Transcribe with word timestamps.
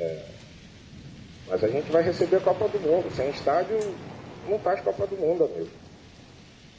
É, 0.00 0.24
mas 1.46 1.62
a 1.62 1.68
gente 1.68 1.92
vai 1.92 2.02
receber 2.02 2.36
a 2.36 2.40
Copa 2.40 2.66
do 2.68 2.80
Mundo. 2.80 3.14
Sem 3.14 3.28
estádio, 3.28 3.78
não 4.48 4.58
faz 4.58 4.80
Copa 4.80 5.06
do 5.06 5.16
Mundo, 5.16 5.44
amigo. 5.44 5.68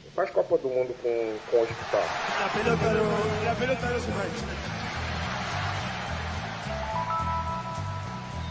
Não 0.04 0.12
faz 0.12 0.30
Copa 0.30 0.58
do 0.58 0.68
Mundo 0.68 0.92
com, 1.00 1.38
com 1.50 1.56
o 1.58 1.62
hospital. 1.62 2.04
La 2.40 2.48
pelota 2.48 2.90
no, 2.90 3.44
la 3.44 3.54
pelota. 3.54 3.86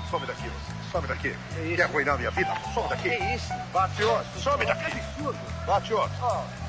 Some 0.10 0.26
daqui, 0.26 0.44
você. 0.44 0.92
Some 0.92 1.08
daqui. 1.08 1.36
Quer 1.76 1.84
arruinar 1.84 2.18
minha 2.18 2.32
vida? 2.32 2.54
Some 2.74 2.88
daqui. 2.88 3.10
Que 3.10 3.36
isso? 3.36 3.54
Bate 3.74 4.04
outro. 4.04 4.40
Some 4.40 4.66
daqui. 4.66 4.98
absurdo. 4.98 5.40
Bate 5.66 5.94
outro. 5.94 6.61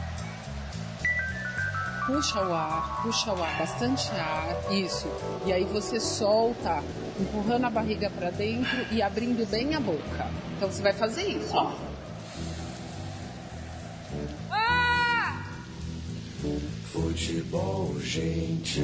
Puxa 2.06 2.42
o 2.42 2.52
ar, 2.52 3.02
puxa 3.02 3.32
o 3.32 3.42
ar, 3.42 3.58
bastante 3.58 4.10
ar, 4.12 4.72
isso. 4.72 5.08
E 5.46 5.52
aí 5.52 5.64
você 5.64 6.00
solta, 6.00 6.82
empurrando 7.18 7.66
a 7.66 7.70
barriga 7.70 8.10
para 8.10 8.30
dentro 8.30 8.86
e 8.90 9.00
abrindo 9.00 9.48
bem 9.48 9.74
a 9.74 9.80
boca. 9.80 10.28
Então 10.56 10.70
você 10.70 10.82
vai 10.82 10.92
fazer 10.92 11.28
isso, 11.28 11.56
ó. 11.56 11.72
Futebol, 16.92 17.98
gente. 18.00 18.82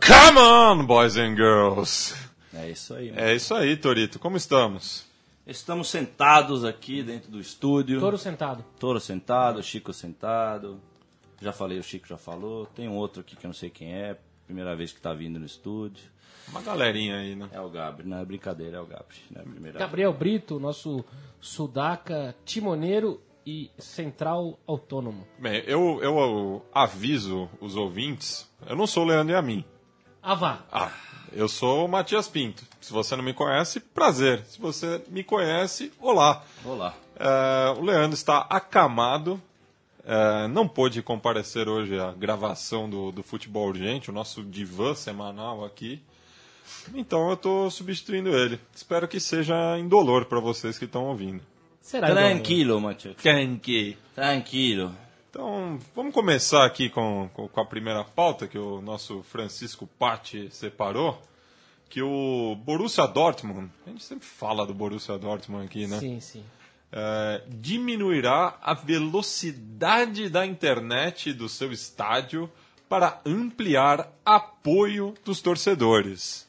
Come 0.00 0.38
on, 0.38 0.86
boys 0.86 1.16
and 1.16 1.36
girls! 1.36 2.19
É 2.60 2.70
isso 2.70 2.94
aí. 2.94 3.12
É 3.16 3.34
isso 3.34 3.54
aí, 3.54 3.76
Torito. 3.76 4.18
Como 4.18 4.36
estamos? 4.36 5.06
Estamos 5.46 5.88
sentados 5.88 6.64
aqui 6.64 7.02
dentro 7.02 7.30
do 7.30 7.40
estúdio. 7.40 7.98
Touro 7.98 8.18
sentado. 8.18 8.64
Toro 8.78 9.00
sentado, 9.00 9.62
Chico 9.62 9.92
sentado. 9.92 10.80
Já 11.40 11.52
falei, 11.52 11.78
o 11.78 11.82
Chico 11.82 12.06
já 12.06 12.18
falou. 12.18 12.66
Tem 12.66 12.86
um 12.88 12.96
outro 12.96 13.22
aqui 13.22 13.34
que 13.34 13.46
eu 13.46 13.48
não 13.48 13.54
sei 13.54 13.70
quem 13.70 13.94
é. 13.94 14.18
Primeira 14.44 14.76
vez 14.76 14.92
que 14.92 15.00
tá 15.00 15.14
vindo 15.14 15.38
no 15.38 15.46
estúdio. 15.46 16.04
Uma 16.48 16.60
galerinha 16.60 17.16
aí, 17.16 17.34
né? 17.34 17.48
É 17.52 17.60
o 17.60 17.70
Gabri. 17.70 18.06
Não 18.06 18.18
é 18.18 18.24
brincadeira, 18.24 18.76
é 18.76 18.80
o 18.80 18.86
Gabri. 18.86 19.16
É 19.34 19.40
a 19.40 19.42
primeira 19.42 19.78
Gabriel 19.78 20.12
Brito, 20.12 20.60
nosso 20.60 21.04
sudaca, 21.40 22.34
timoneiro 22.44 23.20
e 23.46 23.70
central 23.78 24.58
autônomo. 24.66 25.26
Bem, 25.38 25.62
eu, 25.66 26.00
eu 26.02 26.64
aviso 26.74 27.48
os 27.60 27.76
ouvintes. 27.76 28.50
Eu 28.66 28.76
não 28.76 28.86
sou 28.86 29.04
o 29.04 29.06
Leandro 29.06 29.32
e 29.32 29.36
a 29.36 29.42
mim. 29.42 29.64
Ah, 30.22 30.34
vá. 30.34 30.64
Ah, 30.70 30.92
eu 31.32 31.48
sou 31.48 31.84
o 31.84 31.88
Matias 31.88 32.28
Pinto. 32.28 32.62
Se 32.80 32.92
você 32.92 33.14
não 33.16 33.22
me 33.22 33.32
conhece, 33.32 33.80
prazer. 33.80 34.44
Se 34.46 34.60
você 34.60 35.00
me 35.08 35.22
conhece, 35.22 35.92
olá. 36.00 36.44
Olá. 36.64 36.94
É, 37.18 37.78
o 37.78 37.82
Leandro 37.82 38.14
está 38.14 38.38
acamado. 38.48 39.40
é, 40.04 40.48
não 40.48 40.66
pôde 40.66 41.02
comparecer 41.02 41.68
hoje 41.68 41.98
à 41.98 42.10
gravação 42.12 42.88
do, 42.88 43.12
do 43.12 43.22
Futebol 43.22 43.68
Urgente, 43.68 44.10
o 44.10 44.12
nosso 44.12 44.42
divã 44.42 44.94
semanal 44.94 45.64
aqui. 45.64 46.02
Então 46.94 47.28
eu 47.28 47.34
estou 47.34 47.70
substituindo 47.70 48.30
ele. 48.30 48.58
Espero 48.74 49.06
que 49.06 49.20
seja 49.20 49.78
indolor 49.78 50.24
para 50.24 50.40
vocês 50.40 50.78
que 50.78 50.84
estão 50.86 51.04
ouvindo. 51.04 51.42
Será? 51.80 52.08
Tranquilo, 52.08 52.80
Matheus. 52.80 53.16
Tranqui. 53.16 53.96
Tranquilo. 54.14 54.94
Então, 55.30 55.78
vamos 55.94 56.12
começar 56.12 56.66
aqui 56.66 56.88
com, 56.90 57.30
com, 57.32 57.60
a 57.60 57.64
primeira 57.64 58.02
pauta 58.02 58.48
que 58.48 58.58
o 58.58 58.82
nosso 58.82 59.22
Francisco 59.22 59.86
Patti 59.96 60.48
separou, 60.50 61.22
que 61.88 62.02
o 62.02 62.56
Borussia 62.56 63.06
Dortmund, 63.06 63.70
a 63.86 63.90
gente 63.90 64.02
sempre 64.02 64.26
fala 64.26 64.66
do 64.66 64.74
Borussia 64.74 65.16
Dortmund 65.16 65.66
aqui, 65.66 65.86
né? 65.86 66.00
Sim, 66.00 66.18
sim. 66.18 66.44
É, 66.90 67.44
diminuirá 67.46 68.58
a 68.60 68.74
velocidade 68.74 70.28
da 70.28 70.44
internet 70.44 71.32
do 71.32 71.48
seu 71.48 71.70
estádio 71.70 72.50
para 72.88 73.20
ampliar 73.24 74.12
apoio 74.24 75.14
dos 75.24 75.40
torcedores. 75.40 76.48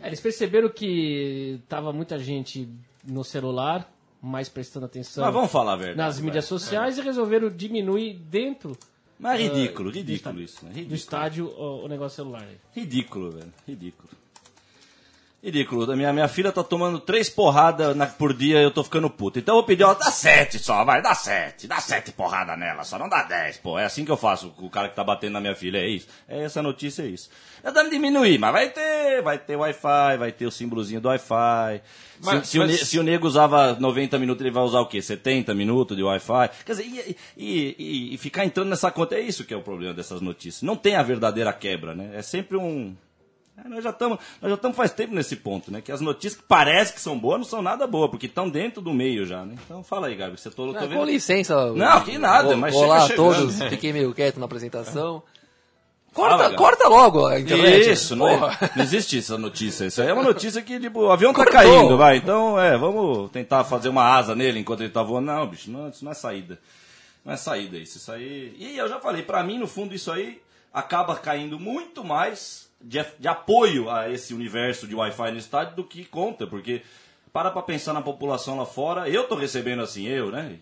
É, 0.00 0.06
eles 0.06 0.20
perceberam 0.20 0.68
que 0.68 1.60
tava 1.68 1.92
muita 1.92 2.16
gente 2.16 2.68
no 3.04 3.24
celular, 3.24 3.92
mais 4.22 4.48
prestando 4.48 4.86
atenção 4.86 5.24
Mas 5.24 5.32
vamos 5.34 5.50
falar 5.50 5.72
a 5.72 5.76
verdade. 5.76 5.98
nas 5.98 6.20
mídias 6.20 6.44
sociais 6.44 6.98
e 6.98 7.00
resolveram 7.02 7.48
diminuir 7.48 8.14
dentro 8.14 8.76
Mas 9.18 9.40
é 9.40 9.44
ridículo, 9.44 9.88
Ah, 9.90 9.92
ridículo 9.92 10.34
do 10.34 10.42
isso. 10.42 10.64
Né? 10.64 10.70
do 10.70 10.74
Ridículo. 10.74 10.94
estádio 10.96 11.46
o, 11.48 11.84
o 11.84 11.88
negócio 11.88 12.16
celular. 12.16 12.46
Ridículo, 12.72 13.30
velho. 13.32 13.52
Ridículo. 13.66 14.08
Ridículo. 15.42 15.96
Minha, 15.96 16.12
minha 16.12 16.28
filha 16.28 16.52
tá 16.52 16.62
tomando 16.62 17.00
três 17.00 17.30
porradas 17.30 17.96
na- 17.96 18.06
por 18.06 18.34
dia 18.34 18.60
e 18.60 18.62
eu 18.62 18.70
tô 18.70 18.84
ficando 18.84 19.08
puto. 19.08 19.38
Então 19.38 19.54
eu 19.54 19.60
vou 19.60 19.66
pedir, 19.66 19.84
ó, 19.84 19.94
dá 19.94 20.10
sete 20.10 20.58
só, 20.58 20.84
vai, 20.84 21.00
dá 21.00 21.14
sete. 21.14 21.66
Dá 21.66 21.80
sete 21.80 22.12
porradas 22.12 22.58
nela 22.58 22.84
só, 22.84 22.98
não 22.98 23.08
dá 23.08 23.22
dez, 23.22 23.56
pô. 23.56 23.78
É 23.78 23.86
assim 23.86 24.04
que 24.04 24.10
eu 24.10 24.18
faço 24.18 24.50
com 24.50 24.66
o 24.66 24.70
cara 24.70 24.90
que 24.90 24.94
tá 24.96 25.02
batendo 25.02 25.32
na 25.32 25.40
minha 25.40 25.54
filha, 25.54 25.78
é 25.78 25.88
isso. 25.88 26.06
É 26.28 26.42
essa 26.44 26.60
notícia, 26.62 27.02
é 27.04 27.06
isso. 27.06 27.30
É 27.64 27.72
dando 27.72 27.88
diminuir, 27.88 28.36
mas 28.38 28.52
vai 28.52 28.68
ter, 28.68 29.22
vai 29.22 29.38
ter 29.38 29.56
Wi-Fi, 29.56 30.18
vai 30.18 30.30
ter 30.30 30.44
o 30.44 30.50
símbolozinho 30.50 31.00
do 31.00 31.08
Wi-Fi. 31.08 31.80
Se- 32.20 32.26
Mas- 32.26 32.48
se, 32.48 32.58
o 32.58 32.60
mas- 32.60 32.70
ne- 32.72 32.76
se 32.76 32.98
o 32.98 33.02
nego 33.02 33.26
usava 33.26 33.72
90 33.80 34.18
minutos, 34.18 34.42
ele 34.44 34.52
vai 34.54 34.62
usar 34.62 34.80
o 34.80 34.86
quê? 34.86 35.00
70 35.00 35.54
minutos 35.54 35.96
de 35.96 36.02
Wi-Fi? 36.02 36.50
Quer 36.66 36.72
dizer, 36.72 36.84
e, 36.84 37.16
e- 37.34 37.76
e- 37.78 38.14
e 38.14 38.18
ficar 38.18 38.44
entrando 38.44 38.68
nessa 38.68 38.90
conta, 38.90 39.14
é 39.14 39.20
isso 39.20 39.44
que 39.46 39.54
é 39.54 39.56
o 39.56 39.62
problema 39.62 39.94
dessas 39.94 40.20
notícias. 40.20 40.60
Não 40.60 40.76
tem 40.76 40.96
a 40.96 41.02
verdadeira 41.02 41.50
quebra, 41.50 41.94
né? 41.94 42.10
É 42.12 42.20
sempre 42.20 42.58
um. 42.58 42.94
É, 43.64 43.68
nós 43.68 43.82
já 43.84 43.90
estamos 43.90 44.18
nós 44.40 44.50
já 44.50 44.54
estamos 44.56 44.76
faz 44.76 44.92
tempo 44.92 45.14
nesse 45.14 45.36
ponto, 45.36 45.70
né? 45.70 45.80
Que 45.80 45.92
as 45.92 46.00
notícias 46.00 46.36
que 46.40 46.42
parecem 46.46 46.94
que 46.94 47.00
são 47.00 47.18
boas 47.18 47.38
não 47.38 47.44
são 47.44 47.60
nada 47.62 47.86
boas, 47.86 48.10
porque 48.10 48.26
estão 48.26 48.48
dentro 48.48 48.80
do 48.80 48.92
meio 48.92 49.26
já, 49.26 49.44
né? 49.44 49.54
Então 49.64 49.82
fala 49.82 50.06
aí, 50.08 50.14
Gabi, 50.16 50.38
você 50.40 50.50
tô, 50.50 50.72
tô 50.72 50.78
Ah, 50.78 50.86
vendo. 50.86 50.98
com 50.98 51.04
licença. 51.04 51.72
Não, 51.72 52.00
que 52.02 52.16
nada, 52.18 52.54
o- 52.54 52.58
mas 52.58 52.74
Olá 52.74 53.04
a 53.04 53.08
todos, 53.08 53.52
chegando. 53.54 53.70
fiquei 53.70 53.92
meio 53.92 54.12
quieto 54.14 54.38
na 54.38 54.46
apresentação. 54.46 55.22
Fala, 56.12 56.30
Corta, 56.30 56.42
Gabi. 56.42 56.56
corta 56.56 56.88
logo 56.88 57.26
a 57.28 57.38
internet. 57.38 57.88
Isso, 57.92 58.16
não, 58.16 58.28
é, 58.28 58.38
não 58.74 58.82
existe 58.82 59.16
essa 59.18 59.38
notícia. 59.38 59.84
Isso 59.84 60.02
aí 60.02 60.08
é 60.08 60.12
uma 60.12 60.24
notícia 60.24 60.60
que, 60.60 60.80
tipo, 60.80 61.02
o 61.02 61.12
avião 61.12 61.32
tá 61.32 61.44
Cortou. 61.44 61.52
caindo, 61.60 61.96
vai. 61.96 62.16
Então, 62.16 62.58
é, 62.60 62.76
vamos 62.76 63.30
tentar 63.30 63.62
fazer 63.62 63.88
uma 63.90 64.02
asa 64.02 64.34
nele 64.34 64.58
enquanto 64.58 64.80
ele 64.80 64.88
tá 64.90 65.04
voando. 65.04 65.26
Não, 65.26 65.46
bicho, 65.46 65.70
não, 65.70 65.88
isso 65.88 66.04
não 66.04 66.10
é 66.10 66.14
saída. 66.14 66.58
Não 67.24 67.32
é 67.32 67.36
saída 67.36 67.76
isso. 67.78 67.98
Isso 67.98 68.10
aí. 68.10 68.56
E 68.58 68.76
eu 68.76 68.88
já 68.88 68.98
falei, 68.98 69.22
pra 69.22 69.44
mim, 69.44 69.56
no 69.56 69.68
fundo, 69.68 69.94
isso 69.94 70.10
aí 70.10 70.40
acaba 70.72 71.16
caindo 71.16 71.58
muito 71.58 72.04
mais 72.04 72.70
de, 72.80 73.04
de 73.18 73.28
apoio 73.28 73.90
a 73.90 74.10
esse 74.10 74.32
universo 74.32 74.86
de 74.86 74.94
Wi-Fi 74.94 75.30
no 75.32 75.38
estádio 75.38 75.76
do 75.76 75.84
que 75.84 76.04
conta, 76.04 76.46
porque 76.46 76.82
para 77.32 77.50
pra 77.50 77.62
pensar 77.62 77.92
na 77.92 78.02
população 78.02 78.56
lá 78.56 78.66
fora, 78.66 79.08
eu 79.08 79.24
tô 79.28 79.34
recebendo 79.34 79.82
assim, 79.82 80.06
eu, 80.06 80.30
né? 80.30 80.58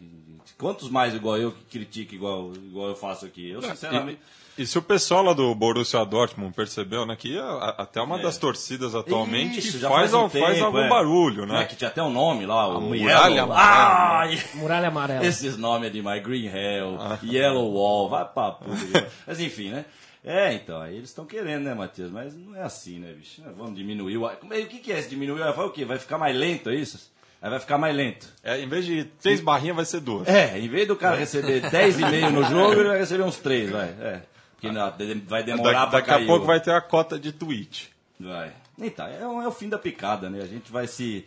Quantos 0.56 0.88
mais 0.88 1.14
igual 1.14 1.36
eu 1.38 1.53
que 1.53 1.64
critica 1.78 2.14
igual, 2.14 2.53
igual 2.54 2.88
eu 2.88 2.97
faço 2.97 3.26
aqui? 3.26 3.50
Eu, 3.50 3.60
sinceramente. 3.62 4.19
E, 4.56 4.62
e 4.62 4.66
se 4.66 4.76
o 4.78 4.82
pessoal 4.82 5.22
lá 5.22 5.32
do 5.32 5.54
Borussia 5.54 6.04
Dortmund 6.04 6.53
percebeu, 6.54 7.06
né, 7.06 7.14
que 7.14 7.38
a- 7.38 7.44
a- 7.44 7.82
até 7.82 8.00
uma 8.00 8.19
das 8.19 8.38
torcidas 8.38 8.94
atualmente 8.94 9.60
Isso, 9.60 9.78
já 9.78 9.88
faz, 9.88 10.12
um 10.12 10.19
al- 10.19 10.28
faz 10.31 10.54
tempo, 10.54 10.66
algum 10.66 10.78
é. 10.78 10.88
barulho, 10.88 11.47
Não 11.47 11.54
é 11.56 11.58
né? 11.60 11.64
que 11.66 11.76
tinha 11.76 11.88
até 11.88 12.03
um 12.03 12.10
nome 12.10 12.44
lá, 12.47 12.66
o 12.66 12.81
muralha 12.81 13.34
Yellow. 13.37 13.53
amarela. 13.53 13.54
Ah, 13.56 14.28
Muralha 14.54 14.88
amarela. 14.88 15.25
esses 15.26 15.56
nomes 15.56 15.88
é 15.88 15.92
demais, 15.92 16.22
Green 16.25 16.47
Hell, 16.47 16.98
Yellow 17.25 17.72
Wall, 17.72 18.08
vai 18.08 18.25
pra 18.25 18.50
puta. 18.53 19.08
Mas 19.26 19.38
enfim, 19.38 19.69
né? 19.70 19.84
É, 20.25 20.53
então, 20.53 20.81
aí 20.82 20.97
eles 20.97 21.10
estão 21.10 21.25
querendo, 21.25 21.62
né, 21.62 21.72
Matheus? 21.75 22.10
Mas 22.10 22.34
não 22.34 22.54
é 22.56 22.62
assim, 22.62 22.98
né, 22.98 23.12
bicho? 23.12 23.41
Vamos 23.56 23.76
diminuir 23.76 24.16
o... 24.19 24.28
Como 24.41 24.53
é- 24.53 24.58
O 24.58 24.66
que, 24.66 24.78
que 24.81 24.92
é 24.92 24.98
esse 24.98 25.08
diminuir 25.08 25.41
o 25.41 25.44
Wi-Fi? 25.44 25.60
O 25.62 25.70
quê? 25.70 25.84
Vai 25.84 25.98
ficar 25.98 26.19
mais 26.19 26.37
lento, 26.37 26.69
é 26.69 26.75
isso? 26.75 27.10
Aí 27.41 27.50
vai 27.50 27.60
ficar 27.60 27.78
mais 27.78 27.94
lento. 27.94 28.26
É, 28.43 28.60
em 28.60 28.69
vez 28.69 28.84
de 28.84 29.04
três 29.04 29.41
barrinhas, 29.41 29.76
vai 29.76 29.84
ser 29.84 30.00
duas. 30.00 30.26
É, 30.26 30.59
em 30.59 30.69
vez 30.69 30.88
do 30.88 30.97
cara 30.97 31.16
receber 31.16 31.60
10,5 31.71 32.31
no 32.31 32.43
jogo, 32.44 32.81
ele 32.81 32.88
vai 32.88 32.99
receber 32.99 33.22
uns 33.22 33.37
3, 33.37 33.71
vai. 33.71 33.88
É. 34.00 34.22
Porque 34.54 34.72
não, 34.72 34.93
vai 35.26 35.44
demorar 35.44 35.72
Da- 35.72 35.87
pra 35.87 35.99
daqui 36.00 36.09
cair 36.10 36.25
a 36.25 36.26
pouco 36.26 36.43
o- 36.44 36.47
vai 36.47 36.60
ter 36.60 36.72
a 36.72 36.81
cota 36.81 37.16
de 37.19 37.31
tweet. 37.31 37.93
Vai. 38.19 38.53
Então, 38.76 39.06
é, 39.06 39.25
o- 39.25 39.40
é 39.40 39.46
o 39.46 39.52
fim 39.52 39.69
da 39.69 39.79
picada, 39.79 40.29
né? 40.29 40.43
A 40.43 40.46
gente 40.46 40.73
vai 40.73 40.88
se. 40.88 41.25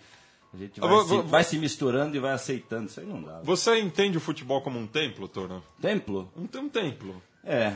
A 0.53 0.57
gente 0.57 0.81
vai, 0.81 0.89
vou- 0.89 1.03
se, 1.03 1.07
vou- 1.09 1.23
vai 1.23 1.43
se 1.45 1.57
misturando 1.57 2.13
e 2.17 2.19
vai 2.19 2.33
aceitando. 2.33 2.87
Isso 2.89 2.99
aí 2.99 3.05
não 3.05 3.21
dá. 3.23 3.39
Você 3.43 3.79
entende 3.79 4.17
o 4.17 4.21
futebol 4.21 4.61
como 4.61 4.77
um 4.77 4.85
templo, 4.85 5.29
Torno? 5.29 5.63
Templo? 5.81 6.29
Um, 6.35 6.43
um 6.59 6.67
templo. 6.67 7.21
É. 7.45 7.71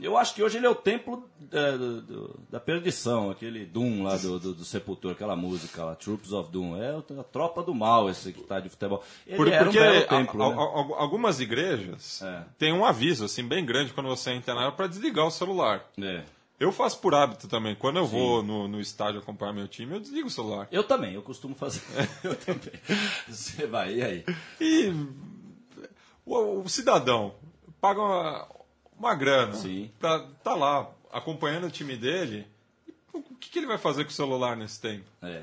Eu 0.00 0.18
acho 0.18 0.34
que 0.34 0.42
hoje 0.42 0.58
ele 0.58 0.66
é 0.66 0.68
o 0.68 0.74
templo 0.74 1.26
é, 1.50 1.72
do- 1.72 2.02
do- 2.02 2.40
da 2.50 2.60
perdição, 2.60 3.30
aquele 3.30 3.64
Doom 3.64 4.02
lá 4.02 4.16
do, 4.18 4.38
do, 4.38 4.54
do 4.54 4.64
Sepultura, 4.64 5.14
aquela 5.14 5.34
música 5.34 5.84
lá, 5.84 5.94
Troops 5.94 6.32
of 6.32 6.50
Doom. 6.50 6.76
É 6.76 6.96
a 7.18 7.24
tropa 7.24 7.62
do 7.62 7.74
mal 7.74 8.10
esse 8.10 8.30
que 8.32 8.42
tá 8.42 8.60
de 8.60 8.68
futebol. 8.68 9.02
Ele 9.26 9.36
Por- 9.36 9.50
porque 9.50 9.78
um 9.78 9.82
belo 9.82 9.98
a- 9.98 10.06
templo, 10.06 10.42
a- 10.42 10.50
né? 10.50 10.94
algumas 10.98 11.40
igrejas 11.40 12.20
É. 12.22 12.44
têm 12.58 12.72
um 12.74 12.84
aviso 12.84 13.24
assim 13.24 13.42
bem 13.46 13.64
grande 13.64 13.92
quando 13.94 14.08
você 14.08 14.32
entra 14.32 14.54
nela 14.54 14.70
para 14.72 14.86
desligar 14.86 15.26
o 15.26 15.30
celular. 15.30 15.82
É. 16.02 16.24
Eu 16.60 16.72
faço 16.72 16.98
por 17.00 17.14
hábito 17.14 17.48
também. 17.48 17.74
Quando 17.74 17.98
eu 17.98 18.06
vou 18.06 18.42
no, 18.42 18.66
no 18.68 18.80
estádio 18.80 19.20
acompanhar 19.20 19.52
meu 19.52 19.68
time, 19.68 19.92
eu 19.94 20.00
desligo 20.00 20.28
o 20.28 20.30
celular. 20.30 20.66
Eu 20.72 20.84
também, 20.84 21.12
eu 21.14 21.22
costumo 21.22 21.54
fazer. 21.54 21.82
eu 22.24 22.34
também. 22.34 22.72
Você 23.28 23.66
vai, 23.66 23.94
e 23.94 24.02
aí? 24.02 24.24
E 24.60 24.90
o, 26.24 26.60
o 26.62 26.68
cidadão 26.68 27.34
paga 27.80 28.46
uma, 28.98 29.14
grana 29.14 29.54
Sim. 29.54 29.90
pra 29.98 30.20
tá 30.42 30.54
lá 30.54 30.88
acompanhando 31.12 31.66
o 31.66 31.70
time 31.70 31.96
dele. 31.96 32.46
O 33.12 33.22
que, 33.38 33.50
que 33.50 33.58
ele 33.58 33.66
vai 33.66 33.78
fazer 33.78 34.04
com 34.04 34.10
o 34.10 34.14
celular 34.14 34.56
nesse 34.56 34.80
tempo? 34.80 35.04
É. 35.22 35.42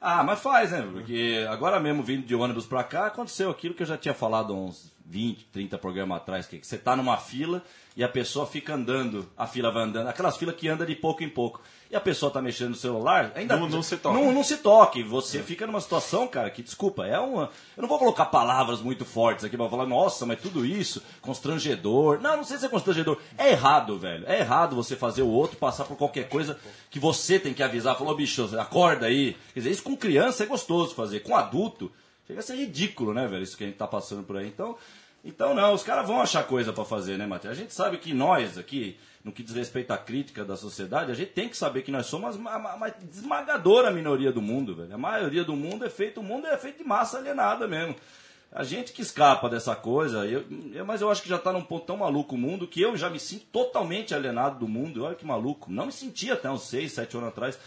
Ah, 0.00 0.22
mas 0.22 0.40
faz, 0.40 0.70
né? 0.70 0.82
Porque 0.92 1.46
agora 1.48 1.80
mesmo 1.80 2.02
vindo 2.02 2.26
de 2.26 2.34
ônibus 2.34 2.66
pra 2.66 2.84
cá, 2.84 3.06
aconteceu 3.06 3.50
aquilo 3.50 3.74
que 3.74 3.82
eu 3.82 3.86
já 3.86 3.96
tinha 3.96 4.14
falado 4.14 4.54
uns 4.54 4.92
20, 5.10 5.46
30 5.52 5.78
programas 5.78 6.18
atrás, 6.18 6.46
que 6.46 6.58
você 6.62 6.76
tá 6.76 6.94
numa 6.94 7.16
fila 7.16 7.62
e 7.96 8.04
a 8.04 8.08
pessoa 8.08 8.46
fica 8.46 8.74
andando, 8.74 9.26
a 9.36 9.46
fila 9.46 9.70
vai 9.72 9.82
andando, 9.84 10.06
aquelas 10.08 10.36
filas 10.36 10.54
que 10.54 10.68
anda 10.68 10.84
de 10.84 10.94
pouco 10.94 11.24
em 11.24 11.28
pouco. 11.28 11.60
E 11.90 11.96
a 11.96 12.00
pessoa 12.00 12.30
tá 12.30 12.42
mexendo 12.42 12.68
no 12.70 12.74
celular, 12.74 13.32
ainda 13.34 13.56
Não- 13.56 13.66
não 13.66 13.82
se 13.82 13.96
toca. 13.96 14.14
Não, 14.18 14.30
não 14.30 14.44
se 14.44 14.58
toque. 14.58 15.02
Você 15.02 15.42
fica 15.42 15.66
numa 15.66 15.80
situação, 15.80 16.28
cara, 16.28 16.50
que 16.50 16.62
desculpa, 16.62 17.06
é 17.06 17.18
uma. 17.18 17.50
Eu 17.74 17.80
não 17.80 17.88
vou 17.88 17.98
colocar 17.98 18.26
palavras 18.26 18.82
muito 18.82 19.06
fortes 19.06 19.42
aqui 19.42 19.56
pra 19.56 19.70
falar, 19.70 19.86
nossa, 19.86 20.26
mas 20.26 20.38
tudo 20.38 20.66
isso, 20.66 21.02
constrangedor. 21.22 22.20
Não, 22.20 22.36
não 22.36 22.44
sei 22.44 22.58
se 22.58 22.66
é 22.66 22.68
constrangedor. 22.68 23.18
É 23.38 23.50
errado, 23.52 23.98
velho. 23.98 24.24
É 24.28 24.40
errado 24.40 24.76
você 24.76 24.94
fazer 24.96 25.22
o 25.22 25.28
outro 25.28 25.56
passar 25.56 25.84
por 25.84 25.96
qualquer 25.96 26.28
coisa 26.28 26.58
que 26.90 26.98
você 27.00 27.38
tem 27.38 27.54
que 27.54 27.62
avisar. 27.62 27.96
Falou, 27.96 28.14
bicho, 28.14 28.44
acorda 28.60 29.06
aí. 29.06 29.34
Quer 29.54 29.60
dizer, 29.60 29.70
isso 29.70 29.82
com 29.82 29.96
criança 29.96 30.42
é 30.42 30.46
gostoso 30.46 30.94
fazer. 30.94 31.20
Com 31.20 31.34
adulto, 31.34 31.90
chega 32.28 32.38
a 32.38 32.42
ser 32.42 32.54
ridículo, 32.54 33.12
né, 33.12 33.26
velho? 33.26 33.42
Isso 33.42 33.56
que 33.56 33.64
a 33.64 33.66
gente 33.66 33.76
tá 33.76 33.86
passando 33.88 34.22
por 34.22 34.36
aí. 34.36 34.46
Então, 34.46 34.76
então 35.24 35.52
não, 35.54 35.74
os 35.74 35.82
caras 35.82 36.06
vão 36.06 36.20
achar 36.20 36.44
coisa 36.44 36.72
pra 36.72 36.84
fazer, 36.84 37.18
né, 37.18 37.26
Matheus? 37.26 37.52
A 37.52 37.60
gente 37.60 37.74
sabe 37.74 37.98
que 37.98 38.14
nós 38.14 38.56
aqui, 38.56 38.96
no 39.24 39.32
que 39.32 39.42
diz 39.42 39.54
respeito 39.56 39.90
à 39.90 39.98
crítica 39.98 40.44
da 40.44 40.56
sociedade, 40.56 41.10
a 41.10 41.14
gente 41.14 41.32
tem 41.32 41.48
que 41.48 41.56
saber 41.56 41.82
que 41.82 41.90
nós 41.90 42.06
somos 42.06 42.36
a, 42.36 42.38
ma- 42.38 42.76
ma- 42.76 42.92
esmagadora 43.12 43.90
minoria 43.90 44.30
do 44.30 44.40
mundo, 44.40 44.76
velho. 44.76 44.94
A 44.94 44.98
maioria 44.98 45.42
do 45.42 45.56
mundo 45.56 45.84
é 45.84 45.90
feito, 45.90 46.20
o 46.20 46.22
mundo 46.22 46.46
é 46.46 46.56
feito 46.56 46.78
de 46.78 46.84
massa 46.84 47.18
alienada 47.18 47.66
mesmo. 47.66 47.96
A 48.50 48.64
gente 48.64 48.92
que 48.92 49.02
escapa 49.02 49.46
dessa 49.50 49.76
coisa, 49.76 50.24
eu, 50.24 50.42
eu- 50.72 50.86
mas 50.86 51.00
eu 51.02 51.10
acho 51.10 51.20
que 51.22 51.28
já 51.28 51.36
tá 51.36 51.52
num 51.52 51.60
ponto 51.62 51.84
tão 51.84 51.98
maluco 51.98 52.34
o 52.34 52.38
mundo 52.38 52.66
que 52.66 52.80
eu 52.80 52.96
já 52.96 53.10
me 53.10 53.20
sinto 53.20 53.44
totalmente 53.46 54.14
alienado 54.14 54.58
do 54.60 54.68
mundo. 54.68 55.04
Olha 55.04 55.14
que 55.14 55.26
maluco. 55.26 55.70
Não 55.70 55.84
me 55.86 55.92
sentia 55.92 56.32
até 56.32 56.48
uns 56.50 56.62
6, 56.68 56.92
7 56.92 57.16
anos 57.18 57.28
atrás. 57.28 57.58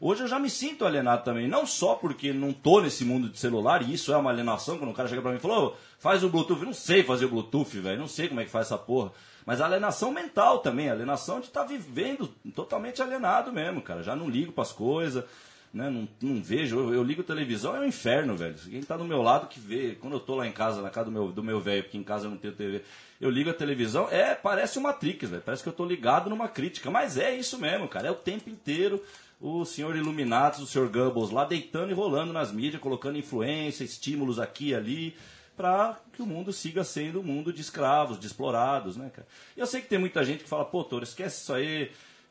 Hoje 0.00 0.22
eu 0.22 0.28
já 0.28 0.38
me 0.38 0.48
sinto 0.48 0.84
alienado 0.84 1.24
também, 1.24 1.48
não 1.48 1.66
só 1.66 1.94
porque 1.94 2.32
não 2.32 2.52
tô 2.52 2.80
nesse 2.80 3.04
mundo 3.04 3.28
de 3.28 3.38
celular, 3.38 3.82
e 3.82 3.92
isso 3.92 4.12
é 4.12 4.16
uma 4.16 4.30
alienação, 4.30 4.78
quando 4.78 4.90
o 4.90 4.94
cara 4.94 5.08
chega 5.08 5.20
pra 5.20 5.32
mim 5.32 5.38
e 5.38 5.40
fala, 5.40 5.58
"Ô, 5.58 5.74
faz 5.98 6.22
o 6.22 6.28
Bluetooth, 6.28 6.60
eu 6.60 6.66
não 6.66 6.74
sei 6.74 7.02
fazer 7.02 7.24
o 7.24 7.30
Bluetooth, 7.30 7.80
velho, 7.80 7.98
não 7.98 8.06
sei 8.06 8.28
como 8.28 8.40
é 8.40 8.44
que 8.44 8.50
faz 8.50 8.66
essa 8.66 8.78
porra. 8.78 9.10
Mas 9.44 9.60
alienação 9.60 10.12
mental 10.12 10.58
também, 10.58 10.90
alienação 10.90 11.40
de 11.40 11.46
estar 11.46 11.64
vivendo 11.64 12.28
totalmente 12.54 13.00
alienado 13.02 13.50
mesmo, 13.50 13.80
cara. 13.80 14.02
Já 14.02 14.14
não 14.14 14.28
ligo 14.28 14.52
pras 14.52 14.72
coisas, 14.72 15.24
né? 15.72 15.90
Não, 15.90 16.08
não 16.20 16.42
vejo, 16.42 16.78
eu, 16.78 16.94
eu 16.94 17.02
ligo 17.02 17.22
televisão, 17.22 17.74
é 17.74 17.80
um 17.80 17.86
inferno, 17.86 18.36
velho. 18.36 18.54
Quem 18.54 18.82
tá 18.82 18.96
do 18.96 19.04
meu 19.04 19.22
lado 19.22 19.48
que 19.48 19.58
vê, 19.58 19.96
quando 20.00 20.12
eu 20.14 20.20
tô 20.20 20.34
lá 20.34 20.46
em 20.46 20.52
casa, 20.52 20.82
na 20.82 20.90
casa 20.90 21.06
do 21.06 21.12
meu 21.12 21.32
do 21.32 21.42
meu 21.42 21.60
velho, 21.60 21.82
porque 21.82 21.98
em 21.98 22.02
casa 22.02 22.26
eu 22.26 22.30
não 22.30 22.36
tenho 22.36 22.54
TV, 22.54 22.82
eu 23.20 23.30
ligo 23.30 23.50
a 23.50 23.54
televisão, 23.54 24.08
é, 24.10 24.34
parece 24.34 24.78
uma 24.78 24.90
Matrix, 24.90 25.28
velho. 25.28 25.42
Parece 25.44 25.62
que 25.62 25.68
eu 25.68 25.72
tô 25.72 25.84
ligado 25.84 26.30
numa 26.30 26.48
crítica, 26.48 26.90
mas 26.90 27.18
é 27.18 27.34
isso 27.34 27.58
mesmo, 27.58 27.88
cara. 27.88 28.08
É 28.08 28.10
o 28.10 28.14
tempo 28.14 28.48
inteiro 28.48 29.02
o 29.40 29.64
senhor 29.64 29.96
Illuminatus, 29.96 30.60
o 30.60 30.66
senhor 30.66 30.88
Goebbels 30.88 31.30
lá 31.30 31.44
deitando 31.44 31.90
e 31.90 31.94
rolando 31.94 32.32
nas 32.32 32.52
mídias, 32.52 32.82
colocando 32.82 33.18
influência, 33.18 33.84
estímulos 33.84 34.38
aqui 34.38 34.68
e 34.68 34.74
ali, 34.74 35.16
para 35.56 35.98
que 36.12 36.22
o 36.22 36.26
mundo 36.26 36.52
siga 36.52 36.84
sendo 36.84 37.20
um 37.20 37.24
mundo 37.24 37.52
de 37.52 37.60
escravos, 37.60 38.18
de 38.18 38.26
explorados, 38.26 38.96
né, 38.96 39.10
cara? 39.10 39.26
E 39.56 39.60
eu 39.60 39.66
sei 39.66 39.80
que 39.80 39.88
tem 39.88 39.98
muita 39.98 40.24
gente 40.24 40.44
que 40.44 40.48
fala, 40.48 40.64
pô, 40.64 40.82
Toro, 40.84 41.04
esquece 41.04 41.42
isso 41.42 41.52
aí, 41.52 41.90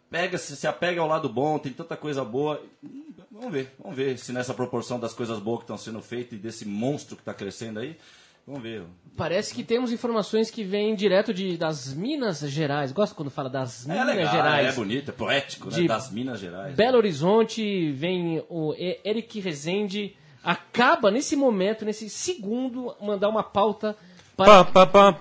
pega, 0.10 0.38
se, 0.38 0.56
se 0.56 0.68
apega 0.68 1.02
ao 1.02 1.08
lado 1.08 1.30
bom, 1.30 1.58
tem 1.60 1.74
tanta 1.74 1.96
coisa 1.96 2.24
boa. 2.24 2.62
Hum, 2.84 3.08
Vamos 3.38 3.52
ver, 3.52 3.72
vamos 3.78 3.96
ver 3.96 4.18
se 4.18 4.32
nessa 4.32 4.52
proporção 4.54 5.00
das 5.00 5.14
coisas 5.14 5.38
boas 5.38 5.60
que 5.60 5.64
estão 5.66 5.78
sendo 5.78 6.02
feitas 6.02 6.34
e 6.34 6.42
desse 6.42 6.66
monstro 6.66 7.16
que 7.16 7.22
está 7.22 7.36
crescendo 7.36 7.80
aí, 7.80 7.96
vamos 8.48 8.64
ver. 8.64 8.84
Parece 9.18 9.54
que 9.54 9.64
temos 9.64 9.92
informações 9.92 10.50
que 10.52 10.64
vêm 10.64 10.96
direto 10.96 11.34
de, 11.34 11.58
das 11.58 11.92
Minas 11.94 12.40
Gerais. 12.40 12.92
Gosto 12.92 13.16
quando 13.16 13.32
fala 13.32 13.50
das 13.50 13.88
É 13.90 13.92
Minas 13.94 14.08
legal, 14.16 14.32
Gerais. 14.32 14.68
é 14.68 14.72
bonito, 14.74 15.10
é 15.10 15.14
poético, 15.14 15.70
né? 15.70 15.76
De 15.76 15.88
Das 15.88 16.12
Minas 16.12 16.40
Gerais. 16.40 16.76
Belo 16.76 16.98
Horizonte 16.98 17.92
vem 17.92 18.44
o 18.48 18.74
Eric 19.04 19.40
Rezende. 19.40 20.16
Acaba 20.44 21.10
nesse 21.12 21.36
momento, 21.36 21.84
nesse 21.84 22.10
segundo, 22.10 22.96
mandar 23.02 23.28
uma 23.28 23.42
pauta 23.44 23.98
para. 24.38 24.64
pá, 24.64 24.86
pá, 24.86 25.12
pá. 25.12 25.20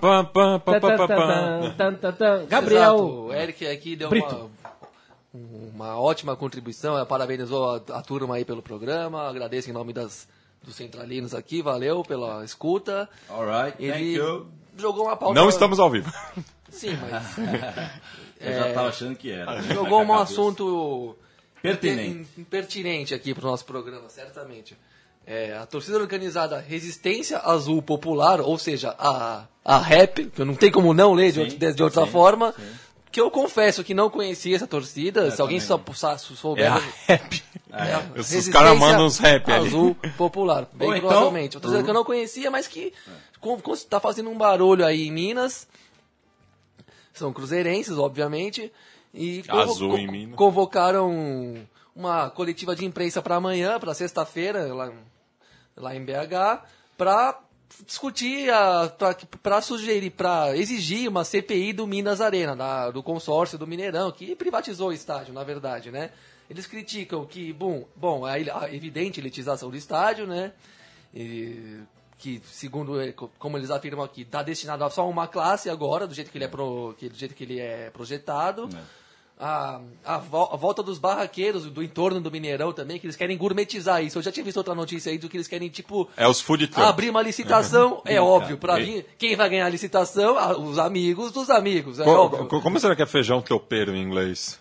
Gabriel. 2.48 2.94
Exato. 2.94 3.02
O 3.02 3.32
Eric 3.34 3.66
aqui 3.66 3.96
deu 3.96 4.08
Brito. 4.10 4.50
uma, 5.32 5.40
uma 5.74 5.98
ótima 6.00 6.36
contribuição, 6.36 7.04
parabenizou 7.06 7.76
a, 7.88 7.98
a 7.98 8.02
turma 8.02 8.36
aí 8.36 8.44
pelo 8.44 8.62
programa, 8.62 9.28
agradeço 9.28 9.70
em 9.70 9.72
nome 9.72 9.92
das, 9.92 10.28
dos 10.66 10.74
centralinos 10.76 11.34
aqui, 11.34 11.62
valeu 11.62 12.02
pela 12.02 12.44
escuta. 12.44 13.08
Alright, 13.30 13.78
thank 13.78 13.84
Ele 14.02 14.14
you. 14.16 14.46
jogou 14.76 15.04
uma 15.06 15.16
pauta... 15.16 15.34
Não 15.40 15.48
estamos 15.48 15.78
ao 15.78 15.88
vivo. 15.90 16.12
Sim, 16.70 16.98
mas 17.10 17.38
Eu 18.38 18.52
já 18.52 18.68
estava 18.68 18.88
achando 18.88 19.16
que 19.16 19.30
era. 19.30 19.62
jogou 19.62 20.02
um 20.02 20.12
assunto 20.18 21.16
Pertinente. 21.62 22.28
per- 22.36 22.44
pertinente 22.44 23.14
aqui 23.14 23.32
para 23.32 23.46
o 23.46 23.50
nosso 23.50 23.64
programa, 23.64 24.08
certamente. 24.08 24.76
É, 25.26 25.56
a 25.56 25.66
torcida 25.66 25.96
organizada 25.98 26.60
Resistência 26.60 27.38
Azul 27.38 27.80
Popular, 27.82 28.40
ou 28.40 28.58
seja, 28.58 28.94
a, 28.98 29.44
a 29.64 29.78
RAP, 29.78 30.18
que 30.32 30.40
eu 30.40 30.44
não 30.44 30.54
tenho 30.54 30.72
como 30.72 30.92
não 30.94 31.14
ler 31.14 31.32
de, 31.32 31.34
Sim, 31.44 31.52
outra- 31.54 31.72
de 31.72 31.82
outra 31.82 32.04
sim, 32.04 32.10
forma, 32.12 32.54
que 33.10 33.20
eu 33.20 33.30
confesso 33.30 33.82
que 33.84 33.94
não 33.94 34.10
conhecia 34.10 34.54
essa 34.56 34.66
torcida, 34.66 35.30
se 35.30 35.40
alguém 35.40 35.58
só, 35.60 35.78
souber... 36.34 36.64
É 36.64 36.68
a 36.68 36.78
rap. 37.08 37.42
É, 37.72 37.96
Os 38.10 38.16
Resistência 38.30 38.52
caras 38.52 38.78
mandam 38.78 39.06
uns 39.06 39.18
rap 39.18 39.50
ali. 39.52 39.66
Azul 39.68 39.96
Popular, 40.16 40.66
bem 40.72 40.88
Ou 40.88 40.96
então- 40.96 41.08
provavelmente. 41.08 41.56
Outra 41.56 41.70
coisa 41.70 41.84
que 41.84 41.90
eu 41.90 41.94
não 41.94 42.04
conhecia, 42.04 42.50
mas 42.50 42.66
que 42.66 42.92
está 43.74 44.00
fazendo 44.00 44.30
um 44.30 44.36
barulho 44.36 44.84
aí 44.84 45.06
em 45.06 45.10
Minas. 45.12 45.66
São 47.12 47.32
cruzeirenses, 47.32 47.96
obviamente. 47.96 48.72
E 49.14 49.42
Azul 49.48 49.96
em 49.96 50.06
Minas. 50.06 50.36
convocaram 50.36 51.56
uma 51.94 52.28
coletiva 52.30 52.76
de 52.76 52.84
imprensa 52.84 53.22
para 53.22 53.36
amanhã, 53.36 53.78
para 53.80 53.94
sexta-feira, 53.94 54.72
lá, 54.74 54.92
lá 55.76 55.94
em 55.96 56.04
BH, 56.04 56.62
para 56.98 57.38
discutir, 57.86 58.48
para 59.42 59.60
sugerir, 59.60 60.10
para 60.10 60.56
exigir 60.56 61.08
uma 61.08 61.24
CPI 61.24 61.72
do 61.72 61.86
Minas 61.86 62.20
Arena, 62.20 62.54
da- 62.56 62.90
do 62.90 63.02
consórcio 63.02 63.58
do 63.58 63.66
Mineirão, 63.66 64.10
que 64.12 64.34
privatizou 64.36 64.88
o 64.88 64.92
estádio, 64.92 65.32
na 65.34 65.44
verdade, 65.44 65.90
né? 65.90 66.10
Eles 66.48 66.66
criticam 66.66 67.24
que, 67.26 67.52
bom, 67.52 67.86
bom 67.96 68.24
a, 68.24 68.32
a 68.34 68.72
evidente 68.74 69.20
elitização 69.20 69.68
do 69.70 69.76
estádio, 69.76 70.26
né? 70.26 70.52
E 71.14 71.80
que, 72.18 72.40
segundo 72.50 72.94
co- 73.14 73.30
como 73.38 73.58
eles 73.58 73.70
afirmam 73.70 74.04
aqui, 74.04 74.22
está 74.22 74.42
destinado 74.42 74.84
a 74.84 74.90
só 74.90 75.08
uma 75.08 75.26
classe 75.26 75.68
agora, 75.68 76.06
do 76.06 76.14
jeito 76.14 76.30
que 76.30 76.38
ele 76.38 76.44
é, 76.44 76.48
pro, 76.48 76.94
que, 76.98 77.08
do 77.08 77.16
jeito 77.16 77.34
que 77.34 77.44
ele 77.44 77.58
é 77.60 77.90
projetado. 77.90 78.68
A, 79.38 79.80
a, 80.02 80.16
vo- 80.16 80.48
a 80.50 80.56
volta 80.56 80.82
dos 80.82 80.98
barraqueiros 80.98 81.64
do 81.66 81.82
entorno 81.82 82.20
do 82.22 82.30
Mineirão 82.30 82.72
também, 82.72 82.98
que 82.98 83.04
eles 83.06 83.16
querem 83.16 83.36
gourmetizar 83.36 84.02
isso. 84.02 84.16
Eu 84.18 84.22
já 84.22 84.32
tinha 84.32 84.42
visto 84.42 84.56
outra 84.56 84.74
notícia 84.74 85.12
aí 85.12 85.18
do 85.18 85.28
que 85.28 85.36
eles 85.36 85.46
querem, 85.46 85.68
tipo, 85.68 86.08
É 86.16 86.26
os 86.26 86.40
food 86.40 86.66
trucks. 86.68 86.88
abrir 86.88 87.10
uma 87.10 87.20
licitação. 87.20 88.00
é 88.06 88.18
óbvio, 88.18 88.56
para 88.56 88.76
mim, 88.78 89.04
quem 89.18 89.36
vai 89.36 89.50
ganhar 89.50 89.66
a 89.66 89.68
licitação? 89.68 90.38
Ah, 90.38 90.56
Os 90.58 90.78
amigos 90.78 91.32
dos 91.32 91.50
amigos, 91.50 92.00
é 92.00 92.04
Co- 92.04 92.10
óbvio. 92.12 92.46
co- 92.46 92.62
como 92.62 92.80
será 92.80 92.96
que 92.96 93.02
é 93.02 93.06
feijão 93.06 93.42
tropeiro 93.42 93.94
em 93.94 94.02
inglês? 94.02 94.58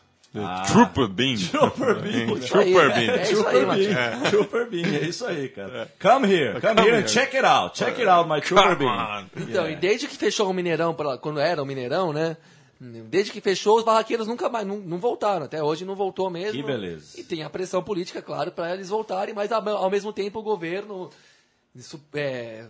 Trooper 0.67 1.07
Bean. 1.07 1.35
Trooper 1.49 1.95
Bean. 2.03 2.33
Isso 2.35 2.57
aí, 2.57 2.73
Trooper 2.73 2.91
é, 2.91 2.93
Bean. 2.99 3.13
é 3.13 3.31
isso 3.31 3.47
aí, 3.47 3.65
Matheus. 3.65 3.87
Bean. 3.95 4.29
Trooper 4.29 4.69
Bean, 4.69 4.87
é 4.87 5.05
isso 5.05 5.25
aí, 5.25 5.47
cara. 5.47 5.93
Come 6.01 6.27
here, 6.33 6.59
come, 6.59 6.75
Come 6.75 6.87
here 6.89 6.97
and 7.01 7.07
check 7.07 7.33
it 7.33 7.45
out. 7.45 7.77
Check 7.77 7.97
it 7.97 8.07
out, 8.09 8.29
my 8.29 8.41
Trooper 8.41 8.75
Bean. 8.77 9.25
Então, 9.37 9.69
e 9.69 9.77
desde 9.77 10.05
que 10.09 10.17
fechou 10.17 10.49
o 10.49 10.53
Mineirão, 10.53 10.93
pra, 10.93 11.17
quando 11.17 11.39
era 11.39 11.63
o 11.63 11.65
Mineirão, 11.65 12.11
né? 12.11 12.35
Desde 13.07 13.31
que 13.31 13.41
fechou, 13.41 13.77
os 13.77 13.83
barraqueiros 13.83 14.27
nunca 14.27 14.49
mais, 14.49 14.65
não, 14.65 14.77
não 14.77 14.97
voltaram. 14.97 15.45
Até 15.45 15.63
hoje 15.63 15.85
não 15.85 15.95
voltou 15.95 16.29
mesmo. 16.29 16.61
Que 16.61 16.63
beleza. 16.63 17.19
E 17.19 17.23
tem 17.23 17.43
a 17.43 17.49
pressão 17.49 17.83
política, 17.83 18.21
claro, 18.21 18.51
para 18.51 18.73
eles 18.73 18.89
voltarem, 18.89 19.33
mas 19.33 19.51
ao, 19.51 19.89
mesmo 19.89 20.13
tempo 20.13 20.39
o 20.39 20.43
governo, 20.43 21.09
isso, 21.75 21.99
é, 22.13 22.67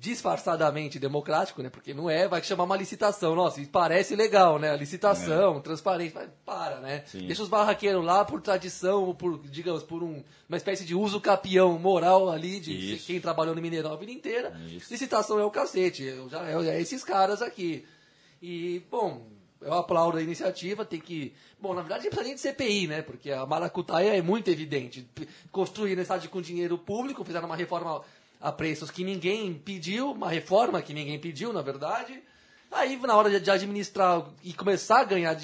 disfarçadamente 0.00 0.98
democrático, 0.98 1.62
né? 1.62 1.68
Porque 1.68 1.92
não 1.92 2.08
é, 2.08 2.26
vai 2.26 2.42
chamar 2.42 2.64
uma 2.64 2.76
licitação. 2.76 3.34
Nossa, 3.34 3.60
parece 3.70 4.16
legal, 4.16 4.58
né? 4.58 4.70
A 4.70 4.76
licitação, 4.76 5.60
transparente, 5.60 6.14
mas 6.14 6.28
para, 6.44 6.80
né? 6.80 7.04
Sim. 7.06 7.26
Deixa 7.26 7.42
os 7.42 7.48
barraqueiros 7.48 8.02
lá 8.02 8.24
por 8.24 8.40
tradição, 8.40 9.14
por, 9.14 9.38
digamos, 9.44 9.82
por 9.82 10.02
um, 10.02 10.24
uma 10.48 10.56
espécie 10.56 10.86
de 10.86 10.94
uso 10.94 11.20
capião 11.20 11.78
moral 11.78 12.30
ali 12.30 12.60
de 12.60 12.94
Isso. 12.94 13.06
quem 13.06 13.20
trabalhou 13.20 13.54
no 13.54 13.60
Mineirão 13.60 13.92
a 13.92 13.96
vida 13.96 14.10
inteira. 14.10 14.58
Isso. 14.74 14.90
Licitação 14.90 15.38
é 15.38 15.44
o 15.44 15.50
cacete, 15.50 16.14
já, 16.30 16.48
é, 16.48 16.68
é 16.68 16.80
esses 16.80 17.04
caras 17.04 17.42
aqui. 17.42 17.84
E, 18.40 18.82
bom, 18.90 19.26
eu 19.60 19.74
aplaudo 19.74 20.18
a 20.18 20.22
iniciativa, 20.22 20.84
tem 20.84 21.00
que... 21.00 21.32
Bom, 21.60 21.74
na 21.74 21.82
verdade 21.82 22.04
não 22.04 22.10
precisa 22.10 22.26
nem 22.26 22.34
de 22.34 22.40
CPI, 22.40 22.86
né? 22.86 23.02
Porque 23.02 23.30
a 23.30 23.44
maracutaia 23.44 24.16
é 24.16 24.22
muito 24.22 24.48
evidente. 24.48 25.08
Construir 25.52 25.96
no 25.96 26.02
estádio 26.02 26.30
com 26.30 26.40
dinheiro 26.40 26.78
público, 26.78 27.24
fizeram 27.24 27.46
uma 27.46 27.56
reforma 27.56 28.02
a 28.40 28.50
preços 28.50 28.90
que 28.90 29.04
ninguém 29.04 29.52
pediu, 29.54 30.12
uma 30.12 30.30
reforma 30.30 30.80
que 30.80 30.94
ninguém 30.94 31.18
pediu, 31.18 31.52
na 31.52 31.60
verdade. 31.60 32.22
Aí, 32.70 32.96
na 32.96 33.16
hora 33.16 33.40
de- 33.40 33.50
administrar 33.50 34.24
e 34.42 34.52
começar 34.54 35.00
a 35.00 35.04
ganhar, 35.04 35.36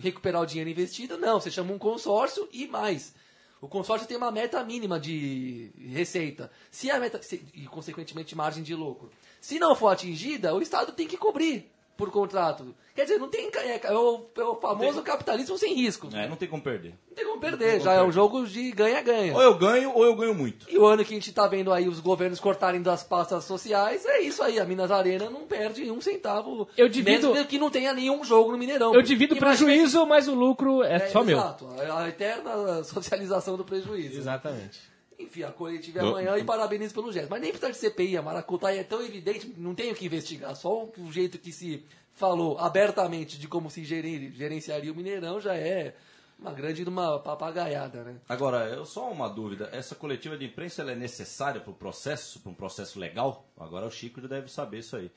recuperar 0.00 0.42
o 0.42 0.46
dinheiro 0.46 0.70
investido, 0.70 1.16
não, 1.18 1.40
você 1.40 1.50
chama 1.50 1.72
um 1.72 1.78
consórcio 1.78 2.48
e 2.52 2.66
mais. 2.66 3.14
O 3.60 3.66
consórcio 3.66 4.06
tem 4.06 4.16
uma 4.16 4.30
meta 4.30 4.62
mínima 4.62 5.00
de 5.00 5.72
receita. 5.92 6.50
Se 6.70 6.90
a 6.90 7.00
meta 7.00 7.18
e 7.54 7.66
consequentemente 7.66 8.36
margem 8.36 8.62
de 8.62 8.74
lucro. 8.74 9.10
Se 9.40 9.58
não 9.58 9.74
for 9.74 9.88
atingida, 9.88 10.54
o 10.54 10.60
Estado 10.60 10.92
tem 10.92 11.08
que 11.08 11.16
cobrir. 11.16 11.72
Por 11.96 12.10
contrato. 12.10 12.74
Quer 12.94 13.02
dizer, 13.04 13.18
não 13.18 13.28
tem. 13.28 13.50
É, 13.54 13.80
é 13.86 13.92
o, 13.92 14.26
é 14.36 14.42
o 14.42 14.54
famoso 14.56 15.02
capitalismo 15.02 15.58
sem 15.58 15.74
risco. 15.74 16.08
É, 16.14 16.28
não 16.28 16.36
tem 16.36 16.48
como 16.48 16.62
perder. 16.62 16.94
Não 17.08 17.14
tem 17.16 17.24
como 17.26 17.40
perder. 17.40 17.80
Já 17.80 17.92
é 17.94 18.02
um 18.02 18.12
jogo 18.12 18.46
de 18.46 18.70
ganha-ganha. 18.70 19.34
Ou 19.34 19.42
eu 19.42 19.54
ganho 19.58 19.92
ou 19.92 20.04
eu 20.04 20.14
ganho 20.14 20.34
muito. 20.34 20.68
E 20.70 20.78
o 20.78 20.86
ano 20.86 21.04
que 21.04 21.12
a 21.12 21.16
gente 21.16 21.32
tá 21.32 21.46
vendo 21.48 21.72
aí 21.72 21.88
os 21.88 21.98
governos 21.98 22.38
cortarem 22.38 22.80
das 22.80 23.02
pastas 23.02 23.44
sociais, 23.44 24.04
é 24.06 24.20
isso 24.20 24.42
aí. 24.42 24.60
A 24.60 24.64
Minas 24.64 24.90
Arena 24.92 25.28
não 25.28 25.40
perde 25.46 25.90
um 25.90 26.00
centavo. 26.00 26.68
Eu 26.76 26.88
divido- 26.88 27.32
Mesmo 27.32 27.46
que 27.48 27.58
não 27.58 27.70
tenha 27.70 27.92
nenhum 27.92 28.22
jogo 28.24 28.52
no 28.52 28.58
Mineirão. 28.58 28.94
Eu 28.94 29.02
divido 29.02 29.34
o 29.34 29.38
prejuízo, 29.38 30.06
mas 30.06 30.28
o 30.28 30.34
lucro 30.34 30.82
é, 30.84 31.00
que- 31.00 31.10
só 31.10 31.24
meu. 31.24 31.36
Exato. 31.38 31.68
A 31.96 32.08
eterna 32.08 32.84
socialização 32.84 33.56
do 33.56 33.64
prejuízo. 33.64 34.18
Exatamente. 34.18 34.93
Enfim, 35.24 35.42
a 35.42 35.50
coletiva 35.52 35.98
é 35.98 36.02
amanhã 36.02 36.36
e 36.38 36.44
parabéns 36.44 36.92
pelo 36.92 37.12
gesto. 37.12 37.28
Mas 37.30 37.40
nem 37.40 37.50
precisa 37.50 37.72
de 37.72 37.78
CPI, 37.78 38.16
a 38.16 38.22
Maracutaia 38.22 38.80
é 38.80 38.84
tão 38.84 39.02
evidente, 39.02 39.52
não 39.56 39.74
tem 39.74 39.90
o 39.90 39.94
que 39.94 40.06
investigar. 40.06 40.54
Só 40.56 40.84
o 40.84 41.12
jeito 41.12 41.38
que 41.38 41.52
se 41.52 41.84
falou 42.12 42.58
abertamente 42.58 43.38
de 43.38 43.48
como 43.48 43.70
se 43.70 43.84
gerir- 43.84 44.32
gerenciaria 44.32 44.92
o 44.92 44.94
Mineirão 44.94 45.40
já 45.40 45.54
é 45.54 45.94
uma 46.38 46.52
grande 46.52 46.82
uma 46.84 47.18
papagaiada, 47.18 48.02
né? 48.04 48.16
Agora, 48.28 48.66
eu 48.68 48.84
só 48.84 49.10
uma 49.10 49.28
dúvida. 49.28 49.68
Essa 49.72 49.94
coletiva 49.94 50.36
de 50.36 50.44
imprensa 50.44 50.82
ela 50.82 50.92
é 50.92 50.96
necessária 50.96 51.60
para 51.60 51.70
o 51.70 51.74
processo, 51.74 52.40
para 52.40 52.50
um 52.50 52.54
processo 52.54 52.98
legal? 52.98 53.46
Agora 53.58 53.86
o 53.86 53.90
Chico 53.90 54.20
já 54.20 54.28
deve 54.28 54.48
saber 54.50 54.78
isso 54.80 54.96
aí. 54.96 55.10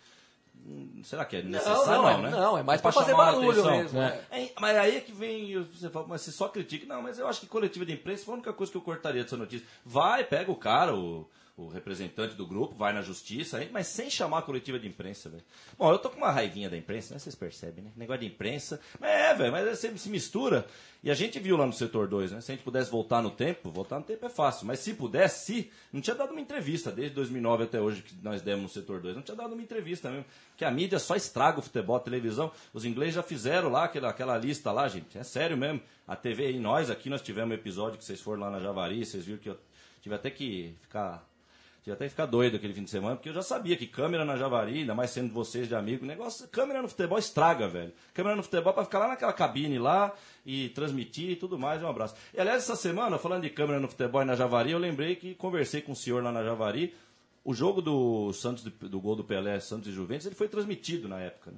Será 1.03 1.23
que 1.23 1.37
é 1.37 1.41
necessário? 1.43 1.85
não, 1.85 2.09
é- 2.09 2.21
né? 2.21 2.29
não, 2.29 2.57
é 2.57 2.63
mais 2.63 2.81
pra 2.81 2.91
pra 2.91 3.01
fazer 3.01 3.15
barulho 3.15 3.65
mesmo, 3.65 4.01
é. 4.01 4.21
É, 4.31 4.51
mas 4.59 4.75
aí 4.77 4.97
é 4.97 4.99
que 4.99 5.11
vem, 5.13 5.63
você 5.63 5.89
fala, 5.89 6.07
mas 6.07 6.21
você 6.21 6.31
só 6.31 6.49
critica. 6.49 6.85
Não, 6.85 7.01
mas 7.01 7.17
eu 7.17 7.27
acho 7.27 7.39
que 7.41 7.47
coletiva 7.47 7.85
de 7.85 7.93
imprensa 7.93 8.25
foi 8.25 8.33
a 8.33 8.37
única 8.37 8.53
coisa 8.53 8.71
que 8.71 8.77
eu 8.77 8.81
cortaria 8.81 9.23
dessa 9.23 9.37
notícia. 9.37 9.65
Vai, 9.85 10.23
pega 10.23 10.51
o 10.51 10.55
cara, 10.55 10.93
o, 10.93 11.29
o 11.57 11.67
representante 11.67 12.35
do 12.35 12.45
grupo, 12.45 12.75
vai 12.75 12.93
na 12.93 13.01
justiça, 13.01 13.59
mas 13.71 13.87
sem 13.87 14.11
chamar 14.11 14.39
a 14.39 14.41
coletiva 14.43 14.77
de 14.77 14.87
imprensa, 14.87 15.27
velho. 15.27 15.43
Bom, 15.75 15.91
eu 15.91 15.97
tô 15.97 16.07
com 16.07 16.17
uma 16.17 16.29
raivinha 16.29 16.69
da 16.69 16.77
imprensa, 16.77 17.15
né? 17.15 17.19
Vocês 17.19 17.33
percebem, 17.33 17.83
né? 17.83 17.91
Negócio 17.95 18.21
de 18.21 18.27
imprensa. 18.27 18.79
Mas 18.99 19.09
é, 19.09 19.33
velho, 19.33 19.51
mas 19.51 19.79
sempre 19.79 19.97
se 19.97 20.07
mistura. 20.07 20.67
E 21.03 21.09
a 21.09 21.15
gente 21.15 21.39
viu 21.39 21.57
lá 21.57 21.65
no 21.65 21.73
setor 21.73 22.07
2, 22.07 22.31
né? 22.31 22.41
Se 22.41 22.51
a 22.51 22.55
gente 22.55 22.63
pudesse 22.63 22.91
voltar 22.91 23.23
no 23.23 23.31
tempo, 23.31 23.71
voltar 23.71 23.97
no 23.97 24.05
tempo 24.05 24.23
é 24.23 24.29
fácil. 24.29 24.67
Mas 24.67 24.81
se 24.81 24.93
pudesse, 24.93 25.45
se, 25.45 25.71
não 25.91 25.99
tinha 25.99 26.15
dado 26.15 26.29
uma 26.29 26.39
entrevista 26.39 26.91
desde 26.91 27.15
2009 27.15 27.63
até 27.63 27.81
hoje 27.81 28.03
que 28.03 28.15
nós 28.21 28.43
demos 28.43 28.61
no 28.61 28.69
setor 28.69 29.01
2. 29.01 29.15
Não 29.15 29.23
tinha 29.23 29.35
dado 29.35 29.53
uma 29.53 29.61
entrevista 29.63 30.11
mesmo. 30.11 30.25
Que 30.55 30.63
a 30.63 30.69
mídia 30.69 30.99
só 30.99 31.15
estraga 31.15 31.57
o 31.57 31.63
futebol, 31.63 31.95
a 31.95 31.99
televisão. 31.99 32.51
Os 32.71 32.85
ingleses 32.85 33.15
já 33.15 33.23
fizeram 33.23 33.69
lá 33.69 33.85
aquela, 33.85 34.09
aquela 34.09 34.37
lista 34.37 34.71
lá, 34.71 34.87
gente. 34.87 35.17
É 35.17 35.23
sério 35.23 35.57
mesmo. 35.57 35.81
A 36.07 36.15
TV 36.15 36.51
e 36.51 36.59
nós 36.59 36.91
aqui, 36.91 37.09
nós 37.09 37.23
tivemos 37.23 37.49
um 37.49 37.59
episódio 37.59 37.97
que 37.97 38.05
vocês 38.05 38.21
foram 38.21 38.41
lá 38.41 38.51
na 38.51 38.59
Javari, 38.59 39.03
vocês 39.03 39.25
viram 39.25 39.39
que 39.39 39.49
eu 39.49 39.57
tive 40.01 40.13
até 40.13 40.29
que 40.29 40.75
ficar 40.81 41.27
Tive 41.87 41.93
até 41.93 42.09
ficar 42.09 42.25
doido 42.25 42.57
aquele 42.57 42.73
fim 42.73 42.83
de 42.83 42.89
semana, 42.89 43.15
porque 43.15 43.29
eu 43.29 43.33
já 43.33 43.41
sabia 43.41 43.77
que 43.77 43.87
câmera 43.87 44.25
na 44.25 44.35
Javari, 44.35 44.79
ainda 44.79 44.93
mais 44.93 45.09
sendo 45.09 45.33
vocês 45.33 45.69
de 45.69 45.73
amigo, 45.73 46.05
negócio, 46.05 46.45
câmera 46.49 46.81
no 46.81 46.89
futebol 46.89 47.17
estraga, 47.17 47.65
velho. 47.65 47.93
Câmera 48.13 48.35
no 48.35 48.43
futebol 48.43 48.73
pra 48.73 48.83
ficar 48.83 48.99
lá 48.99 49.07
naquela 49.07 49.31
cabine 49.31 49.79
lá 49.79 50.13
e 50.45 50.67
transmitir 50.69 51.29
e 51.29 51.35
tudo 51.37 51.57
mais, 51.57 51.81
um 51.81 51.87
abraço. 51.87 52.13
E 52.33 52.41
aliás, 52.41 52.63
essa 52.63 52.75
semana, 52.75 53.17
falando 53.17 53.43
de 53.43 53.49
câmera 53.49 53.79
no 53.79 53.87
futebol 53.87 54.21
e 54.21 54.25
na 54.25 54.35
Javari, 54.35 54.71
eu 54.71 54.77
lembrei 54.77 55.15
que 55.15 55.33
conversei 55.35 55.81
com 55.81 55.93
o 55.93 55.95
senhor 55.95 56.21
lá 56.21 56.29
na 56.29 56.43
Javari, 56.43 56.93
o 57.41 57.53
jogo 57.53 57.81
do 57.81 58.33
Santos, 58.33 58.65
do 58.65 58.99
gol 58.99 59.15
do 59.15 59.23
Pelé, 59.23 59.57
Santos 59.61 59.87
e 59.87 59.93
Juventus, 59.93 60.25
ele 60.25 60.35
foi 60.35 60.49
transmitido 60.49 61.07
na 61.07 61.21
época, 61.21 61.51
né? 61.51 61.57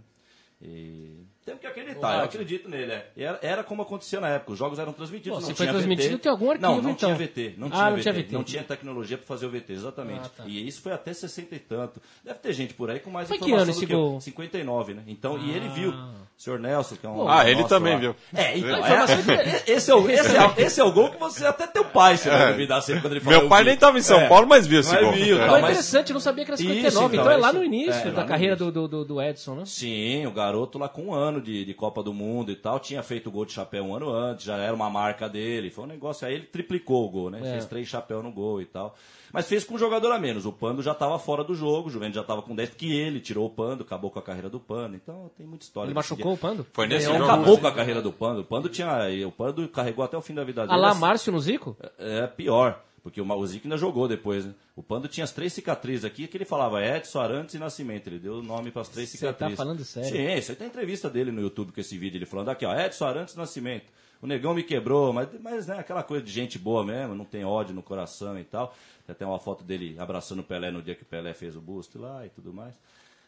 E 0.62 1.24
temos 1.50 1.62
que 1.62 1.68
acreditar, 1.68 2.18
eu 2.20 2.24
acredito 2.26 2.70
nele. 2.70 2.92
É. 2.92 3.08
Era, 3.18 3.40
era 3.42 3.64
como 3.64 3.82
acontecia 3.82 4.20
na 4.20 4.30
época, 4.30 4.52
os 4.54 4.60
jogos 4.60 4.80
eram 4.80 4.94
transmitidos. 4.94 5.38
Pô, 5.40 5.42
não 5.42 5.48
se 5.50 5.56
foi 5.56 5.66
tinha 5.66 5.74
transmitido, 5.74 6.16
VT. 6.16 6.22
tem 6.24 6.32
algum 6.32 6.52
arquivo, 6.52 6.68
Não, 6.72 6.82
não 6.82 6.90
então. 6.92 7.16
tinha 7.16 7.28
VT. 7.28 7.56
Não 7.58 7.68
Ah, 7.68 7.70
tinha 7.72 7.84
não 7.90 7.96
VT. 7.98 8.02
tinha 8.02 8.14
VT. 8.14 8.34
Não 8.34 8.44
tinha 8.44 8.64
tecnologia 8.64 9.18
para 9.18 9.28
fazer 9.28 9.46
o 9.46 9.50
VT, 9.50 9.74
exatamente. 9.74 10.22
Ah, 10.26 10.30
tá. 10.38 10.44
E 10.48 10.68
isso 10.68 10.82
foi 10.82 10.92
até 10.94 11.14
60 11.14 11.56
e 11.56 11.60
tanto. 11.60 12.02
Deve 12.24 12.40
ter 12.40 12.54
gente 12.54 12.74
por 12.74 12.90
aí 12.90 13.00
com 13.00 13.10
mais 13.10 13.28
Foi 13.28 13.38
que 13.38 13.46
informação 13.46 13.64
ano 13.64 13.72
do 13.74 13.78
esse 13.78 13.86
que 13.88 13.94
eu. 13.94 14.00
gol? 14.00 14.22
59, 14.22 14.94
né? 14.94 15.04
Então, 15.08 15.38
e 15.40 15.52
ele 15.52 15.68
viu. 15.70 15.92
O 15.92 16.42
senhor 16.42 16.58
Nelson, 16.58 16.96
que 16.96 17.06
é 17.06 17.10
um. 17.10 17.16
Pô. 17.16 17.28
Ah, 17.28 17.50
ele 17.50 17.66
também 17.66 17.94
lá. 17.96 18.00
viu. 18.00 18.16
É, 18.34 18.58
então, 18.58 18.86
é, 18.86 19.06
dele- 19.18 19.62
esse, 19.68 19.92
é 19.92 19.96
o, 19.96 20.10
esse, 20.10 20.38
é, 20.38 20.54
esse 20.64 20.80
é 20.80 20.84
o 20.86 20.92
gol 20.92 21.12
que 21.12 21.18
você 21.20 21.46
até 21.46 21.68
teu 21.68 21.84
pai 21.84 22.16
você 22.16 22.30
vai 22.30 22.52
duvidar 22.54 22.82
sempre 22.82 23.02
quando 23.02 23.14
ele 23.14 23.20
fala. 23.20 23.38
Meu 23.40 23.50
pai 23.50 23.64
nem 23.66 23.76
tava 23.76 23.98
em 24.00 24.02
São 24.02 24.26
Paulo, 24.30 24.48
mas 24.48 24.66
viu 24.66 24.80
esse 24.80 24.96
gol. 24.98 25.12
viu, 25.12 25.38
É. 25.42 25.48
é 25.56 25.60
interessante, 25.60 26.12
eu 26.12 26.14
não 26.14 26.22
sabia 26.22 26.46
que 26.46 26.52
era 26.52 26.56
Isso, 26.62 26.64
59, 26.74 27.16
então, 27.18 27.26
então, 27.26 27.32
é 27.34 27.38
lá 27.38 27.52
no 27.52 27.62
início 27.62 28.08
é, 28.08 28.12
da 28.12 28.24
carreira 28.24 28.56
início. 28.56 28.72
do, 28.72 28.88
do, 28.88 29.04
do 29.06 29.22
Edson, 29.22 29.56
né? 29.56 29.64
Sim, 29.66 30.26
o 30.28 30.32
garoto 30.32 30.78
lá 30.80 30.88
com 30.88 31.08
um 31.08 31.14
ano 31.14 31.39
de, 31.42 31.66
de 31.66 31.74
Copa 31.74 32.02
do 32.04 32.14
Mundo 32.14 32.52
e 32.52 32.56
tal, 32.56 32.80
tinha 32.80 33.02
feito 33.04 33.28
o 33.28 33.32
gol 33.32 33.46
de 33.46 33.52
chapéu 33.54 33.84
um 33.84 33.96
ano 33.96 34.10
antes, 34.10 34.46
já 34.46 34.58
era 34.58 34.74
uma 34.74 34.90
marca 34.90 35.28
dele, 35.30 35.70
foi 35.70 35.84
um 35.84 35.88
negócio, 35.88 36.28
aí 36.28 36.34
ele 36.36 36.46
triplicou 36.46 37.06
o 37.06 37.10
gol, 37.10 37.30
né? 37.30 37.40
É. 37.42 37.52
Fez 37.52 37.66
três 37.66 37.88
chapéus 37.88 38.24
no 38.24 38.32
gol 38.32 38.62
e 38.62 38.66
tal. 38.66 38.96
Mas 39.32 39.48
fez 39.48 39.64
com 39.64 39.76
um 39.76 39.78
jogador 39.78 40.12
a 40.12 40.18
menos, 40.18 40.46
o 40.46 40.52
Pando 40.52 40.82
já 40.82 40.92
estava 40.94 41.20
fora 41.20 41.44
do 41.44 41.54
jogo, 41.54 41.88
o 41.88 41.92
Juventus 41.92 42.16
já 42.16 42.22
estava 42.22 42.42
com 42.42 42.56
10, 42.56 42.70
porque 42.70 42.88
ele 42.88 43.20
tirou 43.20 43.46
o 43.46 43.50
Pando, 43.50 43.84
acabou 43.84 44.10
com 44.10 44.18
a 44.18 44.22
carreira 44.24 44.50
do 44.50 44.60
Pando, 44.60 44.96
então 44.96 45.30
tem 45.38 45.46
muita 45.46 45.64
história. 45.66 45.88
Ele 45.88 45.94
machucou 45.96 46.34
o 46.34 46.36
dia. 46.36 46.42
Pando? 46.42 46.66
Foi 46.74 46.88
nesse 46.88 47.08
Ele 47.08 47.18
jogo. 47.20 47.30
acabou 47.30 47.58
com 47.60 47.68
a 47.68 47.72
carreira 47.72 48.02
do 48.02 48.12
Pando, 48.12 48.42
o 48.42 48.44
Pando 48.44 48.70
tinha, 48.70 48.90
o 49.28 49.32
Pando 49.32 49.68
carregou 49.70 50.04
até 50.04 50.18
o 50.18 50.22
fim 50.22 50.34
da 50.34 50.44
vida 50.44 50.62
dele. 50.62 50.74
Alá 50.74 50.90
assim, 50.90 51.00
Márcio 51.00 51.32
no 51.32 51.40
Zico? 51.40 51.78
é 52.00 52.26
pior, 52.26 52.82
porque 53.02 53.22
o 53.22 53.26
Mauzic 53.26 53.66
ainda 53.66 53.78
jogou 53.78 54.08
depois, 54.08 54.46
né? 54.46 54.54
O 54.76 54.84
Pando 54.84 55.08
tinha 55.08 55.24
as 55.24 55.32
três 55.32 55.54
cicatrizes 55.54 56.06
aqui, 56.06 56.28
que 56.28 56.38
ele 56.38 56.46
falava 56.46 56.84
Edson, 56.84 57.20
Arantes 57.20 57.56
e 57.56 57.60
Nascimento. 57.60 58.08
Ele 58.08 58.20
deu 58.20 58.40
o 58.40 58.44
nome 58.44 58.72
para 58.72 58.82
as 58.82 58.90
três 58.90 59.10
Você 59.10 59.18
cicatrizes. 59.18 59.58
tá 59.58 59.64
falando 59.64 59.84
sério? 59.84 60.10
Sim, 60.10 60.34
isso 60.38 60.52
aí 60.52 60.58
tem 60.58 60.68
entrevista 60.68 61.10
dele 61.10 61.32
no 61.32 61.42
YouTube 61.42 61.72
com 61.72 61.80
esse 61.80 61.98
vídeo, 61.98 62.18
ele 62.18 62.26
falando 62.26 62.50
aqui, 62.50 62.66
ó, 62.66 62.74
Edson, 62.78 63.06
Arantes 63.06 63.34
e 63.34 63.38
Nascimento. 63.38 63.92
O 64.22 64.28
negão 64.28 64.54
me 64.54 64.64
quebrou, 64.64 65.14
mas, 65.14 65.30
mas 65.42 65.68
né, 65.68 65.80
aquela 65.80 66.04
coisa 66.04 66.24
de 66.24 66.32
gente 66.32 66.60
boa 66.60 66.84
mesmo, 66.86 67.16
não 67.16 67.24
tem 67.24 67.46
ódio 67.46 67.74
no 67.74 67.82
coração 67.82 68.38
e 68.38 68.44
tal. 68.44 68.76
Tem 69.06 69.14
até 69.14 69.26
uma 69.26 69.40
foto 69.40 69.64
dele 69.64 69.96
abraçando 69.98 70.40
o 70.40 70.44
Pelé 70.44 70.70
no 70.72 70.82
dia 70.82 70.94
que 70.94 71.04
o 71.04 71.06
Pelé 71.06 71.34
fez 71.34 71.56
o 71.56 71.62
busto 71.62 71.98
lá 72.00 72.26
e 72.26 72.30
tudo 72.30 72.54
mais. 72.54 72.76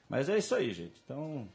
Mas 0.10 0.28
é 0.28 0.38
isso 0.38 0.54
aí, 0.54 0.74
gente. 0.74 1.02
Então, 1.06 1.48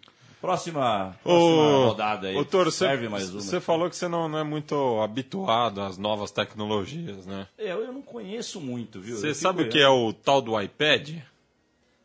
próxima, 0.47 1.19
próxima 1.23 1.87
rodada 1.87 2.29
aí. 2.29 2.37
Ô, 2.37 2.45
Toro, 2.45 2.71
Serve 2.71 3.09
mais 3.09 3.31
uma. 3.31 3.41
Você 3.41 3.61
falou 3.61 3.91
que 3.91 3.97
você 3.97 4.07
não, 4.07 4.29
não 4.29 4.39
é 4.39 4.45
muito 4.45 5.01
habituado 5.01 5.81
às 5.81 5.99
novas 5.99 6.31
tecnologias, 6.31 7.27
né? 7.27 7.49
É, 7.59 7.73
eu 7.73 7.93
não 7.93 8.03
conheço 8.03 8.61
muito, 8.61 9.01
viu? 9.01 9.17
Você 9.17 9.35
sabe 9.35 9.65
o 9.65 9.69
que 9.69 9.81
é 9.81 9.89
o 9.89 10.13
tal 10.13 10.41
do 10.41 10.59
iPad? 10.61 11.17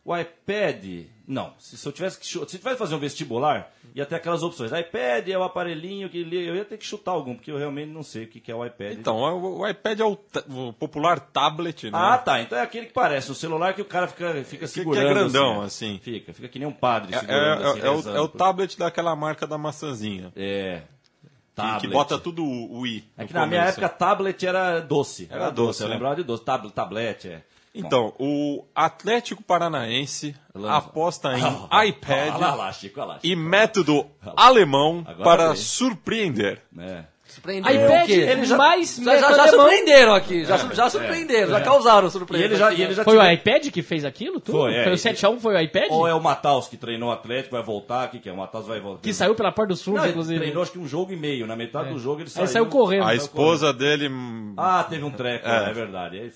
O 0.03 0.17
iPad, 0.17 1.05
não. 1.31 1.53
Se, 1.57 1.77
se 1.77 1.88
eu 1.88 1.91
tivesse 1.91 2.19
que 2.19 2.25
se 2.27 2.45
tivesse 2.45 2.77
fazer 2.77 2.93
um 2.93 3.00
vestibular, 3.00 3.71
ia 3.95 4.05
ter 4.05 4.15
aquelas 4.15 4.43
opções. 4.43 4.71
iPad 4.71 5.27
é 5.29 5.38
o 5.38 5.43
aparelhinho 5.43 6.09
que. 6.09 6.19
Eu 6.19 6.55
ia 6.55 6.65
ter 6.65 6.77
que 6.77 6.85
chutar 6.85 7.11
algum, 7.11 7.35
porque 7.35 7.50
eu 7.51 7.57
realmente 7.57 7.89
não 7.89 8.03
sei 8.03 8.25
o 8.25 8.27
que 8.27 8.39
que 8.39 8.51
é 8.51 8.55
o 8.55 8.65
iPad. 8.65 8.93
Então, 8.93 9.17
o, 9.17 9.59
o 9.59 9.67
iPad 9.67 10.00
é 10.00 10.03
o, 10.05 10.17
o 10.50 10.73
popular 10.73 11.19
tablet, 11.19 11.85
né? 11.85 11.91
Ah, 11.93 12.17
tá. 12.17 12.41
Então 12.41 12.57
é 12.57 12.61
aquele 12.61 12.88
que 12.88 12.93
parece 12.93 13.31
um 13.31 13.35
celular 13.35 13.73
que 13.73 13.81
o 13.81 13.85
cara 13.85 14.07
fica, 14.07 14.33
fica 14.43 14.57
que 14.59 14.63
é 14.65 14.67
segurando. 14.67 15.09
grandão, 15.09 15.61
assim. 15.61 16.00
Fica, 16.03 16.33
fica 16.33 16.47
que 16.50 16.59
nem 16.59 16.67
um 16.67 16.71
padre 16.73 17.15
É, 17.15 17.19
segurando 17.19 17.63
é- 17.63 17.67
assim, 17.69 17.79
é 17.79 17.89
o, 17.89 18.15
é 18.17 18.21
o 18.21 18.27
tablet 18.27 18.77
daquela 18.77 19.15
marca 19.15 19.47
da 19.47 19.57
maçãzinha. 19.57 20.31
É. 20.35 20.81
Que, 21.23 21.29
Tablet. 21.55 21.81
que 21.81 21.88
bota 21.89 22.17
tudo 22.17 22.43
o 22.45 22.79
o 22.79 22.88
i. 22.88 23.03
É 23.17 23.25
que 23.25 23.33
na 23.33 23.45
minha 23.45 23.59
começo. 23.61 23.79
época 23.79 23.89
tablet 23.97 24.45
era 24.45 24.79
doce. 24.79 25.27
Era 25.29 25.50
doce, 25.50 25.83
Eu 25.83 25.89
né? 25.89 25.93
lembrava 25.95 26.15
de 26.15 26.23
doce. 26.23 26.43
Tab, 26.45 26.65
tablet, 26.71 27.27
é. 27.27 27.43
Então, 27.74 28.13
o 28.20 28.66
Atlético 28.75 29.42
Paranaense 29.42 30.36
aposta 30.70 31.38
em 31.38 31.42
Ah, 31.72 31.86
iPad 31.86 32.36
Olha 32.36 32.54
lá, 32.54 32.72
Chico, 32.74 33.00
olha 33.00 33.08
lá. 33.13 33.20
e 33.24 33.36
método 33.36 34.06
alemão 34.36 35.04
Agora 35.08 35.24
para 35.24 35.56
surpreender. 35.56 36.62
É. 36.78 37.04
Surpreendeu 37.31 37.73
iPad 37.73 38.03
o 38.03 38.05
quê? 38.07 38.13
ele 38.13 38.45
já- 38.45 38.57
mais 38.57 38.97
já, 38.97 39.17
já, 39.17 39.33
já 39.33 39.47
surpreenderam 39.47 40.13
aqui, 40.13 40.45
já, 40.45 40.57
su- 40.57 40.73
já 40.73 40.89
surpreenderam, 40.89 41.50
já 41.50 41.61
causaram 41.61 42.09
surpresa. 42.09 42.43
Ele 42.43 42.55
já, 42.55 42.73
ele 42.73 42.93
já 42.93 43.03
Foi 43.03 43.17
o 43.17 43.31
iPad 43.31 43.69
que 43.69 43.81
fez 43.81 44.03
aquilo? 44.05 44.39
Tudo? 44.39 44.57
Foi, 44.59 44.73
é, 44.75 44.83
foi 44.83 44.91
o 44.93 44.95
e- 44.95 44.97
7x1 44.97 45.39
foi 45.39 45.55
o 45.55 45.59
iPad? 45.61 45.91
Ou 45.91 46.07
é 46.07 46.13
o 46.13 46.19
Mataus 46.21 46.67
que 46.67 46.77
treinou 46.77 47.09
o 47.09 47.11
Atlético, 47.11 47.55
vai 47.55 47.63
voltar, 47.63 48.07
o 48.07 48.11
que, 48.11 48.19
que 48.19 48.29
é? 48.29 48.31
O 48.31 48.38
Mataus 48.38 48.67
vai 48.67 48.79
voltar. 48.79 49.01
Que 49.01 49.13
saiu 49.13 49.33
pela 49.35 49.51
porta 49.51 49.73
Não, 49.88 49.97
ele 50.03 50.09
inclusive. 50.11 50.39
treinou 50.39 50.61
acho 50.63 50.71
que 50.71 50.79
um 50.79 50.88
jogo 50.88 51.11
e 51.13 51.15
meio. 51.15 51.47
Na 51.47 51.55
metade 51.55 51.89
do 51.89 52.00
jogo 52.00 52.21
ele 52.21 52.29
saiu. 52.29 52.47
saiu 52.47 52.65
correndo. 52.67 53.05
A 53.05 53.15
esposa 53.15 53.71
dele. 53.73 54.09
Ah, 54.57 54.85
teve 54.88 55.03
um 55.03 55.11
treco, 55.11 55.47
É. 55.47 55.69
é, 55.69 55.73
verdade. 55.73 56.19
Aí 56.19 56.31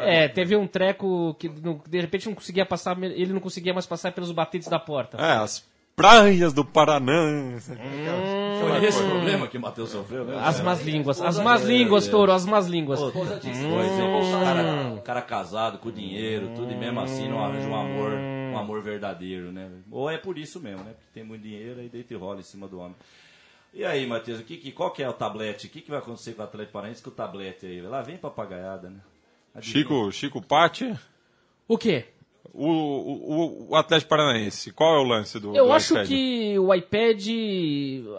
É, 0.00 0.28
teve 0.28 0.56
um 0.56 0.66
treco 0.66 1.34
que 1.38 1.48
de 1.48 2.00
repente 2.00 2.26
não 2.26 2.34
conseguia 2.34 2.64
passar, 2.64 2.96
ele 3.02 3.32
não 3.32 3.40
conseguia 3.40 3.72
mais 3.74 3.86
passar 3.86 4.12
pelos 4.12 4.32
batentes 4.32 4.68
da 4.68 4.78
porta. 4.78 5.16
É, 5.18 5.32
as 5.38 5.64
praias 5.98 6.52
do 6.52 6.64
Paraná. 6.64 7.58
Foi 8.60 8.84
esse 8.86 9.02
o 9.02 9.10
problema 9.10 9.48
que 9.48 9.58
o 9.58 9.60
Matheus 9.60 9.90
sofreu, 9.90 10.24
né? 10.24 10.38
As 10.40 10.60
más 10.60 10.80
línguas, 10.82 11.20
as 11.20 11.38
más 11.40 11.64
línguas, 11.64 12.06
touro, 12.06 12.32
as 12.32 12.46
más 12.46 12.68
línguas. 12.68 13.00
Cara, 14.44 14.94
o 14.94 15.02
cara 15.02 15.20
casado, 15.20 15.78
com 15.78 15.90
dinheiro, 15.90 16.52
tudo, 16.54 16.72
e 16.72 16.76
mesmo 16.76 17.00
assim 17.00 17.28
não 17.28 17.44
arranja 17.44 17.68
um 17.68 17.74
amor, 17.74 18.12
um 18.12 18.56
amor 18.56 18.80
verdadeiro, 18.80 19.50
né? 19.50 19.68
Ou 19.90 20.08
é 20.08 20.16
por 20.16 20.38
isso 20.38 20.60
mesmo, 20.60 20.84
né? 20.84 20.92
Porque 20.92 21.10
tem 21.12 21.24
muito 21.24 21.42
dinheiro 21.42 21.80
aí 21.80 21.88
deita 21.88 22.14
e 22.14 22.16
rola 22.16 22.38
em 22.38 22.44
cima 22.44 22.68
do 22.68 22.78
homem. 22.78 22.94
E 23.74 23.84
aí, 23.84 24.06
Matheus, 24.06 24.40
o 24.40 24.44
que, 24.44 24.56
que, 24.56 24.72
qual 24.72 24.92
que 24.92 25.02
é 25.02 25.08
o 25.08 25.12
tablete? 25.12 25.66
O 25.66 25.70
que, 25.70 25.80
que 25.80 25.90
vai 25.90 25.98
acontecer 25.98 26.32
com 26.32 26.42
o 26.42 26.44
Atlético 26.44 26.72
Paranaense 26.72 27.02
com 27.02 27.10
o 27.10 27.12
tablete 27.12 27.66
aí? 27.66 27.82
Lá 27.82 28.02
vem 28.02 28.16
papagaiada, 28.16 28.88
né? 28.88 29.00
Adivinha. 29.54 29.82
Chico, 29.82 30.12
Chico 30.12 30.40
Patti, 30.40 30.96
O 31.66 31.76
quê? 31.76 32.06
O, 32.54 32.66
o, 32.66 33.66
o 33.70 33.76
Atlético 33.76 34.08
Paranaense, 34.10 34.72
qual 34.72 34.96
é 34.96 34.98
o 34.98 35.04
lance 35.04 35.38
do 35.38 35.54
Eu 35.56 35.66
do 35.66 35.72
acho 35.72 35.94
iPad? 35.94 36.08
que 36.08 36.58
o 36.58 36.74
iPad 36.74 37.26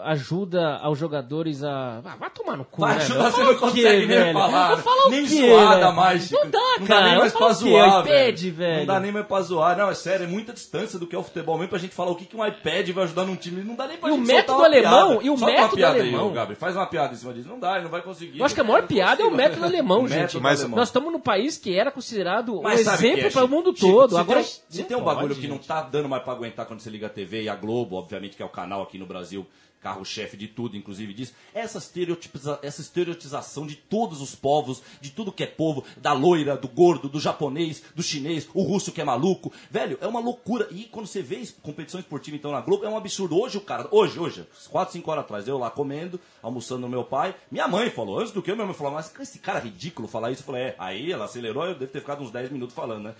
ajuda 0.04 0.76
aos 0.78 0.98
jogadores 0.98 1.62
a. 1.62 2.00
Ah, 2.04 2.16
vai 2.18 2.30
tomar 2.30 2.56
no 2.56 2.64
cu, 2.64 2.80
Vai 2.80 2.96
né? 2.96 3.02
ajudar, 3.02 3.30
você 3.30 3.42
não 3.42 3.50
o 3.50 3.54
quê, 3.54 3.60
consegue 3.60 3.98
nem 3.98 4.06
velho? 4.06 4.32
falar. 4.32 4.68
Vou 4.68 4.78
falar 4.78 5.06
o 5.06 5.10
nem 5.10 5.26
quê, 5.26 5.40
velho? 5.40 5.80
dá 5.80 5.92
mais. 5.92 6.30
Não 6.30 6.50
dá, 6.50 6.58
Não 6.78 6.86
cara. 6.86 7.00
dá 7.02 7.08
nem 7.10 7.18
mais 7.18 7.32
falo 7.32 7.44
pra 7.46 7.54
o 7.54 7.58
quê? 7.58 7.70
zoar, 7.70 8.00
iPad, 8.06 8.40
velho. 8.40 8.54
velho. 8.54 8.78
Não 8.78 8.86
dá 8.86 9.00
nem 9.00 9.12
mais 9.12 9.26
pra 9.26 9.40
zoar. 9.42 9.76
Não, 9.76 9.90
é 9.90 9.94
sério, 9.94 10.24
é 10.24 10.26
muita 10.26 10.52
distância 10.52 10.98
do 10.98 11.06
que 11.06 11.14
é 11.14 11.18
o 11.18 11.22
futebol 11.22 11.56
mesmo 11.56 11.70
pra 11.70 11.78
gente 11.78 11.94
falar 11.94 12.10
o 12.10 12.14
que, 12.14 12.24
que 12.24 12.36
um 12.36 12.46
iPad 12.46 12.88
vai 12.90 13.04
ajudar 13.04 13.24
num 13.24 13.36
time. 13.36 13.62
Não 13.62 13.74
dá 13.74 13.86
nem 13.86 13.96
pra 13.98 14.08
E 14.08 14.12
o 14.12 14.16
gente 14.16 14.26
método 14.26 14.58
soltar 14.58 14.70
uma 14.70 14.76
alemão, 14.76 15.08
piada. 15.08 15.24
e 15.26 15.30
o 15.30 15.34
uma 15.34 15.46
método 15.46 15.76
piada 15.76 15.98
alemão. 16.00 16.32
Aí, 16.48 16.54
faz 16.54 16.76
uma 16.76 16.86
piada 16.86 17.12
em 17.12 17.16
cima 17.16 17.34
disso. 17.34 17.48
Não 17.48 17.58
dá, 17.58 17.74
ele 17.74 17.84
não 17.84 17.90
vai 17.90 18.02
conseguir. 18.02 18.38
Eu 18.38 18.44
acho 18.44 18.54
que 18.54 18.60
a 18.60 18.64
maior 18.64 18.86
piada 18.86 19.22
é 19.22 19.24
o 19.26 19.30
método 19.30 19.64
alemão, 19.64 20.06
gente. 20.08 20.18
Método 20.20 20.42
Mas- 20.42 20.60
alemão. 20.60 20.78
Nós 20.78 20.88
estamos 20.88 21.12
num 21.12 21.20
país 21.20 21.56
que 21.58 21.74
era 21.76 21.90
considerado 21.90 22.58
um 22.60 22.64
o 22.64 22.70
exemplo 22.70 23.26
é, 23.26 23.30
para 23.30 23.44
o 23.44 23.48
mundo 23.48 23.72
todo. 23.72 24.16
Agora, 24.20 24.42
tem, 24.42 24.52
se 24.68 24.84
tem 24.84 24.96
um 24.96 25.02
pode, 25.02 25.16
bagulho 25.16 25.34
que 25.34 25.42
gente. 25.42 25.50
não 25.50 25.58
tá 25.58 25.82
dando 25.82 26.08
mais 26.08 26.22
pra 26.22 26.32
aguentar 26.32 26.66
quando 26.66 26.80
você 26.80 26.90
liga 26.90 27.06
a 27.06 27.10
TV 27.10 27.42
e 27.42 27.48
a 27.48 27.54
Globo, 27.54 27.96
obviamente, 27.96 28.36
que 28.36 28.42
é 28.42 28.46
o 28.46 28.50
canal 28.50 28.82
aqui 28.82 28.98
no 28.98 29.06
Brasil, 29.06 29.46
carro-chefe 29.80 30.36
de 30.36 30.46
tudo, 30.46 30.76
inclusive 30.76 31.12
disso, 31.14 31.32
essa, 31.54 31.78
estereotipiza, 31.78 32.58
essa 32.62 32.80
estereotização 32.80 33.66
de 33.66 33.76
todos 33.76 34.20
os 34.20 34.34
povos, 34.34 34.82
de 35.00 35.10
tudo 35.10 35.32
que 35.32 35.42
é 35.42 35.46
povo, 35.46 35.84
da 35.96 36.12
loira, 36.12 36.56
do 36.56 36.68
gordo, 36.68 37.08
do 37.08 37.18
japonês, 37.18 37.82
do 37.94 38.02
chinês, 38.02 38.48
o 38.54 38.62
russo 38.62 38.92
que 38.92 39.00
é 39.00 39.04
maluco. 39.04 39.52
Velho, 39.70 39.98
é 40.00 40.06
uma 40.06 40.20
loucura. 40.20 40.68
E 40.70 40.84
quando 40.84 41.06
você 41.06 41.22
vê 41.22 41.40
competição 41.62 41.98
esportiva 41.98 42.36
então 42.36 42.52
na 42.52 42.60
Globo, 42.60 42.84
é 42.84 42.88
um 42.88 42.96
absurdo. 42.96 43.38
Hoje 43.38 43.56
o 43.56 43.62
cara, 43.62 43.88
hoje, 43.90 44.18
hoje, 44.18 44.46
4, 44.68 44.92
5 44.92 45.10
horas 45.10 45.24
atrás, 45.24 45.48
eu 45.48 45.58
lá 45.58 45.70
comendo, 45.70 46.20
almoçando 46.42 46.82
no 46.82 46.88
meu 46.88 47.04
pai, 47.04 47.34
minha 47.50 47.66
mãe 47.66 47.88
falou, 47.90 48.18
antes 48.18 48.32
do 48.32 48.42
que 48.42 48.50
eu, 48.50 48.56
minha 48.56 48.66
mãe 48.66 48.74
falou, 48.74 48.92
mas 48.92 49.12
esse 49.18 49.38
cara 49.38 49.58
é 49.58 49.62
ridículo 49.62 50.06
falar 50.06 50.30
isso. 50.30 50.42
Eu 50.42 50.46
falei, 50.46 50.62
é, 50.62 50.74
aí 50.78 51.10
ela 51.10 51.24
acelerou, 51.24 51.64
eu 51.64 51.74
devo 51.74 51.90
ter 51.90 52.00
ficado 52.00 52.22
uns 52.22 52.30
10 52.30 52.50
minutos 52.50 52.74
falando, 52.74 53.04
né? 53.04 53.14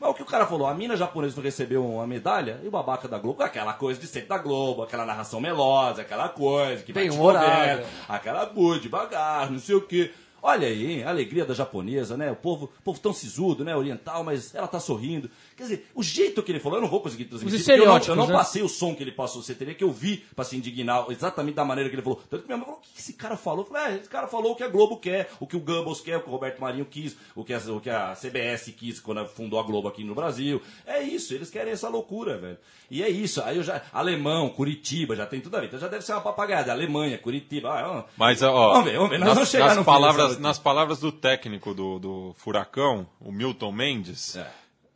Mas 0.00 0.10
o 0.10 0.14
que 0.14 0.22
o 0.22 0.26
cara 0.26 0.46
falou, 0.46 0.66
a 0.66 0.72
mina 0.72 0.96
japonesa 0.96 1.34
foi 1.34 1.44
receber 1.44 1.76
uma 1.76 2.06
medalha? 2.06 2.58
E 2.64 2.68
o 2.68 2.70
babaca 2.70 3.06
da 3.06 3.18
Globo, 3.18 3.42
aquela 3.42 3.74
coisa 3.74 4.00
de 4.00 4.06
sempre 4.06 4.30
da 4.30 4.38
Globo, 4.38 4.82
aquela 4.82 5.04
narração 5.04 5.42
melosa, 5.42 6.00
aquela 6.00 6.30
coisa 6.30 6.82
que 6.82 6.90
vai 6.90 7.02
Bem 7.02 7.12
te 7.12 7.18
movendo, 7.18 7.86
aquela 8.08 8.46
boa, 8.46 8.78
devagar, 8.78 9.50
não 9.50 9.58
sei 9.58 9.74
o 9.74 9.82
quê. 9.82 10.10
Olha 10.42 10.66
aí, 10.66 10.92
hein, 10.92 11.04
a 11.04 11.10
alegria 11.10 11.44
da 11.44 11.54
japonesa, 11.54 12.16
né? 12.16 12.30
O 12.30 12.36
povo, 12.36 12.70
povo 12.82 12.98
tão 12.98 13.12
sisudo, 13.12 13.64
né? 13.64 13.76
Oriental, 13.76 14.24
mas 14.24 14.54
ela 14.54 14.66
tá 14.66 14.80
sorrindo. 14.80 15.30
Quer 15.56 15.64
dizer, 15.64 15.86
o 15.94 16.02
jeito 16.02 16.42
que 16.42 16.50
ele 16.50 16.60
falou, 16.60 16.78
eu 16.78 16.82
não 16.82 16.88
vou 16.88 17.00
conseguir 17.00 17.26
transmitir. 17.26 17.60
Os 17.60 17.68
eu 17.68 17.86
não, 17.86 17.98
eu 17.98 18.16
não 18.16 18.26
né? 18.26 18.32
passei 18.32 18.62
o 18.62 18.68
som 18.68 18.94
que 18.94 19.02
ele 19.02 19.12
passou. 19.12 19.42
Você 19.42 19.54
teria 19.54 19.74
que 19.74 19.84
ouvir 19.84 20.26
pra 20.34 20.44
se 20.44 20.56
indignar 20.56 21.06
exatamente 21.10 21.54
da 21.54 21.64
maneira 21.64 21.90
que 21.90 21.96
ele 21.96 22.02
falou. 22.02 22.22
Tanto 22.28 22.42
que 22.42 22.48
minha 22.48 22.56
mãe 22.56 22.66
falou, 22.66 22.80
o 22.80 22.82
que 22.82 22.98
esse 22.98 23.12
cara 23.12 23.36
falou? 23.36 23.64
Eu 23.64 23.72
falei, 23.72 23.94
é, 23.94 23.98
esse 23.98 24.08
cara 24.08 24.26
falou 24.26 24.52
o 24.52 24.56
que 24.56 24.62
a 24.62 24.68
Globo 24.68 24.96
quer, 24.96 25.30
o 25.38 25.46
que 25.46 25.56
o 25.56 25.60
Goebbels 25.60 26.00
quer, 26.00 26.16
o 26.16 26.22
que 26.22 26.28
o 26.28 26.32
Roberto 26.32 26.60
Marinho 26.60 26.84
quis, 26.84 27.16
o 27.34 27.44
que 27.44 27.52
a, 27.52 27.58
o 27.58 27.80
que 27.80 27.90
a 27.90 28.14
CBS 28.14 28.72
quis 28.76 29.00
quando 29.00 29.26
fundou 29.26 29.60
a 29.60 29.62
Globo 29.62 29.88
aqui 29.88 30.04
no 30.04 30.14
Brasil. 30.14 30.62
É 30.86 31.02
isso, 31.02 31.34
eles 31.34 31.50
querem 31.50 31.72
essa 31.72 31.88
loucura, 31.88 32.38
velho. 32.38 32.58
E 32.90 33.02
é 33.02 33.08
isso. 33.08 33.40
Aí 33.42 33.56
eu 33.56 33.62
já. 33.62 33.82
Alemão, 33.92 34.48
Curitiba, 34.48 35.14
já 35.14 35.24
tem 35.24 35.40
tudo 35.40 35.56
a 35.56 35.60
ver. 35.60 35.66
Então 35.66 35.78
já 35.78 35.86
deve 35.86 36.04
ser 36.04 36.12
uma 36.12 36.20
papagaiada. 36.20 36.72
Alemanha, 36.72 37.16
Curitiba. 37.18 37.70
Ah, 37.70 37.98
ó. 37.98 38.04
Mas, 38.16 38.42
ó, 38.42 38.72
Vamos 38.72 38.90
ver, 38.90 38.96
vamos 38.96 39.10
ver. 39.10 39.18
Nós 39.18 39.28
nas, 39.28 39.34
vamos 39.36 39.50
chegar 39.50 39.66
nas 39.68 39.76
no 39.76 39.84
palavras, 39.84 40.29
dessa 40.30 40.40
nas 40.42 40.58
palavras 40.58 40.98
do 41.00 41.10
técnico 41.12 41.74
do, 41.74 41.98
do 41.98 42.34
Furacão, 42.36 43.06
o 43.20 43.30
Milton 43.32 43.72
Mendes, 43.72 44.36
É. 44.36 44.46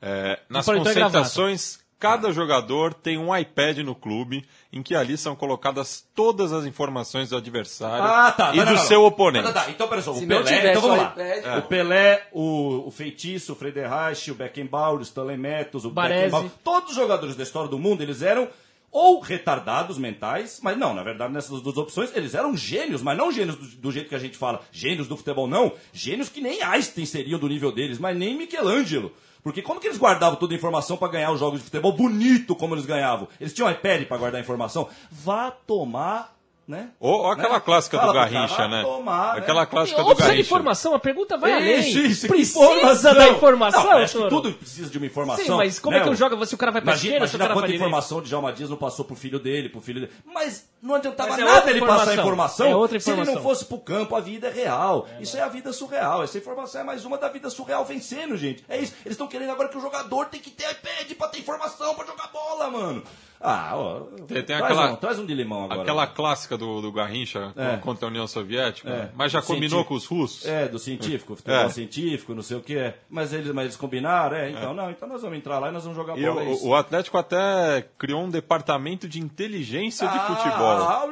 é, 0.02 0.40
nas 0.48 0.66
concentrações, 0.66 1.78
cada 1.98 2.30
jogador 2.32 2.92
tem 2.92 3.16
um 3.16 3.34
iPad 3.34 3.78
no 3.78 3.94
clube 3.94 4.44
em 4.72 4.82
que 4.82 4.94
ali 4.94 5.16
são 5.16 5.34
colocadas 5.34 6.04
todas 6.14 6.52
as 6.52 6.66
informações 6.66 7.30
do 7.30 7.36
adversário 7.36 8.04
Ah, 8.04 8.30
tá. 8.32 8.52
e 8.52 8.58
Não, 8.58 8.64
do 8.64 8.72
não, 8.72 8.76
não. 8.78 8.86
seu 8.86 9.04
oponente. 9.04 9.44
Tá, 9.46 9.52
tá, 9.52 9.64
tá. 9.64 9.70
Então, 9.70 9.88
pera 9.88 10.02
só. 10.02 10.10
O 10.12 10.16
Se 10.16 10.26
não 10.26 10.42
Pelé, 10.42 10.44
tivesse 10.56 10.68
então 10.68 10.82
vamos 10.82 10.98
o 10.98 11.02
lá. 11.02 11.10
iPad- 11.12 11.58
O 11.58 11.62
Pelé, 11.68 12.28
o, 12.32 12.88
o 12.88 12.90
Feitiço, 12.90 13.52
o 13.52 13.56
Frederich, 13.56 14.30
o 14.30 14.34
Beckenbauer, 14.34 14.98
o 14.98 15.02
Stanley 15.02 15.36
Matthews, 15.38 15.84
o 15.86 15.90
Baresi. 15.90 16.20
Beckenbauer. 16.24 16.50
Todos 16.62 16.90
os 16.90 16.96
jogadores 16.96 17.36
da 17.36 17.42
história 17.42 17.70
do 17.70 17.78
mundo, 17.78 18.02
eles 18.02 18.20
eram 18.20 18.48
ou 18.94 19.18
retardados 19.18 19.98
mentais, 19.98 20.60
mas 20.62 20.78
não, 20.78 20.94
na 20.94 21.02
verdade, 21.02 21.32
nessas 21.32 21.60
duas 21.60 21.76
opções, 21.76 22.14
eles 22.14 22.32
eram 22.32 22.56
gênios, 22.56 23.02
mas 23.02 23.18
não 23.18 23.32
gênios 23.32 23.56
do, 23.56 23.66
do 23.66 23.90
jeito 23.90 24.08
que 24.08 24.14
a 24.14 24.20
gente 24.20 24.38
fala, 24.38 24.62
gênios 24.70 25.08
do 25.08 25.16
futebol, 25.16 25.48
não. 25.48 25.72
Gênios 25.92 26.28
que 26.28 26.40
nem 26.40 26.62
Einstein 26.62 27.04
seriam 27.04 27.40
do 27.40 27.48
nível 27.48 27.72
deles, 27.72 27.98
mas 27.98 28.16
nem 28.16 28.38
Michelangelo. 28.38 29.12
Porque 29.42 29.60
como 29.60 29.80
que 29.80 29.88
eles 29.88 29.98
guardavam 29.98 30.38
toda 30.38 30.54
a 30.54 30.56
informação 30.56 30.96
pra 30.96 31.08
ganhar 31.08 31.32
os 31.32 31.40
jogos 31.40 31.58
de 31.58 31.64
futebol 31.64 31.92
bonito 31.92 32.54
como 32.54 32.74
eles 32.76 32.86
ganhavam? 32.86 33.26
Eles 33.40 33.52
tinham 33.52 33.70
iPad 33.70 34.04
pra 34.04 34.16
guardar 34.16 34.40
a 34.40 34.42
informação? 34.42 34.88
Vá 35.10 35.50
tomar, 35.50 36.33
né? 36.66 36.90
Ou, 36.98 37.12
ou 37.22 37.30
aquela 37.30 37.54
Né? 37.54 37.60
clássica 37.60 37.98
Fala 37.98 38.12
do 38.12 38.18
cara, 38.18 38.30
Garrincha, 38.30 38.56
vai 38.56 38.68
né? 38.68 38.82
tomar, 38.82 39.34
né? 39.34 39.38
aquela 39.40 39.66
clássica 39.66 40.00
Ou 40.00 40.04
do 40.08 40.08
precisa 40.14 40.24
de 40.28 40.32
Garrincha. 40.36 40.48
informação, 40.48 40.94
a 40.94 40.98
pergunta 40.98 41.36
vai 41.36 41.52
além. 41.52 41.80
Isso, 41.80 41.98
isso, 41.98 42.26
Precisa 42.28 42.58
informação. 42.64 43.14
da 43.14 43.28
informação, 43.28 43.84
Não, 43.84 43.90
acho 43.98 44.18
que 44.22 44.28
tudo 44.28 44.52
precisa 44.52 44.90
de 44.90 44.98
uma 44.98 45.06
informação. 45.06 45.44
Sim, 45.44 45.50
mas 45.56 45.78
como 45.78 45.94
né? 45.94 46.00
é 46.00 46.02
que 46.04 46.08
eu 46.10 46.14
jogo 46.14 46.46
se 46.46 46.54
o 46.54 46.58
cara 46.58 46.72
vai 46.72 46.80
pra 46.82 46.92
Imagina, 46.92 47.14
esquerda, 47.16 47.28
se 47.28 47.34
o 47.34 47.36
imagina 47.36 47.54
cara 47.54 47.60
quanta 47.68 47.74
informação 47.74 48.20
de 48.22 48.28
Djalma 48.28 48.52
Dias 48.52 48.70
não 48.70 48.76
passou 48.76 49.04
pro 49.04 49.14
filho 49.16 49.38
dele, 49.38 49.68
pro 49.68 49.80
filho 49.80 50.00
dele. 50.00 50.12
Mas 50.24 50.66
não 50.82 50.94
adiantava 50.94 51.30
Mas 51.30 51.38
é 51.38 51.44
nada 51.44 51.70
ele 51.70 51.80
passar 51.80 51.92
a 51.92 52.12
informação. 52.14 52.14
informação 52.24 52.66
É 52.68 52.76
outra 52.76 53.00
se 53.00 53.10
ele 53.10 53.16
não 53.16 53.22
informação. 53.24 53.48
fosse 53.50 53.64
pro 53.66 53.78
campo. 53.78 54.16
A 54.16 54.20
vida 54.20 54.48
é 54.48 54.50
real. 54.52 55.06
isso 55.20 55.36
é 55.36 55.40
a 55.42 55.48
vida 55.48 55.72
surreal. 55.72 56.22
Essa 56.22 56.38
informação 56.38 56.80
é 56.80 56.84
mais 56.84 57.04
uma 57.04 57.18
da 57.18 57.28
vida 57.28 57.50
surreal 57.50 57.84
vencendo, 57.84 58.36
gente. 58.36 58.64
É 58.68 58.76
isso. 58.78 58.92
Eles 59.04 59.12
estão 59.14 59.26
querendo 59.26 59.50
agora 59.50 59.68
que 59.68 59.76
o 59.76 59.80
jogador 59.80 60.26
tem 60.26 60.40
que 60.40 60.50
ter 60.50 60.64
iPad 60.70 61.12
pra 61.16 61.28
ter 61.28 61.38
informação 61.40 61.94
pra 61.94 62.06
jogar 62.06 62.28
bola, 62.32 62.70
mano. 62.70 63.02
Ah, 63.46 63.72
ó. 63.76 64.00
Tem- 64.00 64.26
tem 64.26 64.42
traz, 64.44 64.62
aquela- 64.64 64.92
um, 64.92 64.96
traz 64.96 65.18
um 65.18 65.26
de 65.26 65.34
limão 65.34 65.64
agora. 65.64 65.82
Aquela 65.82 66.06
clássica 66.06 66.56
do, 66.56 66.80
do 66.80 66.90
Garrincha 66.90 67.52
É. 67.56 67.76
contra 67.76 68.06
a 68.06 68.08
União 68.08 68.26
Soviética, 68.26 68.88
É. 68.88 69.10
mas 69.14 69.30
já 69.30 69.42
combinou 69.42 69.84
com 69.84 69.94
os 69.94 70.06
russos? 70.06 70.46
É, 70.46 70.66
do 70.66 70.78
científico, 70.78 71.36
futebol 71.36 71.60
É. 71.60 71.68
científico, 71.68 72.34
não 72.34 72.42
sei 72.42 72.56
o 72.56 72.60
que. 72.62 72.94
Mas 73.10 73.32
eles, 73.34 73.52
mas 73.52 73.64
eles 73.64 73.76
combinaram, 73.76 74.34
é, 74.36 74.50
então, 74.50 74.72
não, 74.72 74.90
então 74.90 75.06
nós 75.08 75.20
vamos 75.20 75.36
entrar 75.36 75.58
lá 75.58 75.68
e 75.68 75.72
nós 75.72 75.82
vamos 75.84 75.96
jogar 75.96 76.14
bola. 76.14 76.42
é 76.42 76.46
o, 76.46 76.68
o 76.68 76.74
Atlético 76.74 77.18
até 77.18 77.86
criou 77.98 78.22
um 78.22 78.30
departamento 78.30 79.06
de 79.06 79.20
inteligência 79.20 80.08
de 80.08 80.18
futebol. 80.20 80.66
Ah, 80.82 81.04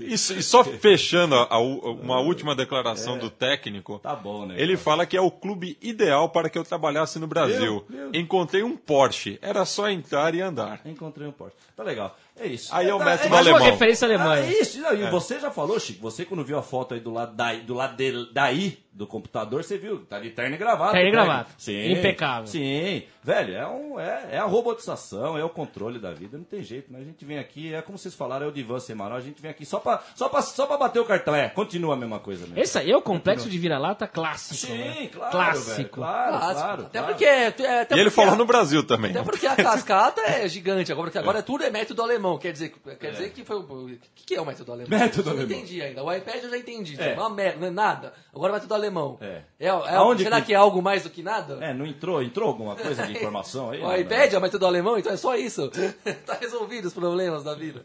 e 0.00 0.16
só 0.18 0.62
fechando 0.64 1.34
a- 1.34 1.46
a 1.50 1.58
uma 1.58 2.20
última 2.20 2.54
declaração 2.54 3.18
do 3.18 3.30
técnico, 3.30 3.98
Tá 4.00 4.14
bom, 4.14 4.46
né? 4.46 4.54
ele 4.58 4.76
fala 4.76 5.06
que 5.06 5.16
é 5.16 5.20
o 5.20 5.30
clube 5.30 5.76
ideal 5.80 6.28
para 6.30 6.48
que 6.50 6.58
eu 6.58 6.64
trabalhasse 6.64 7.18
no 7.18 7.26
Brasil. 7.26 7.84
Meu, 7.88 8.10
meu. 8.10 8.20
Encontrei 8.20 8.62
um 8.62 8.76
Porsche, 8.76 9.38
era 9.42 9.64
só 9.64 9.88
entrar 9.88 10.34
e 10.34 10.40
andar. 10.40 10.80
Encontrei 10.84 11.26
um 11.26 11.32
Porsche. 11.32 11.56
Tá 11.76 11.82
legal. 11.82 12.16
É 12.40 12.46
isso. 12.46 12.72
Aí 12.74 12.88
é 12.88 12.94
o 12.94 12.98
tá- 12.98 13.04
método 13.04 13.30
Mais 13.30 13.46
uma 13.46 13.56
alemão. 13.56 13.72
referência 13.72 14.06
alemã. 14.06 14.32
Ah, 14.34 14.40
é 14.40 14.60
isso. 14.60 14.80
Não, 14.80 14.92
e 14.94 15.10
você 15.10 15.40
já 15.40 15.50
falou, 15.50 15.78
Chico, 15.80 16.00
você 16.00 16.24
quando 16.24 16.44
viu 16.44 16.56
a 16.58 16.62
foto 16.62 16.94
aí 16.94 17.00
do 17.00 17.10
lado 17.12 17.34
daí, 17.34 17.60
do 17.62 17.74
lado 17.74 17.96
de- 17.96 18.32
daí 18.32 18.78
do 18.98 19.06
computador, 19.06 19.62
você 19.62 19.78
viu, 19.78 20.04
tá 20.04 20.18
de 20.18 20.30
terno 20.30 20.56
e 20.56 20.58
gravata. 20.58 20.90
Terno 20.92 21.08
e 21.08 21.12
velho. 21.12 21.24
gravata. 21.24 21.50
Sim. 21.56 21.92
Impecável. 21.92 22.46
Sim. 22.48 23.04
Velho, 23.22 23.54
é, 23.54 23.66
um, 23.66 24.00
é, 24.00 24.28
é 24.32 24.38
a 24.38 24.44
robotização, 24.44 25.38
é 25.38 25.44
o 25.44 25.48
controle 25.48 25.98
da 26.00 26.12
vida, 26.12 26.36
não 26.36 26.44
tem 26.44 26.62
jeito, 26.62 26.92
né? 26.92 26.98
A 27.00 27.04
gente 27.04 27.24
vem 27.24 27.38
aqui, 27.38 27.72
é 27.74 27.80
como 27.82 27.96
vocês 27.96 28.14
falaram, 28.14 28.46
é 28.46 28.48
o 28.48 28.52
divã 28.52 28.80
semanal, 28.80 29.16
a 29.16 29.20
gente 29.20 29.40
vem 29.40 29.50
aqui 29.50 29.64
só 29.64 29.78
pra, 29.78 30.02
só 30.16 30.28
pra, 30.28 30.42
só 30.42 30.66
pra 30.66 30.76
bater 30.78 30.98
o 30.98 31.04
cartão. 31.04 31.34
É, 31.34 31.48
continua 31.48 31.94
a 31.94 31.96
mesma 31.96 32.18
coisa 32.18 32.46
mesmo. 32.46 32.58
Esse 32.60 32.76
aí 32.78 32.90
é 32.90 32.96
o 32.96 33.02
complexo 33.02 33.48
de 33.48 33.56
vira-lata 33.58 34.06
clássico. 34.08 34.72
né? 34.72 34.94
Sim, 34.98 35.08
claro, 35.08 35.30
Clássico. 35.30 35.70
velho, 35.76 35.88
claro, 35.90 36.30
Clássico. 36.38 36.58
claro. 36.60 36.82
até 36.86 36.98
claro. 36.98 37.14
porque. 37.14 37.24
é, 37.24 37.46
até 37.46 37.64
E 37.94 37.98
ele 38.00 38.04
porque 38.04 38.10
falou 38.10 38.34
a- 38.34 38.36
no 38.36 38.46
Brasil 38.46 38.82
também. 38.84 39.10
Até 39.12 39.22
porque 39.22 39.46
a 39.46 39.54
cascata 39.56 40.22
é 40.22 40.48
gigante, 40.48 40.90
agora, 40.90 41.06
porque 41.06 41.18
agora 41.18 41.42
tudo 41.42 41.62
é 41.64 41.70
método 41.70 42.02
alemão. 42.02 42.36
Quer 42.38 42.52
dizer, 42.52 42.72
quer 42.98 43.12
dizer 43.12 43.30
que 43.30 43.44
foi. 43.44 43.56
O 43.58 43.86
que, 44.14 44.24
que 44.26 44.34
é 44.34 44.40
o 44.40 44.46
método 44.46 44.72
alemão? 44.72 44.98
Método 44.98 45.30
Eu 45.30 45.34
não 45.36 45.42
alemão. 45.42 45.56
entendi 45.58 45.82
ainda. 45.82 46.02
O 46.02 46.12
iPad 46.12 46.42
eu 46.42 46.50
já 46.50 46.58
entendi. 46.58 46.96
É. 47.00 47.12
Uma 47.14 47.30
merda, 47.30 47.60
não 47.60 47.68
é 47.68 47.70
nada. 47.70 48.12
Agora 48.34 48.52
método 48.54 48.74
alemão. 48.74 48.87
É. 49.20 49.42
É, 49.58 49.66
é- 49.66 49.70
Aonde 49.70 50.22
será 50.24 50.40
que- 50.40 50.46
que... 50.48 50.52
é 50.54 50.56
algo 50.56 50.80
mais 50.82 51.02
do 51.02 51.10
que 51.10 51.22
nada? 51.22 51.58
É, 51.64 51.72
não 51.74 51.86
entrou, 51.86 52.22
entrou 52.22 52.48
alguma 52.48 52.74
coisa 52.76 53.06
de 53.06 53.12
informação 53.12 53.70
aí? 53.70 53.82
O 53.82 53.94
iPad 53.96 54.32
é 54.32 54.38
o 54.38 54.40
método 54.40 54.66
alemão, 54.66 54.98
então 54.98 55.12
é 55.12 55.16
só 55.16 55.36
isso. 55.36 55.70
tá 56.26 56.34
resolvido 56.40 56.86
os 56.86 56.94
problemas 56.94 57.44
da 57.44 57.54
vida. 57.54 57.84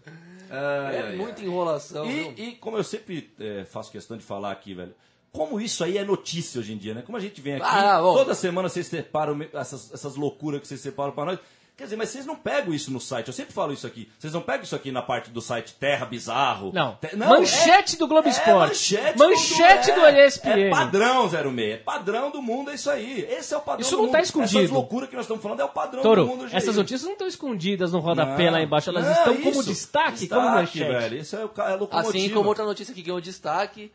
Ai, 0.50 0.96
é 0.96 1.02
ai, 1.10 1.16
muita 1.16 1.42
ai. 1.42 1.48
enrolação. 1.48 2.06
E, 2.10 2.34
e 2.38 2.52
como 2.58 2.78
eu 2.78 2.84
sempre 2.84 3.32
é, 3.40 3.66
faço 3.66 3.92
questão 3.92 4.16
de 4.18 4.24
falar 4.24 4.52
aqui, 4.52 4.74
velho, 4.74 4.94
como 5.32 5.60
isso 5.60 5.84
aí 5.84 5.98
é 5.98 6.04
notícia 6.06 6.60
hoje 6.60 6.74
em 6.74 6.78
dia, 6.78 6.94
né? 6.94 7.02
Como 7.04 7.18
a 7.18 7.22
gente 7.22 7.42
vem 7.42 7.56
aqui, 7.56 7.66
Ah, 7.68 7.98
toda 8.00 8.36
semana 8.36 8.70
vocês 8.70 8.86
separam 8.86 9.36
essas, 9.54 9.92
essas 9.92 10.16
loucuras 10.16 10.62
que 10.62 10.68
vocês 10.68 10.80
separam 10.80 11.12
pra 11.12 11.26
nós. 11.26 11.40
Quer 11.76 11.86
dizer, 11.86 11.96
mas 11.96 12.10
vocês 12.10 12.24
não 12.24 12.36
pegam 12.36 12.72
isso 12.72 12.92
no 12.92 13.02
site, 13.02 13.30
eu 13.30 13.34
sempre 13.34 13.52
falo 13.52 13.74
isso 13.74 13.88
aqui. 13.88 14.08
Vocês 14.20 14.32
não 14.32 14.42
pegam 14.42 14.62
isso 14.64 14.76
aqui 14.76 14.92
na 14.92 15.02
parte 15.02 15.32
do 15.32 15.42
site 15.42 15.74
Terra 15.74 16.06
Bizarro. 16.06 16.72
Não. 16.72 16.96
Te- 17.02 17.16
Manchete 17.16 17.98
do 17.98 18.08
Globo 18.08 18.28
é 18.28 18.32
Esporte. 18.32 18.70
Manchete, 18.96 19.18
Manchete 19.18 19.92
do, 19.92 20.00
do 20.02 20.06
é, 20.06 20.28
ESPN. 20.28 20.50
É 20.68 20.70
padrão 20.70 21.28
06. 21.28 21.44
É 21.74 21.78
padrão 21.78 22.30
do 22.30 22.44
mundo, 22.44 22.70
é 22.70 22.76
isso 22.76 22.92
aí. 22.92 23.22
Esse 23.28 23.56
é 23.56 23.58
o 23.58 23.62
padrão 23.62 23.82
Isso 23.82 23.96
do 23.96 24.04
não 24.04 24.10
tá 24.12 24.20
mundo. 24.20 24.26
escondido. 24.26 24.60
Essas 24.60 24.70
loucuras 24.70 25.10
que 25.10 25.16
nós 25.16 25.26
estamos 25.26 25.42
falando 25.42 25.62
é 25.62 25.66
o 25.66 25.70
padrão 25.70 26.04
Toro, 26.04 26.22
do 26.26 26.28
mundo. 26.28 26.48
essas 26.54 26.76
notícias 26.76 27.04
não 27.04 27.14
estão 27.14 27.28
escondidas 27.28 27.92
no 27.92 28.00
rodapé 28.00 28.46
Não, 28.46 28.52
lá 28.54 28.62
embaixo, 28.62 28.92
elas 28.92 29.06
não, 29.06 29.12
estão 29.12 29.36
como 29.38 29.50
isso. 29.50 29.64
destaque, 29.64 30.28
como 30.28 30.50
manchete. 30.50 30.88
velho. 30.92 31.18
Isso 31.18 31.36
é 31.36 31.40
o 31.44 31.50
é 31.60 31.76
locomotiva. 31.76 32.00
Assim 32.18 32.30
como 32.30 32.50
outra 32.50 32.66
notícia 32.66 32.94
que 32.94 33.02
ganhou 33.02 33.20
destaque 33.20 33.92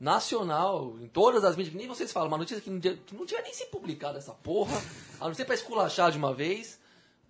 nacional, 0.00 0.94
em 1.00 1.06
todas 1.06 1.44
as 1.44 1.54
mídias, 1.54 1.72
que 1.72 1.78
nem 1.78 1.86
vocês 1.86 2.10
falam, 2.10 2.26
uma 2.26 2.38
notícia 2.38 2.60
que 2.60 2.68
não, 2.68 2.80
tinha- 2.80 2.96
que 3.06 3.14
não 3.14 3.24
tinha 3.24 3.40
nem 3.42 3.54
se 3.54 3.66
publicado 3.66 4.18
essa 4.18 4.32
porra, 4.32 4.76
a 5.20 5.28
não 5.28 5.34
ser 5.34 5.44
pra 5.44 5.54
esculachar 5.54 6.10
de 6.10 6.18
uma 6.18 6.34
vez. 6.34 6.81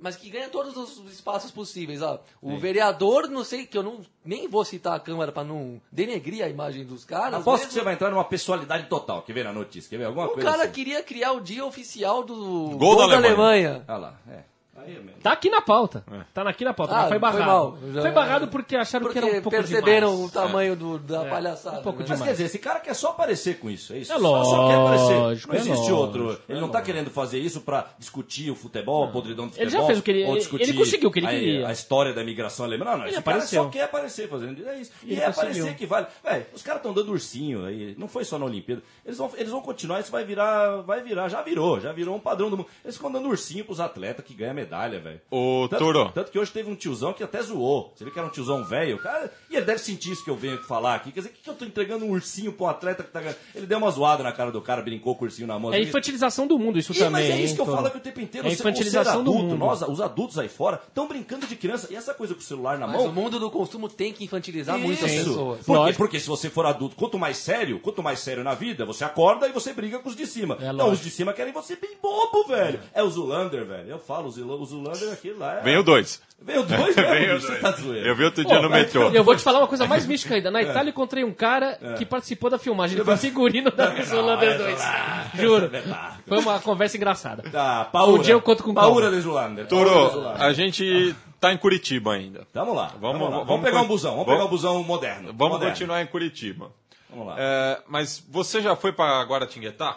Mas 0.03 0.17
que 0.17 0.29
ganha 0.29 0.49
todos 0.49 0.77
os 0.77 0.99
espaços 1.13 1.51
possíveis. 1.51 2.03
Ó. 2.03 2.19
O 2.43 2.59
vereador, 2.59 3.29
não 3.29 3.45
sei, 3.45 3.65
que 3.65 3.79
eu 3.79 3.83
não 3.83 4.01
nem 4.25 4.49
vou 4.49 4.65
citar 4.65 4.97
a 4.97 5.01
Câmara 5.01 5.31
para 5.33 5.45
não 5.45 5.81
denegrir 5.91 6.45
a 6.45 6.49
imagem 6.49 6.85
dos 6.85 7.05
caras. 7.05 7.41
Aposto 7.41 7.69
que 7.69 7.73
você 7.73 7.81
vai 7.83 7.95
entrar 7.95 8.11
numa 8.11 8.25
pessoalidade 8.25 8.89
total. 8.89 9.23
Quer 9.23 9.33
ver 9.33 9.45
na 9.45 9.53
notícia? 9.53 9.89
Quer 9.89 9.99
ver 9.99 10.05
alguma 10.07 10.27
O 10.27 10.31
coisa 10.31 10.51
cara 10.51 10.65
assim? 10.65 10.73
queria 10.73 11.03
criar 11.03 11.33
o 11.33 11.41
dia 11.41 11.65
oficial 11.65 12.23
do 12.25 12.77
Gol 12.77 12.97
da 12.97 13.07
da 13.07 13.17
Alemanha. 13.17 13.69
Alemanha. 13.71 13.85
Olha 13.89 13.97
lá, 13.99 14.21
é. 14.29 14.52
Aí 14.85 14.97
é 14.97 15.01
mesmo. 15.01 15.21
Tá 15.23 15.33
aqui 15.33 15.49
na 15.51 15.61
pauta. 15.61 16.05
Tá 16.35 16.43
aqui 16.43 16.65
na 16.65 16.75
pauta, 16.75 16.93
Ah, 16.93 16.97
mas 16.97 17.09
foi 17.09 17.19
foi 17.19 17.19
barrado. 17.21 17.79
Foi, 17.81 17.93
Já- 17.93 18.11
barrado 18.11 18.49
porque 18.49 18.77
acharam 18.77 19.07
Porque 19.07 19.21
que 19.21 19.27
era 19.27 19.39
um 19.39 19.43
pouco 19.43 19.57
perceberam 19.57 20.11
demais. 20.15 20.31
o 20.31 20.33
tamanho 20.33 20.77
do, 20.77 20.99
da 20.99 21.25
palhaçada. 21.25 21.79
um 21.81 21.83
pouco 21.83 22.01
né? 22.01 22.07
Mas 22.09 22.19
demais. 22.19 22.23
quer 22.25 22.33
dizer, 22.33 22.45
esse 22.45 22.59
cara 22.59 22.81
quer 22.81 22.95
só 22.95 23.11
aparecer 23.11 23.59
com 23.59 23.71
isso, 23.71 23.93
é 23.93 23.99
isso? 23.99 24.13
É 24.13 24.19
só, 24.19 24.45
só 24.45 24.69
quer 24.69 24.75
aparecer. 24.77 25.15
lógico, 25.19 25.49
Não 25.49 25.55
é 25.55 25.59
existe 25.61 25.79
lógico, 25.79 25.97
outro. 25.97 26.39
Ele 26.49 26.61
não 26.61 26.69
tá 26.69 26.83
querendo 26.83 27.11
fazer 27.11 27.39
isso 27.39 27.61
pra 27.61 27.87
discutir 27.99 28.51
o 28.51 28.55
futebol, 28.55 29.05
a 29.05 29.09
podridão 29.09 29.47
do 29.47 29.55
Ele 29.57 29.65
futebol. 29.67 29.81
já 29.83 29.87
fez 29.87 29.99
o 29.99 30.03
que 30.03 30.11
ele- 30.11 30.25
ou 30.25 30.31
ele- 30.31 30.39
discutir 30.41 30.63
ele 30.65 30.73
conseguiu 30.79 31.09
o 31.09 31.13
que 31.13 31.19
ele 31.21 31.27
a- 31.27 31.31
queria. 31.31 31.69
A, 31.69 31.73
história 31.73 32.13
da 32.13 32.23
imigração 32.23 32.67
alemã. 32.67 32.85
Não, 32.85 32.99
não, 32.99 33.05
esse 33.07 33.23
cara 33.23 33.37
apareceu. 33.37 33.65
só 33.65 33.69
quer 33.71 33.83
aparecer 33.85 34.29
fazendo 34.29 34.69
é 34.69 34.79
isso. 34.81 34.91
E 35.05 35.13
Ele 35.13 35.21
é 35.21 35.27
conseguiu. 35.27 35.51
aparecer 35.53 35.77
que 35.77 35.87
vale. 35.87 36.07
Véi, 36.25 36.47
os 36.55 36.63
caras 36.63 36.81
estão 36.81 36.93
dando 36.93 37.13
ursinho 37.13 37.65
aí. 37.65 37.95
Não 37.97 38.09
foi 38.09 38.25
só 38.25 38.39
na 38.39 38.47
Olimpíada. 38.47 38.83
Eles 39.05 39.19
vão, 39.19 39.31
eles 39.37 39.51
vão 39.51 39.61
continuar, 39.61 40.01
isso 40.01 40.11
vai 40.11 40.25
virar, 40.25 40.83
vai 40.83 41.01
virar, 41.03 41.29
já 41.29 41.41
virou, 41.43 41.79
já 41.81 41.93
virou 41.93 42.17
um 42.17 42.21
padrão 42.21 42.51
do 42.51 42.57
mundo. 42.57 42.69
Eles 42.85 42.97
ficam 42.97 43.11
dando 43.13 43.29
ursinho 43.29 43.65
pros 43.65 43.79
atletas 43.81 44.25
que 44.25 44.35
ganham 44.35 44.55
medalha, 44.55 44.72
velho. 44.77 45.21
Ô, 45.31 45.67
Tanto, 45.69 45.79
Toro. 45.85 46.11
tanto 46.15 46.31
que 46.31 46.39
hoje 46.39 46.51
teve 46.51 46.71
um 46.71 46.75
tiozão 46.75 47.13
que 47.13 47.23
até 47.23 47.43
zoou. 47.43 47.93
Você 47.95 48.05
vê 48.05 48.11
que 48.11 48.19
era 48.19 48.27
um 48.27 48.31
tiozão 48.31 48.65
velho. 48.65 48.99
Cara, 48.99 49.31
e 49.51 49.57
ele 49.57 49.65
deve 49.67 49.79
sentir 49.81 50.13
isso 50.13 50.25
que 50.25 50.31
eu 50.31 50.37
venho 50.37 50.59
falar 50.65 50.95
aqui. 50.95 51.13
Quer 51.13 51.21
dizer, 51.21 51.31
o 51.31 51.33
que, 51.35 51.43
que 51.43 51.51
eu 51.51 51.55
tô 51.55 51.65
entregando 51.65 52.05
um 52.05 52.11
ursinho 52.11 52.53
pra 52.53 52.67
um 52.67 52.69
atleta 52.71 53.03
que 53.03 53.11
tá 53.11 53.21
ganhando? 53.21 53.37
Ele 53.55 53.67
deu 53.67 53.79
uma 53.79 53.91
zoada 53.91 54.23
na 54.23 54.33
cara 54.33 54.51
do 54.51 54.61
cara, 54.61 54.81
brincou 54.83 55.15
com 55.15 55.25
o 55.25 55.29
ursinho 55.29 55.47
na 55.47 55.59
mão. 55.59 55.73
É 55.73 55.81
infantilização 55.81 56.47
do 56.47 56.59
mundo, 56.59 56.79
isso 56.79 56.93
Ih, 56.93 56.99
também. 56.99 57.11
mas 57.13 57.25
é 57.27 57.37
isso 57.41 57.51
hein, 57.51 57.55
que 57.57 57.61
eu 57.61 57.65
Toro? 57.67 57.77
falo 57.77 57.87
aqui 57.89 57.97
o 57.99 58.01
tempo 58.01 58.21
inteiro. 58.21 58.47
É 58.47 58.51
Você- 58.51 58.57
ser 58.57 58.63
infantilização 58.63 59.23
do 59.25 59.31
adulto, 59.31 59.43
mundo. 59.49 59.57
Nós, 59.59 59.83
os 59.83 60.01
adultos 60.01 60.39
aí 60.39 60.49
fora, 60.49 60.81
estão 60.89 61.07
brincando 61.07 61.47
de 61.47 61.57
criança. 61.57 61.89
E 61.91 61.97
essa 61.97 62.15
coisa 62.15 62.35
com 62.35 62.41
o 62.41 62.43
celular 62.43 62.79
na 62.79 62.87
Mas 62.87 62.97
mão. 62.97 63.07
o 63.07 63.13
mundo 63.13 63.39
do 63.39 63.51
consumo 63.51 63.89
tem 63.89 64.13
que 64.13 64.25
infantilizar 64.25 64.79
muito 64.79 65.05
as 65.05 65.11
Isso. 65.13 65.25
pessoas. 65.31 65.65
Por 65.67 65.87
quê? 65.87 65.93
Porque 65.97 66.21
se 66.21 66.27
você 66.29 66.49
for 66.49 66.65
adulto, 66.67 66.97
quanto 66.97 67.19
mais 67.19 67.37
sério, 67.37 67.79
quanto 67.81 68.03
mais 68.03 68.21
sério 68.21 68.43
na 68.43 68.55
vida, 68.55 68.85
você 68.85 69.05
acorda 69.05 69.49
e 69.49 69.53
você 69.53 69.73
briga 69.73 69.99
com 69.99 70.09
os 70.09 70.17
de 70.17 70.27
cima. 70.27 70.57
É 70.61 70.73
não, 70.73 70.91
os 70.91 71.01
de 71.01 71.11
cima 71.11 71.33
querem 71.33 71.53
você 71.53 71.77
bem 71.77 71.91
bobo, 72.01 72.45
velho. 72.49 72.81
É 72.95 73.03
o 73.03 73.11
Zulander, 73.11 73.65
velho. 73.67 73.91
Eu 73.91 73.99
falo, 73.99 74.29
o 74.29 74.62
o 74.63 74.67
Zulander 74.67 75.13
aquilo 75.13 75.39
lá 75.39 75.59
é... 75.59 75.61
Vem 75.63 75.77
o 75.79 75.83
dois. 75.83 76.21
Veio 76.45 76.65
dois, 76.65 76.95
velho. 76.97 77.09
Veio 77.09 77.41
Você 77.41 77.47
dois. 77.59 77.61
tá. 77.61 77.83
Eu 77.83 78.17
vi 78.17 78.25
outro 78.25 78.45
dia 78.45 78.57
Pô, 78.57 78.63
no 78.63 78.69
metrô. 78.71 79.11
Eu 79.11 79.23
vou 79.23 79.37
te 79.37 79.43
falar 79.43 79.59
uma 79.61 79.69
coisa 79.69 79.87
mais 79.87 80.05
mística 80.07 80.35
ainda. 80.35 80.51
Na 80.51 80.61
Itália 80.63 80.91
encontrei 80.91 81.23
um 81.23 81.33
cara 81.33 81.79
que 81.97 82.05
participou 82.05 82.51
da 82.51 82.59
filmagem. 82.59 82.97
Ele 82.97 83.05
foi 83.05 83.17
figurino 83.17 83.71
da 83.71 83.91
Miss 83.91 84.11
Hollander 84.13 84.59
2. 84.59 84.81
Juro. 85.35 85.71
Foi 86.27 86.39
uma 86.39 86.59
conversa 86.61 86.97
engraçada. 86.97 87.45
Tá, 87.51 87.85
Paura. 87.85 88.13
Um 88.13 88.19
dia 88.23 88.35
eu 88.35 88.41
conto 88.43 88.65
com 88.65 88.75
Paura 88.75 89.11
de 89.11 89.21
Zulander. 89.21 89.67
Toro, 89.69 90.11
Zulander. 90.11 90.43
a 90.43 90.53
gente 90.53 91.15
tá 91.41 91.53
em 91.53 91.57
Curitiba 91.59 92.13
ainda. 92.15 92.45
Tamo 92.53 92.75
lá. 92.75 92.93
Vamos- 93.01 93.19
Vamos, 93.19 93.21
lá. 93.23 93.31
vamos 93.31 93.47
vamos 93.49 93.65
pegar 93.65 93.81
um 93.83 93.87
busão. 93.87 94.11
Vamos 94.13 94.27
vamos- 94.27 94.41
pegar 94.41 94.47
um 94.49 94.51
busão 94.51 94.83
moderno. 94.83 95.27
Vamos 95.33 95.53
moderno. 95.55 95.71
continuar 95.75 96.03
em 96.03 96.07
Curitiba. 96.07 96.73
Vamos 97.09 97.27
lá. 97.29 97.35
É, 97.39 97.81
mas 97.89 98.25
você 98.29 98.61
já 98.61 98.75
foi 98.75 98.91
pra 98.93 99.23
Guaratinguetá? 99.23 99.97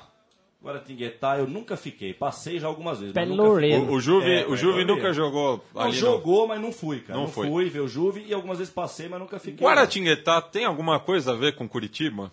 Guaratinguetá 0.66 1.38
eu 1.38 1.48
nunca 1.48 1.78
fiquei. 1.78 2.14
Passei 2.14 2.60
já 2.60 2.68
algumas 2.68 3.00
vezes. 3.00 3.14
mas 3.14 3.24
Pelo 3.24 3.36
nunca 3.38 3.56
fiquei. 3.62 3.72
Loreno. 3.78 3.92
O, 3.92 3.96
o 3.96 4.00
Juve, 4.02 4.32
É, 4.32 4.48
o 4.48 4.56
Juve 4.56 4.84
nunca 4.84 5.14
jogou 5.14 5.64
Não, 5.74 5.82
ali 5.82 5.92
no... 5.92 5.98
jogou, 5.98 6.48
mas 6.48 6.60
não 6.62 6.72
fui, 6.72 7.00
cara. 7.02 7.20
Não 7.20 7.26
Não, 7.28 7.32
foi. 7.32 7.48
fui 7.48 7.70
ver 7.70 7.82
o 7.82 7.88
Juve 7.88 8.26
e 8.28 8.34
algumas 8.34 8.58
vezes 8.58 8.74
passei, 8.74 9.08
mas 9.08 9.20
nunca 9.20 9.38
fiquei. 9.40 9.66
Guaratinguetá 9.66 10.42
tem 10.42 10.66
alguma 10.66 11.00
coisa 11.00 11.32
a 11.34 11.36
ver 11.36 11.56
com 11.56 11.68
Curitiba? 11.70 12.32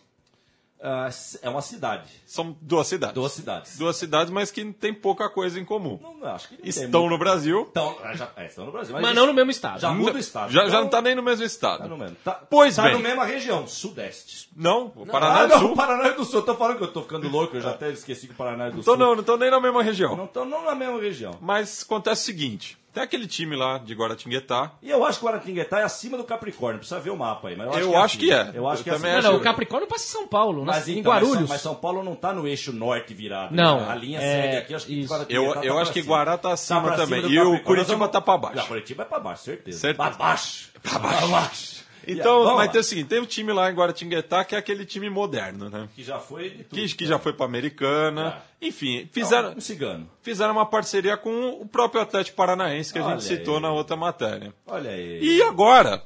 Ah, 0.84 1.08
é 1.42 1.48
uma 1.48 1.62
cidade. 1.62 2.10
São 2.26 2.56
duas 2.60 2.88
cidades. 2.88 3.14
Duas 3.14 3.32
cidades. 3.32 3.78
Duas 3.78 3.96
cidades, 3.96 4.32
mas 4.32 4.50
que 4.50 4.64
tem 4.72 4.92
pouca 4.92 5.30
coisa 5.30 5.60
em 5.60 5.64
comum. 5.64 5.96
Não, 6.20 6.28
acho 6.34 6.48
que 6.48 6.54
não 6.54 6.60
tem 6.62 6.68
Estão 6.70 7.00
muito. 7.02 7.12
no 7.12 7.18
Brasil, 7.18 7.62
Estão, 7.62 7.96
ah, 8.02 8.14
já, 8.16 8.28
é, 8.36 8.46
estão 8.46 8.66
no 8.66 8.72
Brasil. 8.72 8.92
Mas 8.94 9.04
isso- 9.04 9.14
não 9.14 9.26
no 9.26 9.32
mesmo 9.32 9.50
estado. 9.52 9.80
Já 9.80 9.92
muda 9.92 10.16
o 10.16 10.18
estado. 10.18 10.50
já, 10.52 10.62
já 10.62 10.66
Então, 10.68 10.80
não 10.82 10.88
tá 10.88 11.00
nem 11.00 11.14
no 11.14 11.22
mesmo 11.22 11.44
estado. 11.44 11.78
Tá 11.82 11.86
no 11.88 11.96
mesmo. 11.96 12.16
Tá, 12.24 12.32
Pois 12.50 12.74
tá 12.74 12.82
bem. 12.82 12.94
na 12.94 12.98
mesma 12.98 13.24
região, 13.24 13.66
sudeste. 13.68 14.50
Não, 14.56 14.92
o 14.96 15.04
ah, 15.04 15.12
Paraná 15.12 15.46
do 15.46 15.48
não, 15.54 15.60
Sul. 15.60 15.76
Paraná 15.76 16.08
do 16.08 16.24
Sul. 16.24 16.40
Eu 16.40 16.46
tô 16.46 16.54
falando 16.56 16.78
que 16.78 16.82
eu 16.84 16.92
tô 16.92 17.02
ficando 17.02 17.28
louco, 17.28 17.56
eu 17.56 17.60
já 17.60 17.70
até 17.70 17.90
esqueci 17.90 18.26
que 18.26 18.32
o 18.32 18.36
Paraná 18.36 18.64
do 18.68 18.80
Então 18.80 18.94
Sul. 18.94 18.96
não, 18.96 19.12
não 19.14 19.20
estão 19.20 19.36
nem 19.36 19.50
na 19.52 19.60
mesma 19.60 19.82
região. 19.84 20.16
Não 20.16 20.24
estão 20.24 20.44
não 20.44 20.64
na 20.64 20.74
mesma 20.74 21.00
região. 21.00 21.38
Mas 21.40 21.82
acontece 21.84 22.22
o 22.22 22.24
seguinte: 22.24 22.76
tem 22.92 23.02
aquele 23.02 23.26
time 23.26 23.56
lá 23.56 23.78
de 23.78 23.94
Guaratinguetá. 23.94 24.72
E 24.82 24.90
eu 24.90 25.04
acho 25.04 25.18
que 25.18 25.24
o 25.24 25.28
Guaratinguetá 25.28 25.80
é 25.80 25.84
acima 25.84 26.16
do 26.18 26.24
Capricórnio. 26.24 26.78
Precisa 26.78 27.00
ver 27.00 27.10
o 27.10 27.16
mapa 27.16 27.48
aí. 27.48 27.56
Mas 27.56 27.66
eu 27.66 27.72
acho 27.72 27.80
Eu 27.80 27.88
que 27.90 27.94
é, 27.94 27.98
acho 27.98 28.18
que 28.18 28.32
acima. 28.32 28.50
é. 28.54 28.58
Eu 28.58 28.68
acho 28.68 28.80
Eu 28.80 28.84
que 28.84 28.90
é 28.90 28.92
também 28.92 29.10
acima. 29.12 29.22
Não, 29.22 29.32
não, 29.32 29.38
o 29.40 29.42
Capricórnio 29.42 29.88
passa 29.88 30.04
em 30.04 30.08
São 30.08 30.26
Paulo, 30.28 30.64
Mas, 30.64 30.88
em 30.88 30.98
então, 30.98 31.12
mas 31.12 31.22
Guarulhos. 31.22 31.38
São, 31.40 31.48
mas 31.48 31.60
São 31.62 31.74
Paulo 31.74 32.02
não 32.04 32.14
tá 32.14 32.32
no 32.32 32.46
eixo 32.46 32.72
norte 32.72 33.14
virado. 33.14 33.54
Não, 33.54 33.80
né? 33.80 33.86
A 33.90 33.94
linha 33.94 34.18
é, 34.20 34.42
segue 34.42 34.56
aqui, 34.58 34.74
acho 34.74 34.86
que 34.86 35.00
isso. 35.00 35.12
Guaratinguetá 35.12 35.46
Eu, 35.48 35.54
tá 35.54 35.64
eu 35.64 35.72
pra 35.74 35.82
acho 35.82 35.92
que. 35.92 36.02
Guará 36.02 36.38
tá 36.38 36.52
acima 36.52 36.82
pra 36.82 36.92
cima 36.94 37.06
também. 37.06 37.30
E 37.30 37.40
o. 37.40 37.62
Curitiba 37.62 37.96
Nós 37.98 38.10
tá 38.10 38.20
pra 38.20 38.36
baixo. 38.38 38.56
Não, 38.58 38.66
Curitiba 38.66 39.02
é 39.02 39.06
pra 39.06 39.18
baixo, 39.20 39.42
certeza. 39.44 39.78
Certeza. 39.78 40.08
Pra 40.10 40.16
baixo. 40.16 40.70
Pra 40.82 40.98
baixo. 40.98 41.81
Então, 42.06 42.42
Vamos 42.44 42.58
mas 42.58 42.70
tem 42.72 42.80
o 42.80 42.84
seguinte: 42.84 43.08
tem 43.08 43.20
um 43.20 43.26
time 43.26 43.52
lá 43.52 43.70
em 43.70 43.74
Guaratinguetá 43.74 44.44
que 44.44 44.54
é 44.54 44.58
aquele 44.58 44.84
time 44.84 45.08
moderno, 45.10 45.68
né? 45.70 45.88
Que 45.94 46.02
já 46.02 46.18
foi 46.18 46.50
de 46.50 46.64
tudo. 46.64 46.74
Que, 46.80 46.94
que 46.96 47.06
já 47.06 47.18
foi 47.18 47.32
pra 47.32 47.46
Americana. 47.46 48.42
Enfim, 48.60 49.08
fizeram, 49.12 49.52
Um 49.56 49.60
cigano. 49.60 50.08
fizeram 50.22 50.52
uma 50.52 50.66
parceria 50.66 51.16
com 51.16 51.50
o 51.60 51.66
próprio 51.66 52.00
Atlético 52.00 52.36
Paranaense 52.36 52.92
que 52.92 52.98
a 52.98 53.04
Olha 53.04 53.18
gente 53.18 53.24
citou 53.24 53.56
aí. 53.56 53.62
na 53.62 53.70
outra 53.72 53.96
matéria. 53.96 54.52
Olha 54.66 54.90
aí. 54.90 55.18
E 55.22 55.42
agora, 55.42 56.02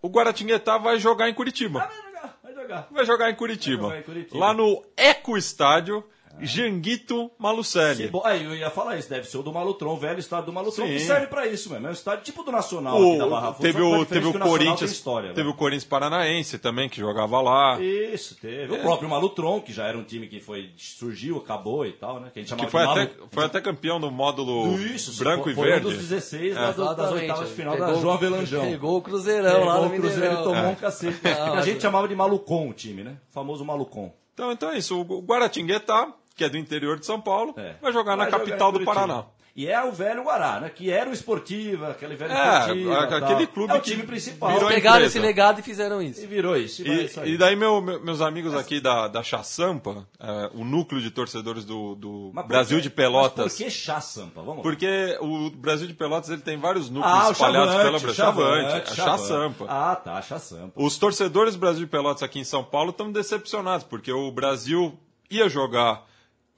o 0.00 0.08
Guaratinguetá 0.08 0.78
vai 0.78 0.98
jogar 0.98 1.28
em 1.28 1.34
Curitiba. 1.34 1.80
Vai 1.80 1.96
jogar, 1.96 2.38
vai 2.42 2.54
jogar. 2.54 2.88
Vai 2.90 3.04
jogar 3.06 3.30
em 3.30 3.34
Curitiba. 3.34 3.88
Vai 3.88 3.96
jogar 3.96 4.00
em 4.00 4.02
Curitiba. 4.04 4.38
Lá 4.38 4.52
no 4.54 4.84
Eco 4.96 5.36
Estádio 5.36 6.04
Janguito 6.40 7.30
Malucelli. 7.38 8.04
Se 8.04 8.08
bo- 8.08 8.22
Aí 8.24 8.44
eu 8.44 8.54
ia 8.54 8.70
falar 8.70 8.96
isso, 8.96 9.08
deve 9.08 9.28
ser 9.28 9.38
o 9.38 9.42
do 9.42 9.52
Malutron, 9.52 9.94
o 9.94 9.96
velho 9.96 10.18
estádio 10.18 10.46
do 10.46 10.52
Malutron, 10.52 10.86
Sim. 10.86 10.92
que 10.92 11.00
serve 11.00 11.26
pra 11.28 11.46
isso 11.46 11.70
mesmo. 11.70 11.86
É 11.86 11.90
um 11.90 11.92
estádio 11.92 12.24
tipo 12.24 12.42
do 12.42 12.52
Nacional 12.52 12.96
aqui 12.96 13.18
da 13.18 13.26
Barra 13.26 13.50
O, 13.50 13.54
Funda, 13.54 13.62
teve 13.68 13.80
o, 13.82 13.84
diferente 13.98 14.08
teve 14.08 14.26
o 14.26 14.40
Corinthians, 14.40 14.90
história, 14.90 15.28
teve 15.34 15.48
né? 15.48 15.54
o 15.54 15.56
Corinthians 15.56 15.84
Paranaense 15.84 16.58
também 16.58 16.88
que 16.88 16.98
jogava 16.98 17.40
lá. 17.40 17.80
Isso, 17.80 18.36
teve. 18.36 18.72
O 18.74 18.78
próprio 18.80 19.08
Malutron, 19.08 19.60
que 19.60 19.72
já 19.72 19.86
era 19.86 19.96
um 19.98 20.04
time 20.04 20.26
que 20.28 20.40
foi 20.40 20.70
surgiu, 20.76 21.38
acabou 21.38 21.86
e 21.86 21.92
tal, 21.92 22.20
né? 22.20 22.30
Que 22.32 22.40
a 22.40 22.42
gente 22.42 22.48
chamava 22.50 22.66
Que 22.66 22.72
foi 22.72 22.82
de 22.84 22.90
até, 22.90 23.14
Malu- 23.16 23.28
foi 23.30 23.44
até 23.44 23.60
campeão 23.60 24.00
do 24.00 24.10
módulo 24.10 24.78
Isso, 24.80 25.18
branco 25.22 25.44
foi, 25.44 25.52
e 25.52 25.54
foi 25.54 25.68
verde. 25.68 25.86
um 25.86 25.90
dos 25.90 25.98
16 25.98 26.54
lá 26.54 26.70
do- 26.72 26.76
das 26.84 26.96
Exatamente. 26.96 27.14
oitavas 27.22 27.48
de 27.48 27.54
final 27.54 27.74
Pegou- 27.74 27.88
da 27.94 28.00
João 28.00 28.14
Avelanjão. 28.14 28.64
Pegou 28.64 28.96
o 28.98 29.02
Cruzeirão 29.02 29.64
lá 29.64 29.74
Pegou 29.74 29.88
no 29.88 29.94
o 29.96 30.00
Cruzeiro 30.00 30.34
e 30.34 30.42
tomou 30.42 30.70
um 30.70 30.74
cacete. 30.74 31.18
Que 31.28 31.28
a 31.28 31.62
gente 31.62 31.80
chamava 31.82 32.06
de 32.08 32.14
Malucon 32.14 32.68
o 32.68 32.72
time, 32.72 33.02
né? 33.04 33.16
O 33.30 33.32
famoso 33.32 33.64
Malucon. 33.64 34.12
Então, 34.34 34.52
então 34.52 34.70
é 34.70 34.78
isso. 34.78 35.00
O 35.00 35.20
Guaratinguetá, 35.22 36.12
que 36.38 36.44
é 36.44 36.48
do 36.48 36.56
interior 36.56 36.98
de 36.98 37.04
São 37.04 37.20
Paulo, 37.20 37.52
É. 37.58 37.74
vai 37.82 37.92
jogar 37.92 38.16
na 38.16 38.22
Vai 38.24 38.30
jogar 38.32 38.44
capital 38.46 38.72
do. 38.72 38.84
Paraná. 38.84 39.24
E 39.56 39.66
é 39.66 39.82
o 39.82 39.90
velho 39.90 40.22
Guará, 40.22 40.60
né? 40.60 40.68
Que 40.72 40.88
era 40.88 41.10
o 41.10 41.12
Esportiva, 41.12 41.88
aquele 41.88 42.14
velho 42.14 42.30
É, 42.32 42.58
Esportiva. 42.60 42.96
a- 42.96 43.06
tal. 43.08 43.18
aquele 43.18 43.46
clube 43.48 43.72
é 43.72 43.76
o 43.76 43.80
que 43.80 43.90
time 43.90 44.04
principal. 44.04 44.52
virou 44.52 44.68
Pegaram 44.68 44.98
empresa. 44.98 45.18
esse 45.18 45.26
legado 45.26 45.58
e 45.58 45.62
fizeram 45.64 46.00
E 46.00 46.10
isso. 46.10 46.26
virou 46.28 46.56
isso. 46.56 46.82
E, 46.86 46.88
E, 46.88 47.04
isso 47.06 47.24
e 47.26 47.36
daí 47.36 47.56
meu- 47.56 47.80
meu- 47.82 48.00
meus 48.00 48.20
amigos 48.20 48.54
aqui 48.54 48.80
da, 48.80 49.08
da 49.08 49.20
Chassampa, 49.20 50.06
é, 50.20 50.50
o 50.54 50.64
núcleo 50.64 51.00
de 51.02 51.10
torcedores 51.10 51.64
do, 51.64 51.96
do 51.96 52.30
Brasil 52.46 52.76
que- 52.78 52.84
de 52.84 52.90
Pelotas. 52.90 53.46
Mas 53.46 53.52
por 53.56 53.64
que 53.64 53.68
chá, 53.70 54.00
Sampa? 54.00 54.42
Vamos 54.42 54.58
lá. 54.58 54.62
Porque 54.62 55.18
o 55.20 55.50
Brasil 55.50 55.88
de 55.88 55.94
Pelotas 55.94 56.30
ele 56.30 56.42
tem 56.42 56.56
vários 56.56 56.88
núcleos 56.88 57.16
Ah, 57.26 57.32
espalhados 57.32 57.72
Chavante, 57.72 57.84
pela 57.84 57.98
Brasil. 57.98 58.14
Chavante, 58.14 58.94
Chavante. 58.94 58.94
Chassampa. 58.94 59.66
Ah, 59.68 59.96
tá, 59.96 60.22
chá 60.22 60.38
Sampa. 60.38 60.72
Os 60.76 60.96
torcedores 60.96 61.54
do 61.54 61.58
Brasil 61.58 61.80
de 61.84 61.90
Pelotas 61.90 62.22
aqui 62.22 62.38
em 62.38 62.44
São 62.44 62.62
Paulo 62.62 62.90
estão 62.90 63.10
decepcionados, 63.10 63.84
porque 63.84 64.12
o 64.12 64.30
Brasil 64.30 64.96
ia 65.28 65.48
jogar 65.48 66.06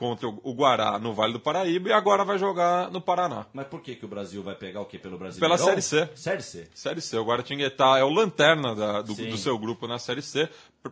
contra 0.01 0.27
o 0.27 0.55
Guará 0.55 0.99
no 0.99 1.13
Vale 1.13 1.35
do 1.35 1.39
Paraíba 1.41 1.91
e 1.91 1.93
agora 1.93 2.25
vai 2.25 2.39
jogar 2.39 2.91
no 2.91 3.01
Paraná. 3.03 3.45
Mas 3.53 3.67
por 3.67 3.83
que, 3.83 3.95
que 3.95 4.05
o 4.05 4.09
Brasil 4.09 4.43
vai 4.43 4.55
pegar 4.55 4.81
o 4.81 4.87
quê 4.87 4.99
pelo 4.99 5.19
Brasil? 5.19 5.39
Pela 5.39 5.59
Série 5.59 5.83
C. 5.83 6.09
Série 6.15 6.43
C. 6.43 6.69
Série 6.75 7.01
C, 7.03 7.19
o 7.19 7.25
Guaratinguetá 7.25 7.99
é 7.99 8.03
o 8.03 8.09
lanterna 8.09 8.75
da- 8.75 9.03
do, 9.03 9.15
do 9.15 9.37
seu 9.37 9.59
grupo 9.59 9.87
na 9.87 9.99
Série 9.99 10.23
C, 10.23 10.49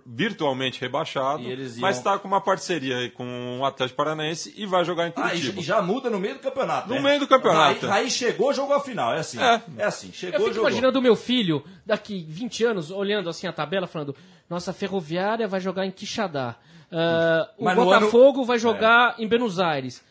virtualmente 0.07 0.81
rebaixado, 0.81 1.43
E 1.43 1.51
eles 1.51 1.73
iam- 1.77 1.81
mas 1.81 1.97
está 1.97 2.19
com 2.19 2.29
uma 2.29 2.41
parceria 2.41 2.99
aí 2.99 3.11
com 3.11 3.59
o 3.61 3.65
Atlético 3.65 3.97
Paranaense 3.97 4.53
e 4.57 4.67
vai 4.67 4.85
jogar 4.85 5.09
em 5.09 5.13
Ah, 5.17 5.29
e 5.29 5.31
Curitiba. 5.41 5.61
e 5.61 5.63
já 5.65 5.81
muda 5.83 6.11
no 6.11 6.19
meio 6.19 6.35
do 6.35 6.41
campeonato. 6.41 6.89
No 6.89 6.97
né? 6.97 7.01
meio 7.01 7.21
do 7.21 7.27
campeonato. 7.27 7.87
Aí, 7.87 8.05
aí 8.05 8.11
chegou, 8.11 8.53
jogou 8.53 8.77
a 8.77 8.81
final. 8.81 9.15
É 9.15 9.21
assim. 9.21 9.41
É. 9.41 9.63
É, 9.79 9.85
assim. 9.85 10.09
Eu 10.09 10.13
Chegou, 10.13 10.41
fico 10.41 10.55
jogou. 10.55 10.69
imaginando 10.71 10.99
o 10.99 11.03
meu 11.03 11.17
filho, 11.17 11.65
daqui 11.87 12.27
20 12.29 12.65
anos, 12.65 12.91
olhando 12.91 13.31
assim 13.31 13.47
a 13.47 13.53
tabela, 13.53 13.87
falando: 13.87 14.15
Nossa, 14.51 14.71
a 14.71 14.75
Ferroviária 14.75 15.49
vai 15.49 15.61
jogar 15.61 15.87
em 15.87 15.91
Quixadá. 15.91 16.57
Ah, 16.91 17.49
o 17.59 17.65
Mas 17.65 17.77
no 17.77 17.85
Botafogo 17.85 18.45
vai 18.45 18.59
jogar 18.59 19.15
em 19.19 19.27
Buenos 19.29 19.59
Aires. 19.61 20.03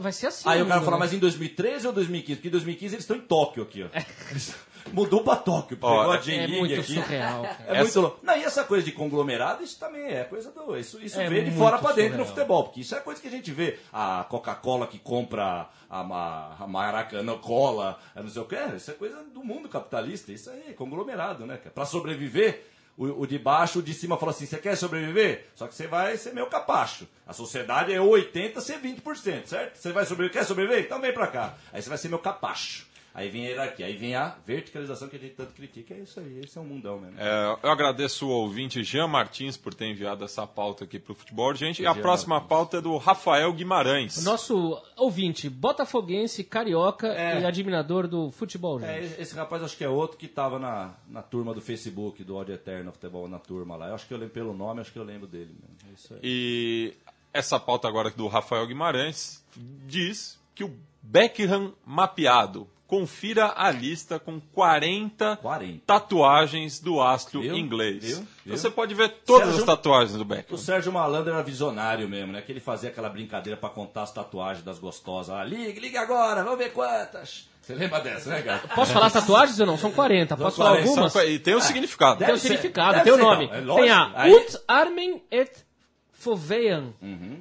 Vai 0.00 0.12
ser 0.12 0.26
assim. 0.26 0.48
Aí 0.48 0.60
o 0.60 0.66
cara 0.66 0.80
né? 0.80 0.84
fala, 0.84 0.98
mas 0.98 1.12
em 1.12 1.18
2013 1.18 1.86
ou 1.86 1.92
2015? 1.92 2.36
Porque 2.36 2.48
em 2.48 2.50
2015 2.50 2.94
eles 2.94 3.04
estão 3.04 3.16
em 3.16 3.20
Tóquio 3.20 3.62
aqui, 3.62 3.82
ó. 3.82 3.88
Eles- 4.30 4.54
Mudou 4.92 5.22
pra 5.22 5.36
Tóquio, 5.36 5.76
pegou 5.76 6.10
a 6.10 6.16
é 6.16 6.18
J-League 6.18 6.54
É 6.54 6.58
muito 6.58 6.80
aqui. 6.80 6.94
surreal, 6.94 7.42
cara. 7.42 7.56
É 7.68 7.82
muito 7.82 8.00
louco. 8.00 8.18
Não, 8.22 8.34
e 8.36 8.42
essa 8.44 8.64
coisa 8.64 8.82
de 8.84 8.92
conglomerado, 8.92 9.62
isso 9.62 9.78
também 9.78 10.06
é 10.06 10.24
coisa 10.24 10.50
do. 10.50 10.74
Isso, 10.76 10.98
isso 11.02 11.20
É 11.20 11.28
vê 11.28 11.40
de 11.42 11.50
muito 11.50 11.58
fora 11.58 11.78
pra 11.78 11.92
dentro 11.92 12.16
no 12.18 12.24
surreal. 12.24 12.34
futebol. 12.34 12.64
Porque 12.64 12.80
isso 12.80 12.94
é 12.94 13.00
coisa 13.00 13.20
que 13.20 13.28
a 13.28 13.30
gente 13.30 13.52
vê. 13.52 13.78
A 13.92 14.24
Coca-Cola 14.28 14.86
que 14.86 14.98
compra 14.98 15.68
a, 15.88 16.02
Ma- 16.02 16.56
a 16.58 16.66
Maracanã 16.66 17.36
Cola, 17.36 17.98
a 18.16 18.22
não 18.22 18.30
sei 18.30 18.40
o 18.40 18.46
que. 18.46 18.56
Isso 18.74 18.90
é 18.90 18.94
coisa 18.94 19.22
do 19.34 19.44
mundo 19.44 19.68
capitalista. 19.68 20.32
Isso 20.32 20.48
aí 20.50 20.64
é 20.70 20.72
conglomerado, 20.72 21.44
né? 21.46 21.58
Pra 21.74 21.84
sobreviver. 21.84 22.66
O, 23.00 23.22
o 23.22 23.26
de 23.26 23.38
baixo, 23.38 23.78
o 23.78 23.82
de 23.82 23.94
cima 23.94 24.18
fala 24.18 24.30
assim: 24.30 24.44
você 24.44 24.58
quer 24.58 24.76
sobreviver? 24.76 25.46
Só 25.54 25.66
que 25.66 25.74
você 25.74 25.86
vai 25.86 26.18
ser 26.18 26.34
meu 26.34 26.46
capacho. 26.48 27.08
A 27.26 27.32
sociedade 27.32 27.90
é 27.90 27.98
80%, 27.98 28.60
ser 28.60 28.78
20%, 28.78 29.46
certo? 29.46 29.76
Você 29.78 29.90
vai 29.90 30.04
sobreviver, 30.04 30.38
quer 30.42 30.46
sobreviver? 30.46 30.84
Então 30.84 31.00
vem 31.00 31.10
pra 31.10 31.26
cá. 31.26 31.54
Aí 31.72 31.80
você 31.80 31.88
vai 31.88 31.96
ser 31.96 32.10
meu 32.10 32.18
capacho. 32.18 32.86
Aí 33.12 33.28
vem 33.28 33.46
a 33.46 33.50
hierarquia, 33.50 33.86
aí 33.86 33.96
vem 33.96 34.14
a 34.14 34.36
verticalização 34.46 35.08
que 35.08 35.16
a 35.16 35.18
gente 35.18 35.34
tanto 35.34 35.52
critica. 35.52 35.92
É 35.94 35.98
isso 35.98 36.20
aí, 36.20 36.40
esse 36.44 36.56
é 36.56 36.60
um 36.60 36.64
mundão 36.64 37.00
mesmo. 37.00 37.18
É, 37.18 37.58
eu 37.62 37.70
agradeço 37.70 38.26
o 38.28 38.30
ouvinte 38.30 38.84
Jean 38.84 39.08
Martins 39.08 39.56
por 39.56 39.74
ter 39.74 39.86
enviado 39.86 40.24
essa 40.24 40.46
pauta 40.46 40.84
aqui 40.84 40.98
para 40.98 41.12
o 41.12 41.14
futebol, 41.16 41.52
gente. 41.54 41.82
E 41.82 41.86
a 41.86 41.92
Jean 41.92 42.00
próxima 42.02 42.36
Martins. 42.36 42.48
pauta 42.48 42.76
é 42.76 42.80
do 42.80 42.96
Rafael 42.98 43.52
Guimarães. 43.52 44.22
Nosso 44.22 44.80
ouvinte, 44.96 45.50
botafoguense, 45.50 46.44
carioca 46.44 47.08
É. 47.08 47.40
e 47.40 47.44
admirador 47.44 48.06
do 48.06 48.30
futebol. 48.30 48.78
gente. 48.78 48.90
É, 48.90 49.20
esse 49.20 49.34
rapaz 49.34 49.62
acho 49.64 49.76
que 49.76 49.82
é 49.82 49.88
outro 49.88 50.16
que 50.16 50.28
tava 50.28 50.58
na, 50.60 50.94
na 51.08 51.20
turma 51.22 51.52
do 51.52 51.60
Facebook, 51.60 52.22
do 52.22 52.36
ódio 52.36 52.54
eterno 52.54 52.92
futebol 52.92 53.28
na 53.28 53.38
turma 53.40 53.74
lá. 53.76 53.88
Eu 53.88 53.94
acho 53.96 54.06
que 54.06 54.14
eu 54.14 54.18
lembro 54.18 54.34
pelo 54.34 54.54
nome, 54.54 54.80
acho 54.82 54.92
que 54.92 54.98
eu 54.98 55.04
lembro 55.04 55.26
dele 55.26 55.50
mesmo. 55.60 55.76
É 55.90 55.94
isso 55.94 56.14
aí. 56.14 56.20
E 56.22 56.94
essa 57.32 57.58
pauta 57.58 57.88
agora 57.88 58.10
do 58.10 58.28
Rafael 58.28 58.64
Guimarães 58.66 59.44
diz 59.86 60.38
que 60.54 60.62
o 60.62 60.72
Beckham 61.02 61.72
mapeado. 61.84 62.68
Confira 62.90 63.52
a 63.56 63.70
lista 63.70 64.18
com 64.18 64.40
40, 64.40 65.36
40. 65.36 65.82
tatuagens 65.86 66.80
do 66.80 67.00
astro 67.00 67.40
Viu? 67.40 67.56
inglês. 67.56 68.02
Viu? 68.04 68.26
Viu? 68.44 68.56
Você 68.58 68.68
pode 68.68 68.94
ver 68.96 69.08
todas 69.24 69.44
Sérgio- 69.46 69.60
as 69.60 69.64
tatuagens 69.66 70.18
do 70.18 70.24
Beckham. 70.24 70.56
O 70.56 70.58
Sérgio 70.58 70.90
Malandro 70.92 71.32
era 71.32 71.40
visionário 71.40 72.08
mesmo, 72.08 72.32
né? 72.32 72.42
Que 72.42 72.50
ele 72.50 72.58
fazia 72.58 72.90
aquela 72.90 73.08
brincadeira 73.08 73.56
pra 73.56 73.68
contar 73.68 74.02
as 74.02 74.12
tatuagens 74.12 74.64
das 74.64 74.80
gostosas. 74.80 75.32
Ah, 75.32 75.44
liga, 75.44 75.80
liga 75.80 76.00
agora, 76.00 76.42
vamos 76.42 76.58
ver 76.58 76.72
quantas. 76.72 77.48
Você 77.62 77.74
lembra 77.76 78.00
dessa, 78.00 78.28
né, 78.28 78.42
cara? 78.42 78.58
Posso 78.74 78.92
falar 78.92 79.06
as 79.06 79.12
tatuagens 79.12 79.60
ou 79.60 79.66
não? 79.66 79.78
São 79.78 79.92
40. 79.92 80.36
Posso 80.36 80.56
falar 80.56 80.70
40, 80.70 80.88
algumas? 80.90 81.14
E 81.14 81.38
tem 81.38 81.54
um 81.54 81.60
significado. 81.60 82.18
Tem 82.18 82.26
um 82.26 82.30
Deve 82.30 82.40
ser- 82.40 82.48
significado, 82.48 82.92
deve 82.94 83.04
tem 83.04 83.12
o 83.12 83.16
ser, 83.16 83.22
nome. 83.22 83.46
não, 83.62 83.78
é 83.78 83.82
tem 83.82 83.90
a 83.90 84.12
Aí- 84.16 84.34
Ut 84.34 84.58
Armen 84.66 85.22
et 85.30 85.64
Fovean. 86.12 86.92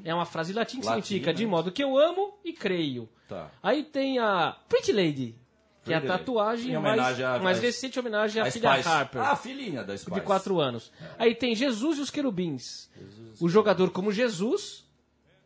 É 0.05 0.13
uma 0.13 0.25
frase 0.25 0.53
latim 0.53 0.79
que 0.79 0.85
Latim, 0.85 1.01
significa 1.01 1.31
né? 1.31 1.38
de 1.38 1.45
modo 1.47 1.71
que 1.71 1.83
eu 1.83 1.97
amo 1.97 2.38
e 2.45 2.53
creio. 2.53 3.09
Tá. 3.27 3.49
Aí 3.62 3.83
tem 3.83 4.17
a 4.19 4.55
Pretty 4.67 4.91
Lady, 4.91 5.35
que 5.89 5.93
é 5.93 5.97
a 5.97 6.02
tatuagem 6.17 6.73
Em 6.73 6.78
mais, 6.80 7.19
à- 7.19 7.39
mais 7.39 7.58
à- 7.58 7.62
recente 7.62 7.99
homenagem 7.99 8.41
à 8.41 8.45
A 8.45 8.52
filha 8.52 8.73
Spice. 8.75 8.88
Harper. 8.89 9.21
Ah, 9.21 9.32
a 9.32 9.36
filhinha 9.36 9.84
da 9.84 9.97
Spice. 9.97 10.15
de 10.15 10.21
4 10.21 10.60
anos. 10.60 10.91
Aí 11.17 11.36
tem 11.36 11.54
Jesus 11.56 11.97
e 11.97 12.02
os 12.02 12.10
querubins. 12.10 12.89
O 13.39 13.49
jogador 13.49 13.89
como 13.91 14.12
Jesus. 14.12 14.88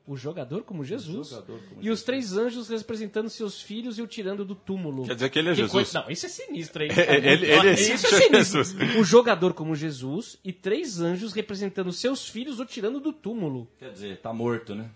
O 0.05 0.17
jogador 0.17 0.63
como 0.63 0.83
Jesus. 0.83 1.29
jogador 1.29 1.59
como 1.69 1.81
e 1.81 1.89
os 1.89 2.03
três 2.03 2.35
anjos 2.35 2.67
representando 2.67 3.29
seus 3.29 3.61
filhos 3.61 3.97
e 3.97 4.01
o 4.01 4.07
tirando 4.07 4.43
do 4.43 4.53
túmulo. 4.53 5.05
Quer 5.05 5.13
dizer 5.13 5.29
que 5.29 5.39
ele 5.39 5.47
é 5.47 5.51
Que 5.51 5.61
Jesus. 5.61 5.71
coisa- 5.71 6.01
Não, 6.01 6.11
isso 6.11 6.25
é 6.25 6.29
sinistro, 6.29 6.83
hein? 6.83 6.89
Ele- 6.91 7.29
ele 7.29 7.69
é 7.69 7.71
isso 7.73 7.93
é 7.93 7.97
Jesus. 8.19 8.67
sinistro. 8.67 8.99
O 8.99 9.03
jogador 9.05 9.53
como 9.53 9.73
Jesus 9.73 10.37
e 10.43 10.51
três 10.51 10.99
anjos 10.99 11.31
representando 11.31 11.89
seus 11.93 12.27
filhos 12.27 12.59
o 12.59 12.65
tirando 12.65 12.99
do 12.99 13.13
túmulo. 13.13 13.65
Quer 13.79 13.91
dizer, 13.93 14.17
tá 14.17 14.33
morto, 14.33 14.75
né? 14.75 14.89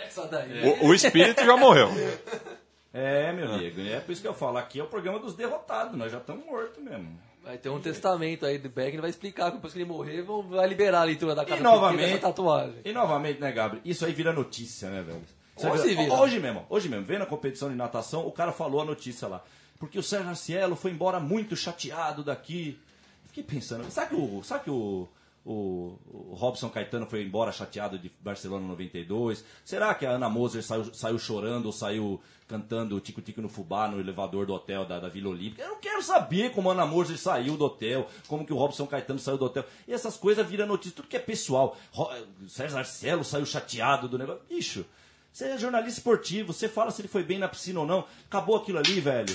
Essa 0.00 0.26
daí. 0.28 0.64
O, 0.80 0.86
o 0.86 0.94
espírito 0.94 1.44
já 1.44 1.56
morreu. 1.56 1.88
É, 2.92 3.32
meu 3.32 3.52
amigo. 3.52 3.80
É 3.80 4.00
por 4.00 4.12
isso 4.12 4.22
que 4.22 4.28
eu 4.28 4.34
falo. 4.34 4.58
Aqui 4.58 4.80
é 4.80 4.82
o 4.82 4.86
programa 4.86 5.18
dos 5.18 5.34
derrotados. 5.34 5.96
Nós 5.96 6.10
já 6.10 6.18
estamos 6.18 6.44
mortos 6.46 6.82
mesmo. 6.82 7.18
Vai 7.44 7.56
ter 7.56 7.68
um 7.68 7.80
testamento 7.80 8.44
aí 8.44 8.58
do 8.58 8.68
Beck, 8.68 8.88
ele 8.92 9.00
vai 9.00 9.08
explicar 9.08 9.46
que 9.50 9.56
depois 9.56 9.72
que 9.72 9.78
ele 9.78 9.88
morrer, 9.88 10.20
vão, 10.20 10.42
vai 10.42 10.66
liberar 10.66 11.00
a 11.00 11.04
leitura 11.04 11.34
da 11.34 11.44
E 11.44 11.46
cara 11.46 11.60
novamente, 11.62 12.18
tatuagem. 12.18 12.80
e 12.84 12.92
novamente, 12.92 13.40
né, 13.40 13.50
Gabriel? 13.52 13.82
Isso 13.86 14.04
aí 14.04 14.12
vira 14.12 14.32
notícia, 14.34 14.90
né, 14.90 15.02
velho? 15.02 15.22
Hoje 15.56 15.94
vira. 15.94 16.12
Hoje 16.12 16.38
mesmo, 16.40 16.66
hoje 16.68 16.88
mesmo, 16.90 17.06
vendo 17.06 17.22
a 17.22 17.26
competição 17.26 17.70
de 17.70 17.74
natação, 17.74 18.26
o 18.26 18.32
cara 18.32 18.52
falou 18.52 18.82
a 18.82 18.84
notícia 18.84 19.26
lá. 19.28 19.42
Porque 19.78 19.98
o 19.98 20.02
Sérgio 20.02 20.28
Arcielo 20.28 20.76
foi 20.76 20.90
embora 20.90 21.18
muito 21.20 21.56
chateado 21.56 22.22
daqui. 22.22 22.78
Fiquei 23.28 23.42
pensando, 23.44 23.90
sabe 23.90 24.14
que 24.14 24.20
o, 24.20 24.42
sabe 24.42 24.64
que 24.64 24.70
o, 24.70 25.08
o, 25.50 25.98
o 26.06 26.34
Robson 26.34 26.68
Caetano 26.68 27.06
foi 27.06 27.22
embora 27.22 27.50
chateado 27.50 27.98
de 27.98 28.10
Barcelona 28.20 28.66
92? 28.66 29.42
Será 29.64 29.94
que 29.94 30.04
a 30.04 30.10
Ana 30.10 30.28
Moser 30.28 30.62
saiu, 30.62 30.92
saiu 30.94 31.18
chorando 31.18 31.66
ou 31.66 31.72
saiu 31.72 32.20
cantando 32.46 33.00
Tico 33.00 33.20
Tico 33.22 33.40
no 33.40 33.48
Fubá 33.48 33.88
no 33.88 33.98
elevador 33.98 34.44
do 34.46 34.52
hotel 34.52 34.84
da, 34.84 35.00
da 35.00 35.08
Vila 35.08 35.30
Olímpica? 35.30 35.62
Eu 35.62 35.68
não 35.70 35.80
quero 35.80 36.02
saber 36.02 36.52
como 36.52 36.68
a 36.68 36.72
Ana 36.74 36.84
Moser 36.84 37.16
saiu 37.18 37.56
do 37.56 37.64
hotel, 37.64 38.06
como 38.26 38.44
que 38.44 38.52
o 38.52 38.56
Robson 38.56 38.86
Caetano 38.86 39.18
saiu 39.18 39.38
do 39.38 39.46
hotel. 39.46 39.64
E 39.86 39.92
essas 39.94 40.16
coisas 40.18 40.46
viram 40.46 40.66
notícia, 40.66 40.94
tudo 40.96 41.08
que 41.08 41.16
é 41.16 41.20
pessoal. 41.20 41.76
Ro- 41.92 42.10
Sérgio 42.46 43.24
saiu 43.24 43.46
chateado 43.46 44.06
do 44.06 44.18
negócio. 44.18 44.42
Bicho, 44.48 44.84
você 45.32 45.46
é 45.46 45.58
jornalista 45.58 45.98
esportivo, 46.00 46.52
você 46.52 46.68
fala 46.68 46.90
se 46.90 47.00
ele 47.00 47.08
foi 47.08 47.22
bem 47.22 47.38
na 47.38 47.48
piscina 47.48 47.80
ou 47.80 47.86
não. 47.86 48.04
Acabou 48.26 48.56
aquilo 48.56 48.78
ali, 48.78 49.00
velho. 49.00 49.34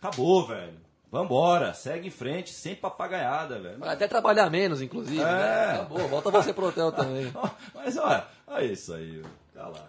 Acabou, 0.00 0.46
velho. 0.46 0.87
Vambora, 1.10 1.72
segue 1.72 2.08
em 2.08 2.10
frente, 2.10 2.50
sem 2.50 2.74
papagaiada, 2.74 3.58
velho. 3.58 3.78
Vai 3.78 3.94
até 3.94 4.06
trabalhar 4.06 4.50
menos, 4.50 4.82
inclusive. 4.82 5.20
É. 5.20 5.24
Né? 5.24 5.72
Acabou, 5.76 6.06
volta 6.08 6.30
você 6.30 6.52
pro 6.52 6.66
hotel 6.66 6.92
também. 6.92 7.32
Mas 7.74 7.96
olha, 7.96 8.26
olha 8.46 8.64
isso 8.64 8.92
aí, 8.92 9.22
tá 9.54 9.68
lá. 9.68 9.88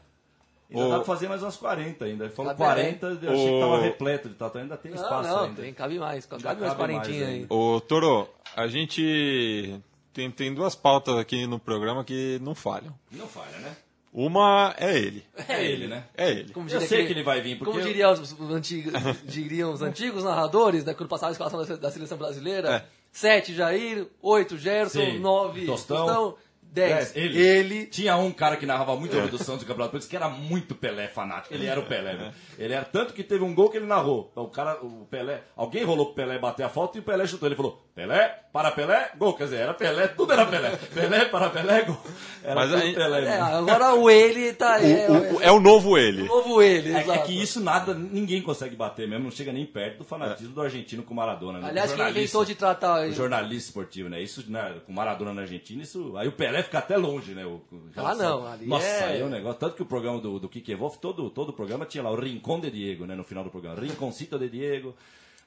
Ainda 0.71 0.85
O- 0.85 0.89
dá 0.89 0.95
pra 0.97 1.05
fazer 1.05 1.27
mais 1.27 1.41
umas 1.43 1.57
40 1.57 2.05
ainda. 2.05 2.29
Falou 2.29 2.53
Tá 2.53 2.57
bem. 2.75 2.95
40, 2.97 3.05
eu 3.25 3.31
achei 3.33 3.53
que 3.53 3.59
tava 3.59 3.79
repleto 3.81 4.29
de 4.29 4.35
tatu, 4.35 4.57
ainda 4.59 4.77
tem 4.77 4.91
Não, 4.91 5.01
espaço 5.01 5.27
não, 5.29 5.43
ainda. 5.45 5.61
tem, 5.61 5.73
cabe 5.73 5.99
mais. 5.99 6.25
Cabe 6.25 6.43
cabe 6.43 6.61
mais 6.61 6.73
quarentinha 6.75 7.27
aí. 7.27 7.33
ainda. 7.41 7.53
Ô, 7.53 7.81
Toro, 7.81 8.29
a 8.55 8.67
gente 8.67 9.81
tem, 10.13 10.29
tem 10.31 10.53
duas 10.53 10.75
pautas 10.75 11.17
aqui 11.17 11.45
no 11.47 11.59
programa 11.59 12.03
que 12.05 12.39
não 12.41 12.53
falham. 12.55 12.93
Não 13.11 13.27
falha, 13.27 13.57
né? 13.59 13.75
Uma 14.11 14.73
é 14.77 14.97
ele. 14.97 15.23
É 15.47 15.63
ele, 15.63 15.87
né? 15.87 16.03
É 16.17 16.31
ele. 16.31 16.51
Como 16.51 16.67
eu 16.69 16.81
sei 16.81 17.05
que, 17.05 17.13
ele 17.13 17.23
vai 17.23 17.41
vir. 17.41 17.57
Porque 17.57 17.71
como 17.71 17.85
diriam 17.85 18.11
os, 18.11 18.33
antigos, 18.51 18.93
diriam 19.23 19.71
os 19.71 19.81
antigos 19.81 20.23
narradores, 20.23 20.83
né, 20.83 20.93
quando 20.93 21.09
passava 21.09 21.31
a 21.31 21.33
escalação 21.33 21.77
da 21.77 21.91
seleção 21.91 22.17
brasileira, 22.17 22.69
é. 22.69 22.85
7 23.11 23.53
Jair, 23.53 24.07
8 24.21 24.57
Gerson, 24.57 24.99
Sim. 24.99 25.19
9 25.19 25.65
Tostão. 25.65 25.97
Tostão 26.05 26.35
10. 26.71 27.15
Ele. 27.15 27.41
ele. 27.41 27.85
Tinha 27.85 28.15
um 28.17 28.31
cara 28.31 28.55
que 28.55 28.65
narrava 28.65 28.95
muito 28.95 29.13
o 29.13 29.15
jogo 29.15 29.29
do 29.29 29.37
Santos 29.37 29.63
Campeonato 29.63 29.91
Paulista, 29.91 30.09
que 30.09 30.15
era 30.15 30.29
muito 30.29 30.75
Pelé 30.75 31.07
fanático. 31.07 31.53
Ele 31.53 31.65
era 31.65 31.79
o 31.79 31.85
Pelé, 31.85 32.13
né? 32.13 32.33
É. 32.57 32.63
Ele 32.63 32.73
era 32.73 32.85
tanto 32.85 33.13
que 33.13 33.23
teve 33.23 33.43
um 33.43 33.53
gol 33.53 33.69
que 33.69 33.77
ele 33.77 33.87
narrou. 33.87 34.29
Então, 34.31 34.43
o 34.43 34.49
cara, 34.49 34.77
o 34.83 35.07
Pelé, 35.09 35.41
alguém 35.55 35.83
rolou 35.83 36.07
pro 36.07 36.15
Pelé 36.15 36.37
bater 36.37 36.63
a 36.63 36.69
falta 36.69 36.97
e 36.97 37.01
o 37.01 37.03
Pelé 37.03 37.25
chutou. 37.25 37.47
Ele 37.47 37.55
falou: 37.55 37.81
Pelé, 37.95 38.39
para 38.53 38.71
Pelé, 38.71 39.11
gol. 39.17 39.33
Quer 39.33 39.45
dizer, 39.45 39.57
era 39.57 39.73
Pelé, 39.73 40.07
tudo 40.07 40.31
era 40.31 40.45
Pelé. 40.45 40.77
Pelé, 40.93 41.25
para 41.25 41.49
Pelé, 41.49 41.81
gol. 41.81 41.97
Era 42.43 42.55
Mas 42.55 42.73
aí, 42.73 42.93
Pelé. 42.93 43.25
É, 43.25 43.39
agora 43.39 43.95
o 43.95 44.09
ele 44.09 44.53
tá. 44.53 44.79
É 44.81 45.09
o, 45.09 45.41
é, 45.41 45.45
é 45.47 45.51
o 45.51 45.59
novo 45.59 45.97
ele. 45.97 46.21
O 46.21 46.25
novo 46.25 46.61
ele, 46.61 46.93
é, 46.93 46.99
é, 46.99 47.17
que 47.19 47.33
isso 47.33 47.59
nada, 47.59 47.93
ninguém 47.93 48.41
consegue 48.41 48.75
bater 48.75 49.07
mesmo, 49.07 49.25
não 49.25 49.31
chega 49.31 49.51
nem 49.51 49.65
perto 49.65 49.99
do 49.99 50.03
fanatismo 50.03 50.53
do 50.53 50.61
argentino 50.61 51.03
com 51.03 51.13
o 51.13 51.17
Maradona, 51.17 51.59
né? 51.59 51.67
Aliás, 51.69 51.93
quem 51.93 52.09
inventou 52.09 52.45
de 52.45 52.55
tratar. 52.55 53.07
O 53.07 53.11
jornalista 53.11 53.69
esportivo, 53.69 54.07
né? 54.07 54.21
Isso, 54.21 54.45
né? 54.49 54.75
Com 54.85 54.93
Maradona 54.93 55.33
na 55.33 55.41
Argentina, 55.41 55.81
isso. 55.81 56.15
Aí 56.15 56.27
o 56.27 56.31
Pelé 56.31 56.58
fica 56.63 56.79
até 56.79 56.97
longe, 56.97 57.33
né? 57.33 57.45
O, 57.45 57.61
o- 57.71 57.89
Ah, 57.95 58.15
não, 58.15 58.45
ali 58.47 58.65
Nossa, 58.65 58.85
é- 58.85 59.03
aí 59.05 59.21
é 59.21 59.25
um 59.25 59.29
negócio. 59.29 59.59
Tanto 59.59 59.75
que 59.75 59.81
o 59.81 59.85
programa 59.85 60.19
do, 60.19 60.39
do 60.39 60.47
Kike 60.49 60.75
Wolf, 60.75 60.97
todo, 60.97 61.29
todo 61.29 61.49
o 61.49 61.53
programa 61.53 61.85
tinha 61.85 62.03
lá 62.03 62.11
o 62.11 62.15
Rincón 62.19 62.59
de 62.59 62.69
Diego, 62.71 63.05
né? 63.05 63.15
No 63.15 63.23
final 63.23 63.43
do 63.43 63.49
programa. 63.49 63.79
Rinconcito 63.79 64.37
de 64.39 64.49
Diego. 64.49 64.95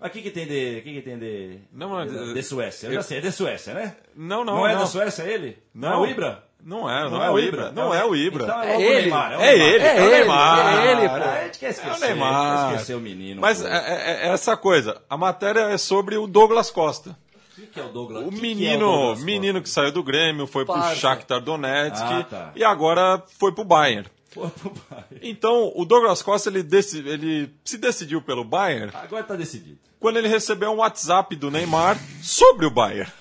Mas 0.00 0.10
o 0.10 0.12
que, 0.12 0.22
que 0.22 0.30
tem 0.30 0.46
de. 0.46 0.78
O 0.80 0.82
que, 0.82 0.94
que 0.94 1.02
tem 1.02 1.18
de. 1.18 1.58
Não, 1.72 2.04
de, 2.04 2.34
de 2.34 2.42
Suécia? 2.42 2.88
Eu 2.88 2.94
já 2.94 3.02
sei, 3.02 3.18
é 3.18 3.20
de 3.20 3.30
Suécia, 3.30 3.72
né? 3.72 3.96
Não, 4.16 4.44
não, 4.44 4.56
Não 4.56 4.66
é 4.66 4.72
não. 4.72 4.80
da 4.80 4.86
Suécia 4.86 5.22
ele? 5.22 5.58
Não. 5.74 5.92
é 5.92 5.96
o 5.98 6.06
Ibra? 6.10 6.44
Não 6.64 6.88
é, 6.88 7.10
não, 7.10 7.22
é 7.24 7.28
o 7.30 7.38
Ibra. 7.40 7.72
Não 7.72 7.92
é 7.92 8.04
o 8.04 8.14
Ibra. 8.14 8.44
Então 8.44 8.62
é, 8.62 8.76
É 8.76 8.80
ele. 8.82 9.00
Neymar. 9.02 9.32
É 9.40 9.52
ele, 9.58 9.84
É 9.84 9.96
é 9.96 10.00
o 10.00 10.04
ele, 10.04 10.10
Neymar. 10.16 10.76
é 10.86 10.92
ele, 10.92 11.08
pô. 11.08 11.14
Ah, 11.16 11.32
a 11.40 11.44
gente 11.44 11.58
quer 11.58 11.70
esquecer, 11.70 11.90
É 11.92 11.96
o 11.96 12.00
Neymar. 12.14 12.68
quer 12.68 12.74
esquecer 12.74 12.94
o 12.94 13.00
menino. 13.00 13.40
Mas 13.40 13.64
é, 13.64 13.68
é- 13.68 14.28
é 14.28 14.32
essa 14.32 14.56
coisa. 14.56 15.02
A 15.10 15.16
matéria 15.16 15.60
é 15.72 15.76
sobre 15.78 16.16
o 16.16 16.26
Douglas 16.28 16.70
Costa. 16.70 17.16
O 17.52 17.54
que, 17.54 17.66
que 17.66 17.78
é 17.80 17.84
o 17.84 17.88
Douglas? 17.88 18.26
O 18.26 18.30
que 18.30 18.36
que 18.40 18.46
é 18.46 18.48
menino, 18.48 18.86
Douglas 18.86 19.22
menino 19.22 19.62
que 19.62 19.68
saiu 19.68 19.92
do 19.92 20.02
Grêmio, 20.02 20.46
foi 20.46 20.64
pro 20.64 20.74
Parça. 20.74 20.96
Shakhtar 20.96 21.40
Donetsk 21.40 22.02
Ah, 22.02 22.24
tá. 22.24 22.52
e 22.56 22.64
agora 22.64 23.22
foi 23.38 23.52
pro 23.52 23.64
Bayern. 23.64 24.08
Pô, 24.34 24.48
pro 24.48 24.70
pai. 24.70 25.04
Então, 25.20 25.70
o 25.76 25.84
Douglas 25.84 26.22
Costa 26.22 26.48
ele, 26.48 26.60
ele 26.60 27.54
se 27.62 27.76
decidiu 27.76 28.22
pelo 28.22 28.42
Bayern 28.44 28.90
Agora 28.94 29.22
tá 29.22 29.36
decidido. 29.36 29.78
quando 30.00 30.16
ele 30.16 30.28
recebeu 30.28 30.70
um 30.72 30.76
WhatsApp 30.76 31.36
do 31.36 31.50
Neymar 31.50 31.98
sobre 32.22 32.64
o 32.64 32.70
Bayern. 32.70 33.12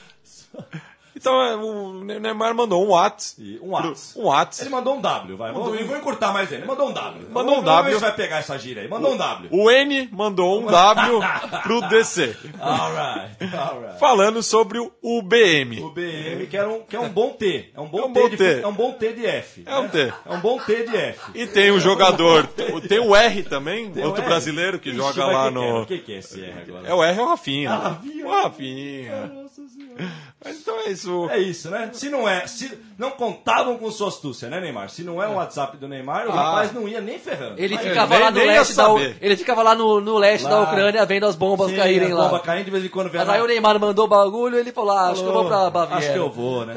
Então, 1.22 1.40
é, 1.40 1.56
o 1.56 2.04
Neymar 2.04 2.56
mandou 2.56 2.84
um. 2.84 2.92
E 3.38 3.60
um 3.62 3.70
Whats. 3.74 4.16
Um 4.18 4.24
WhatsApp. 4.24 4.64
Ele 4.64 4.76
mandou 4.76 4.96
um 4.96 5.02
W, 5.02 5.38
vai. 5.38 5.54
Vou, 5.54 5.66
vou 5.86 5.98
encurtar 5.98 6.34
mais 6.34 6.52
ele. 6.52 6.66
Mandou 6.66 6.90
um 6.90 6.92
W. 6.92 7.30
Mandou 7.30 7.60
um 7.60 7.64
W. 7.64 8.00
vai 8.00 8.16
pegar 8.16 8.38
essa 8.38 8.58
gira 8.58 8.82
aí. 8.82 8.88
Mandou 8.88 9.14
um 9.14 9.18
W. 9.18 9.50
O 9.52 9.70
N 9.70 10.10
mandou 10.12 10.60
um 10.60 10.66
W 10.66 11.20
pro 11.62 11.82
DC. 11.90 12.36
Alright, 12.60 13.36
alright. 13.56 14.00
Falando 14.00 14.42
sobre 14.42 14.80
o 14.80 14.92
UBM. 15.04 15.84
O 15.84 15.92
BM, 15.92 16.48
que, 16.50 16.58
era 16.58 16.68
um, 16.68 16.82
que 16.82 16.96
é 16.96 17.00
um 17.00 17.10
bom 17.10 17.30
T. 17.34 17.70
É 17.72 17.80
um 17.80 17.88
bom, 17.88 18.00
É 18.00 18.06
um 18.06 18.14
T, 18.14 18.20
bom 18.20 18.30
de, 18.30 18.38
T. 18.38 18.62
É 18.62 18.68
um 18.68 18.74
bom 18.74 18.92
T 18.94 19.14
de 19.14 19.26
F. 19.28 19.64
É 19.68 19.78
um 19.78 19.84
né? 19.84 19.90
T. 19.90 20.14
É 20.26 20.34
um 20.34 20.40
bom 20.40 20.58
T 20.58 20.84
de 20.88 20.98
F. 20.98 21.20
E 21.36 21.46
tem 21.46 21.70
o 21.70 21.80
jogador, 21.80 22.48
tem 22.90 23.00
o 23.00 23.16
R 23.16 23.44
também, 23.44 23.92
Tem 23.92 24.04
outro 24.04 24.24
R. 24.24 24.28
brasileiro 24.28 24.80
que 24.80 24.90
Ixi, 24.90 24.98
joga 24.98 25.26
lá 25.26 25.48
que 25.50 25.54
no. 25.54 25.82
O 25.84 25.86
que, 25.86 26.00
que 26.00 26.14
é 26.14 26.18
esse 26.18 26.44
R 26.44 26.62
agora? 26.68 26.88
É 26.88 26.94
o 26.96 27.04
R 27.04 27.20
é 27.20 27.22
o 27.22 27.28
Rafinha. 27.28 27.70
Ah, 27.70 27.78
Rafinha. 27.90 28.26
O 28.26 28.32
Rafinha. 28.32 29.26
Nossa 29.28 29.68
senhora. 29.68 29.81
Mas 30.44 30.58
então 30.60 30.76
é 30.80 30.90
isso. 30.90 31.30
É 31.30 31.38
isso, 31.40 31.70
né? 31.70 31.90
Se 31.94 32.10
não 32.10 32.28
é, 32.28 32.48
se 32.48 32.78
não 32.98 33.12
contavam 33.12 33.78
com 33.78 33.92
sua 33.92 34.08
astúcia, 34.08 34.50
né, 34.50 34.60
Neymar? 34.60 34.90
Se 34.90 35.04
não 35.04 35.22
é 35.22 35.28
um 35.28 35.36
WhatsApp 35.36 35.78
do 35.78 35.88
Neymar, 35.88 36.28
o 36.28 36.32
Ah. 36.32 36.36
rapaz 36.36 36.74
não 36.74 36.88
ia 36.88 37.00
nem 37.00 37.20
ferrando. 37.20 37.60
Ele 37.60 37.76
Mas 37.76 37.88
ficava 37.88 38.14
nem- 38.16 38.24
lá 38.24 38.32
no 38.32 38.38
leste 38.40 38.76
da, 38.76 38.86
ele 39.22 39.38
ficava 39.38 39.62
lá 39.64 39.76
no, 39.76 40.02
no 40.02 40.18
leste 40.18 40.44
Lá. 40.46 40.50
da 40.50 40.62
Ucrânia 40.62 41.06
vendo 41.06 41.26
as 41.28 41.36
bombas 41.36 41.70
Sim, 41.70 41.76
caírem 41.78 42.08
as 42.12 42.18
lá. 42.18 42.24
bombas 42.26 42.42
caindo 42.42 42.66
de 42.66 42.72
vez 42.72 42.84
em 42.86 42.90
quando 42.90 43.10
vendo. 43.10 43.20
Mas 43.26 43.30
aí 43.36 43.42
o 43.42 43.48
Neymar 43.48 43.80
mandou 43.80 44.06
o 44.06 44.08
bagulho 44.08 44.56
e 44.58 44.60
ele 44.60 44.72
falou: 44.72 44.92
ah, 44.98 45.10
acho 45.12 45.22
que 45.22 45.28
eu 45.30 45.34
vou 45.34 45.46
pra 45.46 45.70
Baviera. 45.70 45.98
Acho 46.00 46.12
que 46.14 46.18
eu 46.20 46.30
vou, 46.32 46.66
né? 46.66 46.76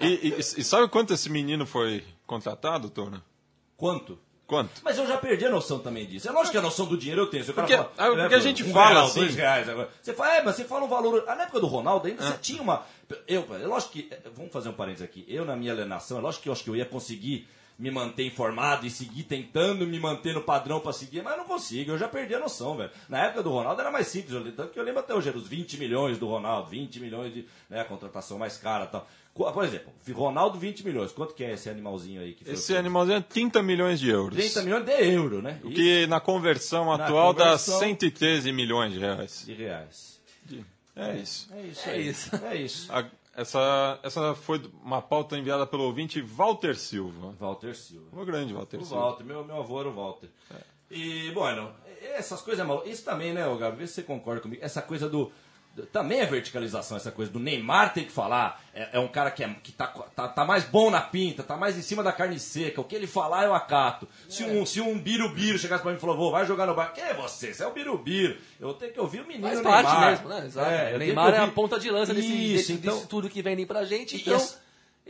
É. 0.00 0.06
E, 0.06 0.28
e- 0.28 0.38
e 0.38 0.64
sabe 0.64 0.88
quanto 0.88 1.12
esse 1.12 1.28
menino 1.28 1.66
foi 1.66 2.04
contratado, 2.26 2.88
Tona? 2.90 3.22
Quanto? 3.76 4.18
Quanto? 4.50 4.82
Mas 4.82 4.98
eu 4.98 5.06
já 5.06 5.16
perdi 5.16 5.46
a 5.46 5.48
noção 5.50 5.78
também 5.78 6.04
disso. 6.04 6.28
É 6.28 6.32
lógico 6.32 6.50
que 6.50 6.58
a 6.58 6.62
noção 6.62 6.84
do 6.86 6.96
dinheiro 6.98 7.22
eu 7.22 7.26
tenho. 7.28 7.44
Porque- 7.44 7.76
fala, 7.76 7.92
ah, 7.96 8.06
porque 8.06 8.28
né, 8.28 8.34
a 8.34 8.38
gente 8.40 8.64
um 8.64 8.72
fala 8.72 8.90
real, 8.90 9.04
assim. 9.06 9.20
dois 9.20 9.34
reais 9.36 9.68
agora. 9.68 9.88
Você 10.02 10.12
fala, 10.12 10.34
é, 10.36 10.42
mas 10.42 10.56
você 10.56 10.64
fala 10.64 10.84
um 10.84 10.88
valor. 10.88 11.24
Ah, 11.28 11.36
Na 11.36 11.44
época 11.44 11.60
do 11.60 11.68
Ronaldo 11.68 12.08
ainda 12.08 12.20
Ah. 12.22 12.32
você 12.32 12.38
tinha 12.42 12.60
uma. 12.60 12.84
Eu, 13.28 13.46
é 13.54 13.66
lógico 13.66 13.92
que. 13.92 14.08
é, 14.10 14.18
Vamos 14.36 14.52
fazer 14.52 14.68
um 14.68 14.72
parênteses 14.72 15.04
aqui. 15.04 15.24
Eu, 15.28 15.44
na 15.44 15.54
minha 15.54 15.72
alienação, 15.72 16.18
é 16.18 16.20
lógico 16.20 16.42
que 16.42 16.48
eu 16.48 16.52
acho 16.52 16.64
que 16.64 16.70
eu 16.70 16.74
ia 16.76 16.84
conseguir 16.84 17.48
me 17.80 17.90
manter 17.90 18.24
informado 18.26 18.86
e 18.86 18.90
seguir 18.90 19.22
tentando 19.24 19.86
me 19.86 19.98
manter 19.98 20.34
no 20.34 20.42
padrão 20.42 20.78
pra 20.80 20.92
seguir, 20.92 21.22
mas 21.22 21.32
eu 21.32 21.38
não 21.38 21.44
consigo, 21.46 21.92
eu 21.92 21.98
já 21.98 22.06
perdi 22.06 22.34
a 22.34 22.38
noção, 22.38 22.76
velho. 22.76 22.90
Na 23.08 23.24
época 23.24 23.42
do 23.42 23.50
Ronaldo 23.50 23.80
era 23.80 23.90
mais 23.90 24.06
simples, 24.06 24.32
eu, 24.34 24.52
tanto 24.52 24.72
que 24.72 24.78
eu 24.78 24.84
lembro 24.84 25.00
até 25.00 25.14
hoje, 25.14 25.28
era 25.30 25.38
os 25.38 25.48
20 25.48 25.78
milhões 25.78 26.18
do 26.18 26.26
Ronaldo, 26.28 26.68
20 26.68 27.00
milhões 27.00 27.32
de 27.32 27.46
né, 27.70 27.80
a 27.80 27.84
contratação 27.84 28.38
mais 28.38 28.56
cara 28.58 28.84
e 28.84 28.88
tal. 28.88 29.08
Por 29.34 29.64
exemplo, 29.64 29.92
Ronaldo 30.12 30.58
20 30.58 30.84
milhões, 30.84 31.12
quanto 31.12 31.32
que 31.34 31.42
é 31.42 31.52
esse 31.54 31.70
animalzinho 31.70 32.20
aí? 32.20 32.34
Que 32.34 32.44
foi 32.44 32.52
Esse 32.52 32.76
animalzinho 32.76 33.16
é 33.16 33.20
30 33.22 33.62
milhões 33.62 33.98
de 33.98 34.10
euros. 34.10 34.36
30 34.36 34.62
milhões 34.62 34.84
de 34.84 34.92
euro, 35.14 35.40
né? 35.40 35.58
O 35.64 35.70
que 35.70 36.06
na 36.08 36.20
conversão 36.20 36.84
Na 36.96 37.04
atual 37.04 37.32
conversão- 37.34 37.78
dá 37.80 37.86
113 37.86 38.52
milhões 38.52 38.92
de 38.92 38.98
reais. 38.98 39.42
de 39.46 39.54
reais. 39.54 40.20
É 40.96 41.16
isso. 41.16 41.48
É 41.54 41.62
isso 41.62 41.88
É 41.88 41.92
aí. 41.92 42.08
isso. 42.08 42.36
É 42.44 42.56
isso. 42.56 42.92
A- 42.92 43.06
essa, 43.34 43.98
essa 44.02 44.34
foi 44.34 44.60
uma 44.82 45.00
pauta 45.00 45.36
enviada 45.38 45.66
pelo 45.66 45.84
ouvinte 45.84 46.20
Walter 46.20 46.76
Silva. 46.76 47.34
Walter 47.38 47.74
Silva. 47.74 48.20
O 48.20 48.24
grande 48.24 48.52
Walter 48.52 48.78
O 48.80 48.84
Silva. 48.84 49.02
Walter, 49.02 49.24
meu, 49.24 49.44
meu 49.44 49.56
avô 49.56 49.80
era 49.80 49.88
o 49.88 49.94
Walter. 49.94 50.28
E, 50.90 51.30
bueno, 51.30 51.72
essas 52.16 52.42
coisas 52.42 52.64
é 52.64 52.66
mal. 52.66 52.82
Isso 52.84 53.04
também, 53.04 53.32
né, 53.32 53.42
Gabi? 53.56 53.76
Vê 53.78 53.86
se 53.86 53.94
você 53.94 54.02
concorda 54.02 54.40
comigo. 54.40 54.62
Essa 54.64 54.82
coisa 54.82 55.08
do. 55.08 55.30
Também 55.92 56.20
é 56.20 56.26
verticalização, 56.26 56.96
essa 56.96 57.10
coisa 57.12 57.30
do 57.30 57.38
Neymar 57.38 57.94
tem 57.94 58.04
que 58.04 58.10
falar. 58.12 58.60
É, 58.74 58.88
é 58.94 58.98
um 58.98 59.08
cara 59.08 59.30
que, 59.30 59.42
é, 59.42 59.48
que 59.62 59.72
tá, 59.72 59.86
tá, 59.86 60.28
tá 60.28 60.44
mais 60.44 60.64
bom 60.64 60.90
na 60.90 61.00
pinta, 61.00 61.42
tá 61.42 61.56
mais 61.56 61.78
em 61.78 61.80
cima 61.82 62.02
da 62.02 62.12
carne 62.12 62.38
seca. 62.38 62.80
O 62.80 62.84
que 62.84 62.94
ele 62.94 63.06
falar 63.06 63.44
eu 63.44 63.54
acato. 63.54 64.06
Se 64.28 64.44
um, 64.44 64.66
se 64.66 64.80
um 64.80 64.98
birubiru 64.98 65.58
chegasse 65.58 65.82
pra 65.82 65.92
mim 65.92 65.96
e 65.96 66.00
falou, 66.00 66.16
vô, 66.16 66.30
vai 66.30 66.44
jogar 66.44 66.66
no 66.66 66.74
bar. 66.74 66.92
Quem 66.92 67.04
é 67.04 67.14
você? 67.14 67.54
Você 67.54 67.62
é 67.62 67.66
o 67.66 67.72
birubiru. 67.72 68.36
Eu 68.58 68.74
tenho 68.74 68.92
que 68.92 69.00
ouvir 69.00 69.20
o 69.20 69.26
menino 69.26 69.46
Faz 69.46 69.60
Neymar. 69.62 69.84
parte 69.84 70.10
mesmo, 70.10 70.28
né? 70.28 70.46
Exato. 70.46 70.70
É, 70.70 70.98
Neymar 70.98 71.30
que 71.30 71.34
é 71.36 71.38
a 71.38 71.42
ouvir- 71.42 71.54
ponta 71.54 71.78
de 71.80 71.90
lança 71.90 72.12
desse, 72.12 72.28
Isso, 72.28 72.56
desse, 72.56 72.72
então- 72.74 72.94
disso 72.96 73.06
tudo 73.08 73.30
que 73.30 73.40
vendem 73.40 73.64
pra 73.64 73.84
gente. 73.84 74.16
Então, 74.16 74.34
essa- 74.34 74.58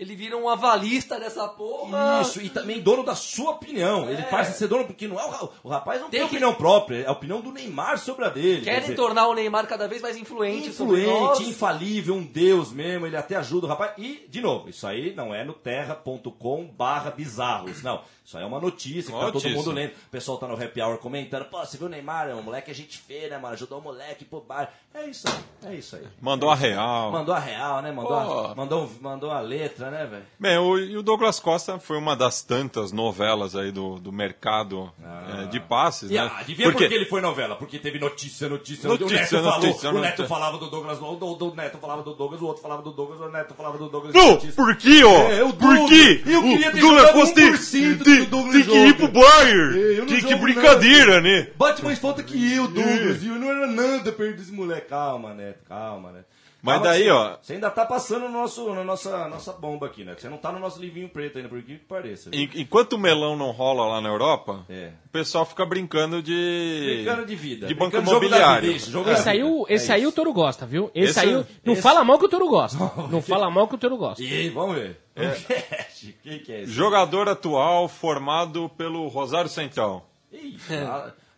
ele 0.01 0.17
vira 0.17 0.37
um 0.37 0.49
avalista 0.49 1.21
dessa 1.21 1.47
porra. 1.47 2.23
Isso, 2.23 2.41
e 2.41 2.49
também 2.49 2.81
dono 2.81 3.05
da 3.05 3.15
sua 3.15 3.51
opinião. 3.53 4.09
Ele 4.11 4.23
passa 4.25 4.51
a 4.51 4.55
ser 4.55 4.67
dono 4.67 4.85
porque 4.87 5.07
não 5.07 5.21
é 5.21 5.25
o, 5.25 5.49
o 5.65 5.69
rapaz 5.69 6.01
não 6.01 6.09
tem, 6.11 6.21
Tem 6.21 6.29
que- 6.29 6.35
opinião 6.37 6.55
própria, 6.55 7.03
é 7.03 7.07
a 7.07 7.13
opinião 7.13 7.41
do 7.41 7.53
Neymar 7.53 7.99
sobre 7.99 8.25
a 8.25 8.29
dele. 8.31 8.59
Quer 8.63 8.71
Querem 8.71 8.81
dizer, 8.81 8.95
tornar 8.97 9.29
o 9.29 9.35
Neymar 9.35 9.67
cada 9.69 9.87
vez 9.87 10.01
mais 10.03 10.17
influente, 10.17 10.73
sobre 10.73 11.05
nós. 11.07 11.33
influente, 11.39 11.51
infalível, 11.51 12.15
um 12.15 12.25
deus 12.25 12.73
mesmo, 12.73 13.07
ele 13.07 13.17
até 13.17 13.37
ajuda 13.37 13.67
o 13.67 13.69
rapaz. 13.69 13.93
E, 13.99 14.27
de 14.29 14.41
novo, 14.41 14.69
isso 14.71 14.87
aí 14.87 15.15
não 15.15 15.35
é 15.35 15.45
no 15.45 15.53
terra.com 15.53 16.67
barra 16.67 17.11
bizarros, 17.11 17.83
não. 17.83 18.01
Isso 18.25 18.37
aí 18.37 18.45
é 18.45 18.47
uma 18.47 18.61
notícia 18.61 19.13
que 19.13 19.19
tá 19.19 19.33
todo 19.33 19.51
mundo 19.51 19.73
lendo. 19.73 19.91
O 19.91 20.11
pessoal 20.11 20.39
tá 20.39 20.47
no 20.47 20.55
happy 20.55 20.81
hour 20.81 20.99
comentando, 20.99 21.47
pô, 21.47 21.59
você 21.59 21.77
viu 21.77 21.87
o 21.89 21.91
Neymar, 21.91 22.29
o 22.37 22.43
moleque 22.43 22.71
é 22.71 22.75
gente 22.75 22.97
feia, 22.99 23.29
né, 23.29 23.39
mano? 23.39 23.55
Ajudou 23.55 23.81
o 23.81 23.83
moleque 23.83 24.25
pro 24.25 24.41
bar. 24.41 24.73
É 24.95 25.05
isso 25.07 25.27
aí, 25.29 25.73
é 25.73 25.75
isso 25.77 25.97
aí. 25.97 26.05
Mandou 26.21 26.49
a 26.49 26.55
real. 26.55 27.11
Mandou 27.11 27.35
a 27.35 27.39
real, 27.41 27.83
né? 27.83 27.91
Mandou, 27.91 28.15
a, 28.15 28.55
mandou, 28.55 28.85
um- 28.85 28.91
mandou 29.01 29.31
a 29.33 29.41
letra, 29.41 29.90
né, 29.91 30.07
velho? 30.07 30.23
Bem, 30.39 30.59
o, 30.59 30.79
e 30.79 30.97
o 30.97 31.03
Douglas 31.03 31.39
Costa 31.41 31.79
foi 31.79 31.97
uma 31.99 32.15
das 32.17 32.43
tantas 32.43 32.93
novelas 32.93 33.55
aí 33.57 33.71
do, 33.71 33.99
do 33.99 34.13
mercado 34.13 34.91
eh, 35.03 35.47
de 35.47 35.61
passes, 35.61 36.11
E, 36.11 36.15
né? 36.15 36.21
ah, 36.21 36.39
adivinha 36.39 36.71
por 36.71 36.79
que 36.79 36.85
ele 36.85 37.05
foi 37.07 37.21
novela? 37.21 37.57
Porque 37.57 37.79
teve 37.79 37.99
notícia, 37.99 38.49
notícia. 38.49 38.89
o 38.89 38.93
Notícia, 38.93 39.19
Neto 39.21 39.31
falou, 39.31 39.61
notícia, 39.67 39.91
o 39.91 39.93
Neto 39.95 40.03
notícia. 40.03 40.27
falava 40.27 40.59
do 40.59 40.71
Douglas, 40.71 40.99
o 41.01 41.15
do, 41.17 41.35
do 41.35 41.55
Neto 41.55 41.79
falava 41.79 42.03
do 42.03 42.15
Douglas, 42.15 42.41
o 42.41 42.47
outro 42.47 42.63
falava 42.63 42.83
do 42.83 42.91
Douglas, 42.93 43.21
o 43.21 43.29
Neto 43.29 43.55
falava 43.55 43.79
do 43.79 43.89
Douglas. 43.89 44.15
Não, 44.15 44.31
notícia. 44.33 44.53
por 44.55 44.77
que, 44.77 45.05
ó? 45.05 45.31
É, 45.31 45.45
o 45.45 45.53
por 45.53 45.87
que? 45.89 46.23
Eu 46.27 46.43
queria 46.43 46.69
o 46.69 46.73
ter 46.73 46.81
Douglas 46.81 47.11
Costa 47.13 47.35
tem, 47.35 47.53
1% 47.53 47.97
do 47.99 48.27
Douglas 48.27 48.55
tem 48.55 48.65
que 48.65 48.79
ir 48.87 48.97
pro 48.97 49.09
Bayern. 49.09 49.81
É, 49.81 50.21
que, 50.21 50.35
brincadeira, 50.37 51.21
né? 51.21 51.51
Bate 51.57 51.83
mais 51.85 51.99
falta 51.99 52.23
que 52.23 52.53
eu, 52.55 52.69
Douglas. 52.69 53.23
E 53.23 53.29
eu 53.29 53.35
não 53.37 53.51
era 53.51 53.67
nada 53.67 54.13
perto 54.13 54.37
desse 54.37 54.53
moleque. 54.53 54.89
Calma, 54.89 55.35
Neto, 55.35 55.61
calma, 55.69 56.13
Neto. 56.13 56.27
Mas 56.63 56.75
Calma 56.77 56.91
daí, 56.91 57.03
que 57.03 57.09
você- 57.09 57.11
ó. 57.15 57.37
Você 57.41 57.53
ainda 57.55 57.71
tá 57.71 57.87
passando 57.87 58.23
no 58.23 58.29
nosso, 58.31 58.75
na 58.75 58.85
nossa, 58.85 59.29
nossa 59.29 59.53
bomba 59.53 59.87
aqui, 59.87 60.05
né? 60.05 60.15
Você 60.17 60.29
não 60.29 60.37
tá 60.39 60.53
no 60.53 60.59
nosso 60.59 60.81
livrinho 60.81 61.09
preto 61.09 61.39
ainda, 61.39 61.49
por 61.49 61.63
que 61.63 61.79
que 61.79 61.85
pareça. 61.85 62.29
viu? 62.31 62.41
En- 62.41 62.51
Enquanto 62.61 62.93
o 62.95 62.99
melão 62.99 63.37
não 63.37 63.51
rola 63.51 63.87
lá 63.87 64.01
na 64.01 64.09
Europa, 64.09 64.65
É. 64.69 64.91
o 65.07 65.09
pessoal 65.09 65.47
fica 65.47 65.65
brincando 65.65 66.23
de. 66.23 67.03
Brincando 67.03 67.25
de 67.27 67.35
vida. 67.35 67.67
De 67.67 67.75
banco 67.75 67.97
jogo 67.97 68.11
imobiliário. 68.11 68.79
jogo 68.79 69.07
da 69.07 69.13
Esse 69.13 69.29
aí, 69.29 69.43
o, 69.43 69.65
esse 69.69 69.91
É 69.91 69.95
aí 69.95 70.07
o. 70.07 70.13
Toro 70.13 70.33
gosta, 70.33 70.67
viu? 70.67 70.91
Esse, 70.95 71.11
Esse- 71.13 71.21
aí, 71.21 71.35
o- 71.37 71.47
não 71.65 71.73
esse- 71.73 71.83
fala 71.83 72.05
mal 72.05 72.19
que 72.19 72.27
o 72.27 72.29
Toro 72.29 72.49
gosta. 72.49 72.79
Não 73.11 73.23
fala 73.23 73.51
mal 73.51 73.67
que 73.67 73.75
o 73.75 73.79
Toro 73.79 73.97
gosta. 73.97 74.23
E 74.23 74.49
vamos 74.51 74.77
ver. 74.77 75.01
É. 75.17 75.29
Quem 76.23 76.39
que 76.41 76.53
é 76.53 76.61
esse? 76.63 76.73
Jogador 76.73 77.29
atual 77.29 77.89
formado 77.89 78.69
pelo 78.71 79.09
Rosário 79.09 79.49
Central. 79.51 80.07
Ih, 80.33 80.57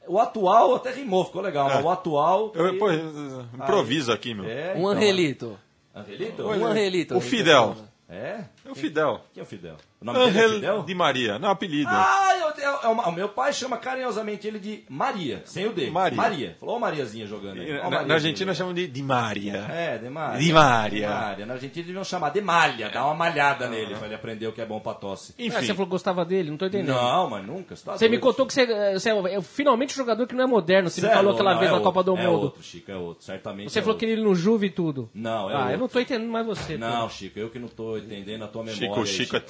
O 0.06 0.18
atual 0.18 0.74
até 0.74 0.90
rimou, 0.92 1.24
ficou 1.24 1.40
legal. 1.42 1.68
mas 1.68 1.84
O 1.84 1.88
atual. 1.90 2.52
Eu, 2.54 2.74
e- 2.74 2.78
pô, 2.78 2.90
improviso 2.90 4.12
aqui, 4.12 4.34
meu. 4.34 4.44
É, 4.44 4.72
Um 4.74 4.78
então, 4.78 4.86
Angelito. 4.88 5.58
Angelito? 5.94 6.42
Um 6.42 6.64
Angelito. 6.66 7.16
O 7.16 7.20
Fidel. 7.20 7.76
É? 8.08 8.44
É 8.64 8.70
o 8.70 8.74
Fidel. 8.74 9.20
Quem 9.32 9.40
é 9.40 9.44
o 9.44 9.46
Fidel? 9.46 9.76
O 10.02 10.04
nome 10.04 10.18
dele 10.18 10.38
é 10.38 10.42
Angel 10.44 10.54
Fidel? 10.56 10.82
de 10.82 10.94
Maria. 10.94 11.38
Não, 11.38 11.48
apelido. 11.50 11.88
Ah, 11.90 12.30
eu, 12.38 12.62
eu- 12.64 12.78
é 12.82 12.86
uma- 12.88 13.08
o 13.08 13.12
meu 13.12 13.28
pai 13.28 13.52
chama 13.52 13.76
carinhosamente 13.76 14.46
ele 14.46 14.58
de 14.58 14.84
Maria, 14.88 15.42
sem 15.44 15.66
o 15.66 15.72
D. 15.72 15.90
Maria. 15.90 16.56
Falou 16.60 16.76
ó 16.76 16.78
Mariazinha 16.78 17.26
jogando 17.26 17.60
aí. 17.60 17.70
Ó 17.72 17.74
na, 17.74 17.80
Mariazinha 17.82 18.06
na 18.08 18.14
Argentina 18.14 18.54
chamam 18.54 18.74
de, 18.74 18.86
de 18.86 19.02
Maria. 19.02 19.66
É, 19.70 19.98
de 19.98 20.08
Maria. 20.10 20.38
De 20.40 20.52
Maria. 20.52 21.08
De 21.08 21.14
Maria. 21.14 21.46
Na 21.46 21.54
Argentina 21.54 21.86
deviam 21.86 22.04
chamar 22.04 22.30
de 22.30 22.40
malha, 22.40 22.90
dar 22.90 23.04
uma 23.06 23.14
malhada 23.14 23.68
nele 23.68 23.94
pra 23.94 24.06
ele 24.06 24.14
aprender 24.14 24.46
o 24.46 24.52
que 24.52 24.60
é 24.60 24.66
bom 24.66 24.80
pra 24.80 24.94
tosse. 24.94 25.34
Ah, 25.38 25.42
Enfim, 25.42 25.60
você 25.60 25.72
falou 25.72 25.86
que 25.86 25.90
gostava 25.92 26.24
dele, 26.24 26.50
não 26.50 26.56
tô 26.56 26.66
entendendo. 26.66 26.94
Não, 26.96 27.30
mas 27.30 27.46
nunca. 27.46 27.76
Você, 27.76 27.84
tá 27.84 27.96
Você 27.96 28.08
me 28.08 28.18
contou 28.18 28.44
que 28.46 28.52
você, 28.52 28.62
eh, 28.62 28.94
você 28.98 29.10
é 29.10 29.40
finalmente 29.42 29.92
um 29.92 29.96
jogador 29.96 30.26
que 30.26 30.34
não 30.34 30.44
é 30.44 30.46
moderno. 30.46 30.90
Você 30.90 31.00
me 31.00 31.06
é 31.08 31.10
falou 31.12 31.32
aquela 31.34 31.52
não, 31.52 31.60
vez 31.60 31.70
é 31.70 31.74
na 31.74 31.80
Copa 31.80 32.02
do 32.02 32.10
outro, 32.12 32.26
É 32.26 32.28
Mundo. 32.30 32.42
outro, 32.42 32.62
Chico, 32.62 32.90
é 32.90 32.96
outro. 32.96 33.24
Certamente 33.24 33.70
Você 33.70 33.78
é 33.78 33.82
falou 33.82 33.94
outro. 33.94 34.06
que 34.06 34.12
ele 34.12 34.22
no 34.22 34.34
Juve 34.34 34.66
e 34.66 34.70
tudo. 34.70 35.08
Não, 35.14 35.48
é 35.50 35.54
Ah, 35.54 35.58
eu 35.58 35.64
outro. 35.66 35.78
não 35.80 35.88
tô 35.88 36.00
entendendo 36.00 36.30
mais 36.30 36.46
você. 36.46 36.76
Não. 36.76 37.08
Chico, 37.08 37.38
eu 37.38 37.50
que 37.50 37.58
não 37.58 37.68
tô 37.68 37.96
entendendo 37.96 38.44
a 38.44 38.48
tua 38.48 38.62
memória. 38.64 38.80
Chico, 38.88 39.00
aí, 39.00 39.06
Chico 39.06 39.36
é 39.36 39.40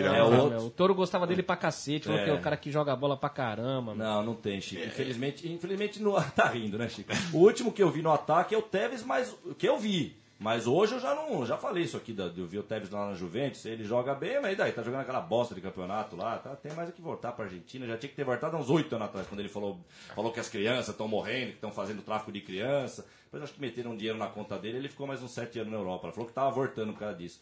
traíra. 0.00 0.16
É 0.16 0.22
outro. 0.22 0.66
o 0.66 0.70
Toro 0.70 0.94
gostava 0.94 1.26
dele 1.26 1.42
pra 1.42 1.56
cacete. 1.56 2.06
Falou 2.06 2.20
É. 2.20 2.24
que 2.24 2.30
é 2.30 2.34
o 2.34 2.40
cara 2.40 2.56
que 2.56 2.70
joga 2.70 2.94
bola 2.96 3.16
pra 3.16 3.28
caramba. 3.28 3.94
meu. 3.94 4.04
Não, 4.04 4.22
não 4.22 4.34
tem, 4.34 4.60
Chico. 4.60 4.84
Infelizmente, 4.84 5.50
infelizmente 5.50 6.02
no... 6.02 6.12
tá 6.34 6.48
rindo, 6.48 6.78
né, 6.78 6.88
Chico? 6.88 7.12
O 7.32 7.38
último 7.38 7.72
que 7.72 7.82
eu 7.82 7.90
vi 7.90 8.02
no 8.02 8.12
ataque 8.12 8.54
é 8.54 8.58
o 8.58 8.62
Tevez, 8.62 9.04
mas 9.04 9.34
o 9.44 9.54
que 9.54 9.68
eu 9.68 9.78
vi. 9.78 10.16
Mas 10.38 10.66
hoje 10.66 10.94
eu 10.94 10.98
já 11.00 11.14
não, 11.14 11.46
já 11.46 11.56
falei 11.56 11.84
isso 11.84 11.96
aqui, 11.96 12.12
da, 12.12 12.26
de 12.26 12.40
eu 12.40 12.46
vi 12.48 12.58
o 12.58 12.64
Tevez 12.64 12.90
lá 12.90 13.06
na 13.06 13.14
Juventus, 13.14 13.64
ele 13.64 13.84
joga 13.84 14.12
bem, 14.12 14.40
mas 14.42 14.54
e 14.54 14.56
daí, 14.56 14.72
tá 14.72 14.82
jogando 14.82 15.02
aquela 15.02 15.20
bosta 15.20 15.54
de 15.54 15.60
campeonato 15.60 16.16
lá, 16.16 16.36
tá, 16.36 16.56
tem 16.56 16.72
mais 16.72 16.88
é 16.88 16.92
que 16.92 17.00
voltar 17.00 17.30
pra 17.30 17.44
Argentina, 17.44 17.86
já 17.86 17.96
tinha 17.96 18.10
que 18.10 18.16
ter 18.16 18.24
voltado 18.24 18.56
há 18.56 18.58
uns 18.58 18.68
oito 18.68 18.92
anos 18.96 19.06
atrás, 19.06 19.28
quando 19.28 19.38
ele 19.38 19.48
falou, 19.48 19.78
falou 20.16 20.32
que 20.32 20.40
as 20.40 20.48
crianças 20.48 20.88
estão 20.88 21.06
morrendo, 21.06 21.50
que 21.50 21.54
estão 21.58 21.70
fazendo 21.70 22.02
tráfico 22.02 22.32
de 22.32 22.40
criança, 22.40 23.06
depois 23.26 23.44
acho 23.44 23.52
que 23.52 23.60
meteram 23.60 23.96
dinheiro 23.96 24.18
na 24.18 24.26
conta 24.26 24.58
dele, 24.58 24.78
ele 24.78 24.88
ficou 24.88 25.06
mais 25.06 25.22
uns 25.22 25.30
sete 25.30 25.60
anos 25.60 25.70
na 25.72 25.78
Europa, 25.78 26.08
ele 26.08 26.12
falou 26.12 26.26
que 26.28 26.34
tava 26.34 26.50
voltando 26.50 26.92
por 26.92 26.98
causa 26.98 27.14
disso. 27.14 27.40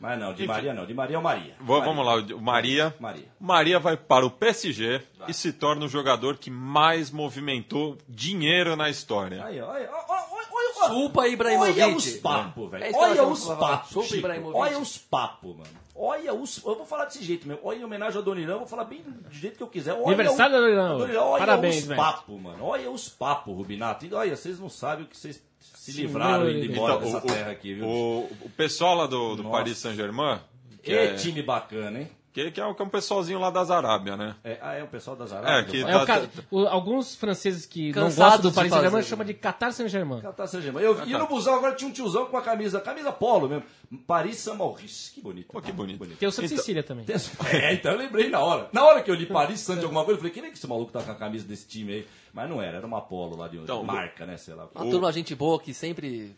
Mas 0.00 0.16
não, 0.18 0.32
de 0.32 0.46
Maria 0.46 0.72
não, 0.72 0.86
de 0.86 0.94
Maria 0.94 1.16
é 1.16 1.18
o 1.18 1.22
Maria. 1.22 1.56
Vou- 1.60 1.78
Maria. 1.80 1.92
Vamos 1.94 2.06
lá, 2.06 2.36
o 2.36 2.40
Maria. 2.40 2.94
Maria. 3.00 3.24
Maria 3.40 3.78
vai 3.80 3.96
para 3.96 4.24
o 4.24 4.30
PSG 4.30 5.02
e 5.26 5.34
se 5.34 5.52
torna 5.52 5.84
o 5.84 5.88
jogador 5.88 6.36
que 6.38 6.50
mais 6.50 7.10
movimentou 7.10 7.98
dinheiro 8.08 8.76
na 8.76 8.88
história. 8.88 9.44
Aí, 9.44 9.60
ó, 9.60 9.68
olha, 9.70 9.90
olha, 9.90 10.24
olha, 10.30 10.88
Chupa 10.88 11.26
Ibrahimovic. 11.26 11.80
Olha 11.82 11.96
os 11.96 12.10
papos, 12.18 12.70
velho. 12.70 12.84
É 12.84 12.90
Olha 12.94 13.24
os 13.24 13.44
papos. 13.44 13.90
Chupa 13.90 14.02
Chico. 14.06 14.16
Ibrahimovic. 14.18 14.56
Olha 14.58 14.78
os 14.78 14.96
papos, 14.98 15.56
mano. 15.56 15.70
Olha 16.00 16.32
os. 16.32 16.58
Eu 16.64 16.76
vou 16.76 16.86
falar 16.86 17.06
desse 17.06 17.24
jeito 17.24 17.48
mesmo. 17.48 17.60
Olha 17.64 17.78
em 17.78 17.84
homenagem 17.84 18.16
ao 18.16 18.22
Donirão, 18.22 18.52
eu 18.54 18.58
vou 18.60 18.68
falar 18.68 18.84
bem 18.84 19.02
do 19.02 19.32
jeito 19.34 19.56
que 19.56 19.62
eu 19.64 19.66
quiser. 19.66 19.94
Olha 19.94 20.06
Aniversário 20.06 20.56
o- 20.56 20.60
do 20.60 20.98
Donirão. 20.98 21.28
Olha 21.30 21.38
Parabéns, 21.40 21.78
os 21.78 21.84
velho. 21.86 22.00
papos, 22.00 22.40
mano. 22.40 22.64
Olha 22.64 22.88
os 22.88 23.08
papos, 23.08 23.52
Rubinato. 23.56 24.06
Olha, 24.14 24.36
vocês 24.36 24.60
não 24.60 24.68
sabem 24.70 25.04
o 25.04 25.08
que 25.08 25.16
vocês 25.16 25.42
se 25.60 25.92
Sim, 25.92 26.02
livraram 26.02 26.50
indo 26.50 26.66
embora 26.72 26.94
Então, 26.94 27.04
dessa 27.12 27.18
o, 27.18 27.20
terra 27.32 27.50
aqui, 27.50 27.74
viu? 27.74 27.86
o, 27.86 28.20
o 28.42 28.50
pessoal 28.56 28.94
lá 28.96 29.06
do, 29.06 29.36
do 29.36 29.42
Nossa. 29.42 29.56
Paris 29.58 29.78
Saint-Germain, 29.78 30.38
que, 30.82 30.90
Que 30.90 30.96
é, 30.96 31.14
time 31.14 31.42
bacana, 31.42 32.00
hein? 32.00 32.08
que, 32.30 32.52
que 32.52 32.60
é 32.60 32.64
o 32.64 32.72
que 32.74 32.80
é 32.80 32.84
um 32.84 32.88
pessoalzinho 32.88 33.40
lá 33.40 33.50
das 33.50 33.68
Arábia, 33.68 34.16
né? 34.16 34.36
É, 34.44 34.58
ah, 34.62 34.74
é 34.74 34.82
o 34.82 34.86
pessoal 34.86 35.16
das 35.16 35.32
É, 35.32 35.36
Arábias? 35.36 35.70
que 35.72 35.80
É 35.82 35.96
o 35.96 36.06
tá- 36.06 36.20
ca- 36.20 36.28
o- 36.52 36.66
alguns 36.68 37.16
franceses 37.16 37.66
que 37.66 37.86
não 37.88 38.04
Cansados 38.04 38.34
gostam 38.34 38.50
do 38.50 38.54
Paris 38.54 38.70
Saint-Germain 38.70 39.02
chamam 39.02 39.26
de 39.26 39.34
Qatar 39.34 39.72
Saint-Germain. 39.72 40.20
Catar 40.20 40.46
Saint-Germain. 40.46 40.84
Eu 40.84 41.04
ia 41.04 41.18
no 41.18 41.26
busão, 41.26 41.54
agora 41.56 41.74
tinha 41.74 41.88
um 41.88 41.92
tiozão 41.92 42.26
com 42.26 42.36
a 42.36 42.42
camisa, 42.42 42.80
camisa 42.80 43.10
polo 43.10 43.48
mesmo. 43.48 43.64
Paris 44.06 44.36
Saint-Maurice. 44.36 45.12
Que 45.14 45.20
bonito. 45.20 45.48
Pô, 45.50 45.60
que 45.60 45.72
bonito. 45.72 46.06
Tem 46.16 46.28
o 46.28 46.30
Santa 46.30 46.46
Então- 46.46 46.58
Cecília 46.58 46.82
também. 46.84 47.04
É, 47.50 47.72
então 47.74 47.92
eu 47.92 47.98
lembrei 47.98 48.28
na 48.30 48.38
hora. 48.38 48.68
Na 48.72 48.84
hora 48.84 49.02
que 49.02 49.10
eu 49.10 49.14
li 49.16 49.26
Paris 49.26 49.58
Saint 49.60 49.78
de 49.80 49.84
alguma 49.86 50.04
coisa, 50.04 50.18
eu 50.18 50.20
falei, 50.20 50.32
quem 50.32 50.44
é 50.44 50.50
que 50.50 50.58
esse 50.58 50.66
maluco 50.68 50.92
tá 50.92 51.02
com 51.02 51.10
a 51.10 51.14
camisa 51.16 51.44
desse 51.48 51.66
time 51.66 51.92
aí? 51.92 52.06
Mas 52.32 52.48
não 52.48 52.60
era, 52.62 52.76
era 52.78 52.86
uma 52.86 53.00
polo 53.00 53.36
lá 53.36 53.48
de 53.48 53.56
Então, 53.58 53.82
marca, 53.82 54.24
né? 54.26 54.36
Sei 54.36 54.54
lá. 54.54 54.68
Uma 54.74 54.90
turma 54.90 55.10
gente 55.12 55.34
boa 55.34 55.58
que 55.60 55.72
sempre 55.74 56.34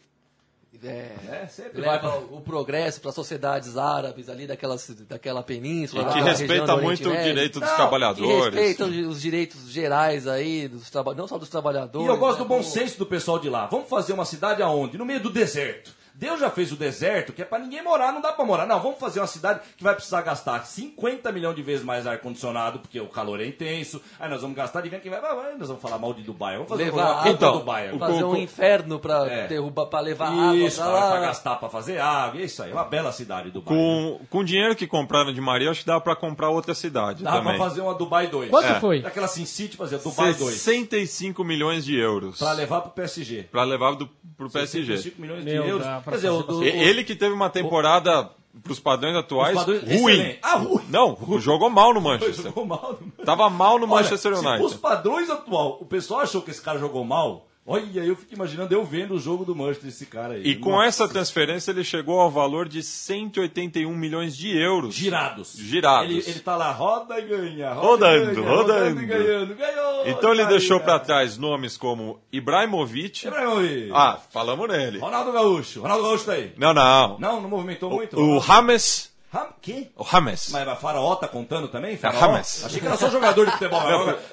é, 0.84 1.16
É, 1.42 1.46
sempre 1.48 1.80
vai 1.82 1.96
leva 1.96 2.10
pra... 2.12 2.36
o 2.36 2.40
progresso 2.40 3.00
para 3.00 3.10
sociedades 3.10 3.76
árabes 3.76 4.28
ali 4.28 4.46
daquelas, 4.46 4.88
daquela 5.08 5.42
península. 5.42 6.02
E 6.02 6.12
que 6.12 6.20
respeita 6.20 6.76
muito 6.76 7.08
o 7.10 7.16
direito 7.16 7.58
dos 7.58 7.68
Não, 7.68 7.74
Que 7.74 7.76
trabalhadores. 7.82 8.54
respeitam 8.54 8.88
os 9.08 9.20
direitos 9.20 9.68
gerais 9.68 10.28
aí, 10.28 10.68
dos 10.68 10.88
traba- 10.88 11.12
não 11.14 11.26
só 11.26 11.38
dos 11.38 11.48
E 11.48 11.50
trabalhadores. 11.50 12.08
eu 12.08 12.16
gosto 12.16 12.38
né, 12.38 12.44
do 12.44 12.48
bom 12.48 12.58
como- 12.58 12.64
senso 12.70 12.96
do 12.98 13.04
pessoal 13.06 13.38
de 13.40 13.50
lá. 13.50 13.66
Vamos 13.66 13.88
fazer 13.88 14.12
uma 14.12 14.24
cidade 14.24 14.62
aonde? 14.62 14.96
No 14.96 15.04
meio 15.04 15.20
do 15.20 15.28
deserto. 15.30 15.92
Deus 16.20 16.38
já 16.38 16.50
fez 16.50 16.70
o 16.70 16.76
deserto, 16.76 17.32
que 17.32 17.40
é 17.40 17.46
pra 17.46 17.58
ninguém 17.58 17.82
morar, 17.82 18.12
não 18.12 18.20
dá 18.20 18.30
pra 18.30 18.44
morar. 18.44 18.66
Não, 18.66 18.78
vamos 18.78 18.98
fazer 19.00 19.20
uma 19.20 19.26
cidade 19.26 19.60
que 19.74 19.82
vai 19.82 19.94
precisar 19.94 20.20
gastar 20.20 20.66
50 20.66 21.32
milhões 21.32 21.56
de 21.56 21.62
vezes 21.62 21.82
mais 21.82 22.06
ar-condicionado, 22.06 22.78
porque 22.80 23.00
o 23.00 23.06
calor 23.06 23.40
é 23.40 23.46
intenso. 23.46 24.02
Aí 24.20 24.28
nós 24.28 24.42
vamos 24.42 24.54
gastar, 24.54 24.84
e 24.84 24.90
vem 24.90 25.00
quem 25.00 25.10
vai, 25.10 25.18
vai, 25.18 25.34
vai, 25.34 25.54
nós 25.56 25.68
vamos 25.68 25.82
falar 25.82 25.98
mal 25.98 26.12
de 26.12 26.20
Dubai. 26.22 26.56
Vamos 26.56 26.68
fazer 26.68 26.84
Levar 26.84 27.20
água, 27.20 27.30
Então, 27.30 27.52
Dubai. 27.58 27.88
agora. 27.88 28.12
Fazer 28.12 28.24
um 28.24 28.36
inferno 28.36 28.98
pra 28.98 29.26
É. 29.26 29.46
derrubar, 29.46 29.86
pra 29.86 30.00
levar 30.00 30.28
água 30.28 30.56
Isso, 30.56 30.80
lá. 30.80 31.10
pra 31.10 31.20
gastar 31.20 31.56
pra 31.56 31.70
fazer 31.70 31.98
água, 31.98 32.38
é 32.38 32.44
isso 32.44 32.62
aí, 32.62 32.70
uma 32.70 32.84
bela 32.84 33.12
cidade, 33.12 33.50
Dubai. 33.50 33.74
né? 33.74 33.80
Com, 33.80 34.20
com 34.28 34.38
o 34.40 34.44
dinheiro 34.44 34.76
que 34.76 34.86
compraram 34.86 35.32
de 35.32 35.40
Maria, 35.40 35.70
acho 35.70 35.80
que 35.80 35.86
dá 35.86 35.98
pra 35.98 36.14
comprar 36.14 36.50
outra 36.50 36.74
cidade 36.74 37.24
Dá 37.24 37.32
também. 37.32 37.56
pra 37.56 37.64
fazer 37.66 37.80
uma 37.80 37.94
Dubai 37.94 38.26
2. 38.26 38.50
Quanto 38.50 38.66
É. 38.66 38.78
foi? 38.78 39.00
Daquela 39.00 39.26
Sin 39.26 39.46
City 39.46 39.74
fazer 39.76 39.96
Dubai 39.98 40.34
2. 40.34 40.54
65 40.54 41.42
milhões 41.44 41.82
de 41.84 41.96
euros. 41.98 42.38
Pra 42.38 42.52
levar 42.52 42.82
pro 42.82 42.90
PSG. 42.90 43.44
Pra 43.44 43.64
levar 43.64 43.94
do, 43.94 44.06
pro 44.36 44.50
PSG. 44.50 44.96
65 44.96 45.20
milhões 45.22 45.44
Meu, 45.44 45.62
de 45.62 45.68
euros. 45.70 45.86
dá 45.86 46.00
Quer 46.10 46.16
dizer, 46.16 46.30
o, 46.30 46.42
fazer 46.44 46.58
do, 46.58 46.64
Ele 46.64 47.04
que 47.04 47.14
teve 47.14 47.32
uma 47.34 47.48
temporada, 47.50 48.30
pros 48.62 48.78
padrões 48.80 49.16
atuais, 49.16 49.56
Os 49.56 49.64
padrões- 49.64 49.82
ruim. 49.82 50.12
excelente. 50.12 50.38
Ah, 50.42 50.56
ruim. 50.56 50.84
Não, 50.88 51.16
jogou 51.38 51.70
mal 51.70 51.94
no 51.94 52.00
Manchester. 52.00 52.44
jogou 52.46 52.66
mal. 52.66 52.98
Tava 53.24 53.48
mal 53.50 53.78
no 53.78 53.84
Olha, 53.86 54.02
Manchester 54.02 54.36
se 54.36 54.44
United. 54.46 54.64
os 54.66 54.74
padrões 54.74 55.30
atual, 55.30 55.78
o 55.80 55.84
pessoal 55.86 56.20
achou 56.20 56.42
que 56.42 56.50
esse 56.50 56.60
cara 56.60 56.78
jogou 56.78 57.04
mal. 57.04 57.46
Olha, 57.66 58.00
eu 58.00 58.16
fico 58.16 58.34
imaginando 58.34 58.74
eu 58.74 58.84
vendo 58.84 59.14
o 59.14 59.18
jogo 59.18 59.44
do 59.44 59.54
Manchester 59.54 59.84
desse 59.84 60.06
cara 60.06 60.34
aí. 60.34 60.42
E 60.44 60.56
com 60.56 60.70
Nossa. 60.70 60.86
essa 60.86 61.08
transferência 61.08 61.70
ele 61.70 61.84
chegou 61.84 62.18
ao 62.18 62.30
valor 62.30 62.68
de 62.68 62.82
181 62.82 63.94
milhões 63.94 64.36
de 64.36 64.56
euros. 64.56 64.94
Girados. 64.94 65.54
Girados. 65.56 66.10
Ele, 66.10 66.24
ele 66.26 66.40
tá 66.40 66.56
lá, 66.56 66.72
roda 66.72 67.18
e 67.18 67.22
ganha. 67.22 67.72
Roda 67.74 68.06
Rodando, 68.10 68.32
e 68.32 68.34
ganha, 68.34 68.48
rodando. 68.56 69.02
e 69.02 69.06
ganhando. 69.06 69.54
Ganhou. 69.54 70.08
Então 70.08 70.32
ele 70.32 70.42
tá 70.42 70.48
deixou 70.48 70.80
cara. 70.80 70.98
trás 70.98 71.36
nomes 71.36 71.76
como 71.76 72.18
Ibrahimovic. 72.32 73.26
Ibrahimovic. 73.26 73.90
Ah, 73.94 74.18
falamos 74.30 74.66
nele. 74.68 74.98
Ronaldo 74.98 75.30
Gaúcho. 75.30 75.82
Ronaldo 75.82 76.02
Gaúcho 76.02 76.24
tá 76.24 76.32
aí. 76.32 76.52
Não, 76.56 76.72
não. 76.72 77.18
Não, 77.18 77.40
não 77.40 77.48
movimentou 77.48 77.90
muito. 77.90 78.18
O 78.18 78.38
Rames. 78.38 79.09
Ram... 79.32 79.46
Que? 79.62 79.92
O 79.96 80.02
Rames. 80.02 80.48
Mas 80.50 80.66
a 80.66 80.74
Faraó 80.74 81.14
tá 81.14 81.28
contando 81.28 81.68
também? 81.68 81.96
Faraó? 81.96 82.18
Rames. 82.20 82.64
Achei 82.64 82.80
que 82.80 82.86
era 82.86 82.96
só 82.96 83.08
jogador 83.08 83.46
de 83.46 83.52
futebol. 83.52 83.80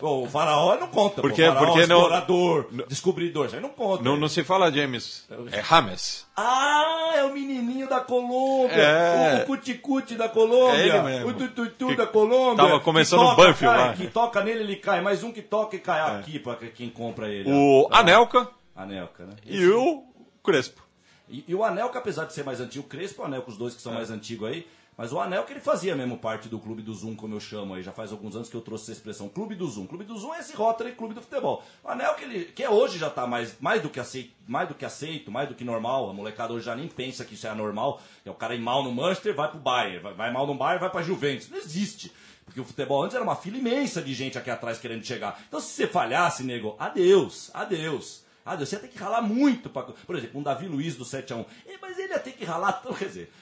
o 0.23 0.27
Faraó 0.27 0.75
não 0.75 0.87
conta. 0.87 1.21
Porque- 1.21 1.45
pô. 1.45 1.53
Faraó, 1.53 1.65
porque 1.73 1.85
não- 1.87 1.97
explorador, 1.97 2.67
descobridor. 2.87 3.45
Isso 3.45 3.55
aí 3.55 3.61
não 3.61 3.69
conta. 3.69 4.03
Não, 4.03 4.17
não 4.17 4.27
se 4.27 4.43
fala 4.43 4.71
James. 4.71 5.27
É 5.51 5.59
Rames. 5.59 6.25
Ah, 6.35 7.11
é 7.15 7.23
o 7.23 7.31
menininho 7.33 7.87
da 7.87 7.99
Colômbia. 7.99 8.75
É. 8.75 9.43
O 9.43 9.45
cuticute 9.45 10.15
da 10.15 10.27
Colômbia. 10.27 10.93
É. 10.93 11.25
O 11.25 11.33
tututu 11.33 11.95
da 11.95 12.07
Colômbia. 12.07 12.65
tava 12.65 12.79
começando 12.79 13.21
o 13.21 13.35
Banfield 13.35 13.75
cai, 13.77 13.87
lá. 13.89 13.93
Que 13.93 14.07
toca 14.07 14.43
nele, 14.43 14.61
ele 14.61 14.75
cai. 14.77 14.99
Mais 15.01 15.23
um 15.23 15.31
que 15.31 15.41
toca 15.43 15.75
e 15.75 15.79
cai 15.79 15.99
aqui 16.17 16.39
pra 16.39 16.55
quem 16.55 16.89
compra 16.89 17.29
ele. 17.29 17.47
O 17.51 17.83
ó. 17.83 17.89
Ah, 17.91 17.99
Anelka 17.99 18.47
Anelka, 18.75 19.25
né? 19.25 19.33
e 19.45 19.67
o 19.69 20.03
Crespo. 20.43 20.81
E, 21.29 21.43
e 21.47 21.53
o 21.53 21.63
Anelka, 21.63 21.99
apesar 21.99 22.25
de 22.25 22.33
ser 22.33 22.43
mais 22.45 22.61
antigo, 22.61 22.85
o 22.85 22.87
Crespo 22.87 23.21
e 23.21 23.23
o 23.23 23.25
Anelka, 23.25 23.49
os 23.51 23.57
dois 23.57 23.73
que 23.73 23.79
É. 23.79 23.83
são 23.83 23.93
mais 23.93 24.09
antigos 24.09 24.47
aí, 24.49 24.65
mas 24.97 25.13
o 25.13 25.19
Anelka 25.19 25.53
ele 25.53 25.59
fazia 25.59 25.95
mesmo 25.95 26.17
parte 26.17 26.49
do 26.49 26.57
Clube 26.57 26.81
do 26.81 26.91
Zoom, 26.91 27.15
como 27.15 27.35
eu 27.35 27.39
chamo 27.39 27.75
aí, 27.75 27.83
já 27.83 27.91
faz 27.91 28.11
alguns 28.11 28.35
anos 28.35 28.49
que 28.49 28.55
eu 28.55 28.61
trouxe 28.61 28.85
essa 28.85 28.93
expressão, 28.93 29.29
Clube 29.29 29.53
do 29.53 29.67
Zoom. 29.67 29.85
Clube 29.85 30.03
do 30.03 30.17
Zoom 30.17 30.33
é 30.33 30.39
esse 30.39 30.55
Rotary 30.55 30.93
Clube 30.93 31.13
do 31.13 31.21
Futebol. 31.21 31.63
O 31.83 31.87
Anelka, 31.87 32.23
ele, 32.23 32.45
que 32.45 32.63
é 32.63 32.69
hoje 32.69 32.97
já 32.97 33.07
tá 33.07 33.27
mais, 33.27 33.55
mais, 33.59 33.79
do 33.79 33.89
que 33.89 33.99
aceito, 33.99 34.31
mais 34.47 34.67
do 34.67 34.73
que 34.73 34.83
aceito, 34.83 35.31
mais 35.31 35.47
do 35.47 35.53
que 35.53 35.63
normal, 35.63 36.09
a 36.09 36.13
molecada 36.13 36.51
hoje 36.51 36.65
já 36.65 36.75
nem 36.75 36.87
pensa 36.87 37.23
que 37.23 37.35
isso 37.35 37.45
é 37.45 37.53
normal, 37.53 38.01
é 38.25 38.31
o 38.31 38.33
cara 38.33 38.55
ir 38.55 38.59
mal 38.59 38.83
no 38.83 38.91
Manchester, 38.91 39.35
vai 39.35 39.51
pro 39.51 39.59
Bayern, 39.59 39.99
vai, 39.99 40.13
vai 40.15 40.33
mal 40.33 40.47
no 40.47 40.55
Bayern, 40.55 40.79
vai 40.79 40.89
pra 40.89 41.03
Juventus. 41.03 41.47
Não 41.47 41.57
existe. 41.59 42.11
Porque 42.43 42.59
o 42.59 42.65
futebol 42.65 43.03
antes 43.03 43.13
era 43.13 43.23
uma 43.23 43.35
fila 43.35 43.57
imensa 43.57 44.01
de 44.01 44.13
gente 44.13 44.37
aqui 44.37 44.49
atrás 44.49 44.79
querendo 44.79 45.05
chegar. 45.05 45.39
Então 45.47 45.59
se 45.59 45.67
você 45.67 45.85
falhasse, 45.85 46.43
nego, 46.43 46.75
adeus, 46.79 47.51
adeus. 47.53 48.25
Ah, 48.47 48.55
Deus, 48.55 48.69
você 48.69 48.75
ia 48.77 48.81
ter 48.81 48.87
que 48.87 48.97
ralar 48.97 49.21
muito 49.21 49.69
pra. 49.69 49.83
Por 49.83 50.15
exemplo, 50.15 50.39
um 50.39 50.43
Davi 50.43 50.67
Luiz 50.67 50.95
do 50.95 51.03
7x1. 51.03 51.45
Eh, 51.67 51.75
Mas 51.81 51.99
ele 51.99 52.13
ia 52.13 52.19
ter 52.19 52.31
que 52.31 52.45
ralar. 52.45 52.81
Quer 52.97 53.05
dizer, 53.05 53.33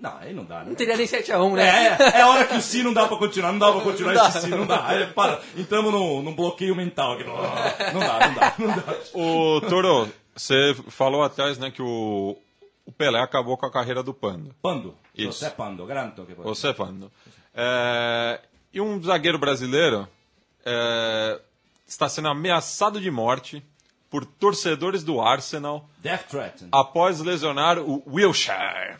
não, 0.00 0.16
aí 0.18 0.34
não 0.34 0.44
dá, 0.44 0.64
né? 0.64 0.70
Não 0.70 0.74
teria 0.74 0.96
nem 0.96 1.06
7x1, 1.06 1.54
né? 1.54 1.96
É, 1.96 2.20
é 2.20 2.26
hora 2.26 2.44
que 2.44 2.56
o 2.56 2.60
si 2.60 2.82
não 2.82 2.92
dá 2.92 3.06
pra 3.06 3.16
continuar, 3.16 3.52
não 3.52 3.58
dá 3.60 3.70
pra 3.70 3.80
continuar 3.82 4.14
Não 4.14 4.22
dá. 4.22 4.28
esse 4.28 4.40
si, 4.40 4.48
não 4.48 4.66
dá. 4.66 4.84
Aí, 4.84 5.06
para, 5.06 5.40
entramos 5.56 5.92
num, 5.92 6.22
num 6.22 6.34
bloqueio 6.34 6.74
mental 6.74 7.12
aqui. 7.12 7.22
Não 7.24 7.36
dá, 7.36 7.92
não 7.92 8.34
dá, 8.34 8.54
não 8.58 8.66
dá. 8.76 8.96
O 9.14 9.60
Toro, 9.68 10.10
você 10.34 10.74
falou 10.88 11.22
atrás 11.22 11.56
né, 11.56 11.70
que 11.70 11.80
o, 11.80 12.36
o 12.84 12.90
Pelé 12.90 13.20
acabou 13.20 13.56
com 13.56 13.66
a 13.66 13.70
carreira 13.70 14.02
do 14.02 14.12
Pando. 14.12 14.52
Pando. 14.60 14.94
Isso. 15.14 15.32
José 15.38 15.50
Pando, 15.50 15.86
garanto 15.86 16.24
que 16.24 16.34
pode. 16.34 16.48
Você, 16.48 16.74
Pando. 16.74 17.12
É, 17.54 18.40
e 18.72 18.80
um 18.80 19.00
zagueiro 19.02 19.38
brasileiro 19.38 20.08
é, 20.64 21.40
está 21.86 22.08
sendo 22.08 22.26
ameaçado 22.28 23.00
de 23.00 23.10
morte 23.10 23.62
por 24.10 24.24
torcedores 24.24 25.02
do 25.02 25.20
Arsenal 25.20 25.88
Death 25.98 26.28
Threat. 26.28 26.64
após 26.72 27.20
lesionar 27.20 27.78
o 27.78 28.02
Wilshere. 28.06 28.96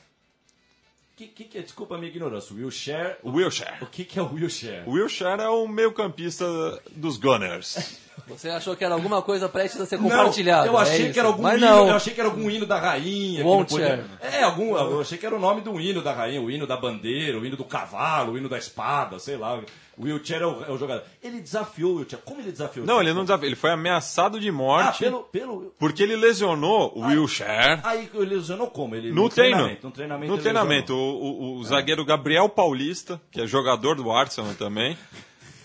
Que, 1.16 1.26
que, 1.26 1.44
que 1.44 1.58
é? 1.58 1.62
Desculpa 1.62 1.96
a 1.96 1.98
minha 1.98 2.10
ignorância. 2.10 2.54
Wheelchair. 2.54 3.18
O 3.24 3.30
Wilshere. 3.30 3.76
O 3.80 3.86
que, 3.86 4.04
que 4.04 4.18
é 4.20 4.22
o 4.22 4.32
wheelchair? 4.32 4.88
O 4.88 4.92
Wilshere 4.92 5.42
é 5.42 5.48
o 5.48 5.66
meio-campista 5.66 6.46
dos 6.92 7.16
Gunners. 7.16 7.98
Você 8.26 8.48
achou 8.50 8.74
que 8.76 8.84
era 8.84 8.94
alguma 8.94 9.22
coisa 9.22 9.48
prestes 9.48 9.80
a 9.80 9.86
ser 9.86 9.96
Não, 9.96 10.04
compartilhada. 10.08 10.66
eu 10.66 10.76
achei 10.76 10.94
é 10.96 11.04
que 11.04 11.10
isso. 11.10 11.18
era 11.18 11.28
algum 11.28 11.42
Mas 11.42 11.58
hino, 11.58 11.66
não. 11.70 11.88
eu 11.88 11.94
achei 11.94 12.14
que 12.14 12.20
era 12.20 12.28
algum 12.28 12.50
hino 12.50 12.66
da 12.66 12.78
rainha. 12.78 13.44
podia-. 13.44 14.04
É, 14.20 14.42
algum, 14.42 14.76
eu 14.76 15.00
achei 15.00 15.16
que 15.18 15.26
era 15.26 15.34
o 15.36 15.38
nome 15.40 15.60
do 15.60 15.80
hino 15.80 16.02
da 16.02 16.12
rainha, 16.12 16.40
o 16.42 16.50
hino 16.50 16.66
da 16.66 16.76
bandeira, 16.76 17.38
o 17.38 17.44
hino 17.46 17.56
do 17.56 17.64
cavalo, 17.64 18.32
o 18.32 18.38
hino 18.38 18.48
da 18.48 18.58
espada, 18.58 19.18
sei 19.18 19.36
lá. 19.36 19.60
O 19.96 20.04
Wheelchair 20.04 20.42
é 20.42 20.46
o, 20.46 20.64
é 20.64 20.70
o 20.70 20.78
jogador. 20.78 21.02
Ele 21.20 21.40
desafiou 21.40 21.90
o 21.92 21.96
Wheelchair. 21.96 22.22
Como 22.24 22.40
ele 22.40 22.52
desafiou 22.52 22.84
o 22.84 22.86
Não, 22.86 23.00
ele 23.00 23.12
não 23.12 23.22
desafiou, 23.24 23.48
ele 23.48 23.56
foi 23.56 23.70
ameaçado 23.72 24.38
de 24.38 24.48
Ah, 24.48 24.52
morte 24.52 24.98
pelo, 25.00 25.22
pelo... 25.24 25.74
porque 25.76 26.04
ele 26.04 26.14
lesionou 26.14 26.92
o 26.94 27.00
Wilshere 27.04 27.80
Aí 27.82 28.08
ele 28.14 28.36
lesionou 28.36 28.68
como? 28.68 28.94
Ele, 28.94 29.10
no 29.10 29.28
treino. 29.28 29.56
treinamento. 29.56 29.86
No 29.86 29.92
treinamento. 29.92 30.28
No 30.30 30.34
ele 30.36 30.42
treinamento. 30.42 30.94
O, 30.94 31.56
o- 31.56 31.56
o 31.58 31.64
zagueiro 31.64 32.04
Gabriel 32.04 32.48
Paulista, 32.48 33.20
que 33.32 33.40
é 33.40 33.46
jogador 33.48 33.96
do 33.96 34.08
Arsenal 34.12 34.54
também, 34.54 34.96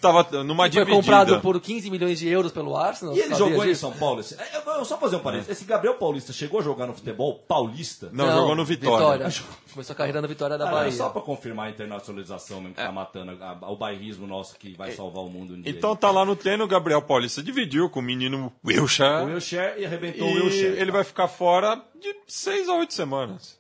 estava 0.05 0.43
numa 0.43 0.69
Foi 0.71 0.85
comprado 0.85 1.39
por 1.41 1.59
15 1.59 1.89
milhões 1.89 2.19
de 2.19 2.27
euros 2.27 2.51
pelo 2.51 2.75
Arsenal. 2.75 3.15
E 3.15 3.19
ele 3.19 3.35
jogou 3.35 3.63
em 3.63 3.67
disso? 3.69 3.81
São 3.81 3.91
Paulo? 3.93 4.19
Esse, 4.19 4.35
é, 4.35 4.47
eu, 4.65 4.71
eu 4.73 4.85
só 4.85 4.97
fazer 4.97 5.15
um 5.15 5.19
parênteses. 5.19 5.51
Esse 5.51 5.65
Gabriel 5.65 5.95
Paulista 5.95 6.33
chegou 6.33 6.59
a 6.59 6.63
jogar 6.63 6.85
no 6.87 6.93
futebol 6.93 7.35
paulista? 7.47 8.09
Não, 8.11 8.29
jogou 8.31 8.55
no 8.55 8.65
Vitória. 8.65 9.29
Começou 9.73 9.93
a 9.93 9.95
carreira 9.95 10.21
no 10.21 10.27
Vitória 10.27 10.57
da 10.57 10.67
Ah, 10.67 10.71
Bahia. 10.71 10.91
só 10.91 11.09
pra 11.09 11.21
confirmar 11.21 11.67
a 11.67 11.69
internacionalização 11.71 12.59
mesmo, 12.61 12.75
que 12.75 12.81
tá 12.81 12.91
matando 12.91 13.31
a- 13.43 13.57
a- 13.61 13.71
o 13.71 13.75
bairrismo 13.75 14.27
nosso 14.27 14.55
que 14.59 14.75
vai 14.75 14.91
salvar 14.91 15.23
o 15.23 15.29
mundo 15.29 15.53
um. 15.55 15.61
Então 15.65 15.95
tá 15.95 16.11
lá 16.11 16.23
no 16.25 16.35
treino, 16.35 16.63
o 16.63 16.67
Gabriel 16.67 17.01
Paulista 17.01 17.41
dividiu 17.41 17.89
com 17.89 17.99
o 17.99 18.03
menino 18.03 18.53
o 18.63 18.67
Wilshere. 18.67 19.25
Wilshere 19.25 19.81
e 19.81 19.85
arrebentou 19.85 20.27
E 20.29 20.39
o 20.39 20.43
Wilshere. 20.45 20.79
ele 20.79 20.91
vai 20.91 21.03
ficar 21.03 21.27
fora 21.27 21.81
de 21.99 22.15
seis 22.27 22.67
a 22.69 22.73
oito 22.75 22.93
semanas. 22.93 23.59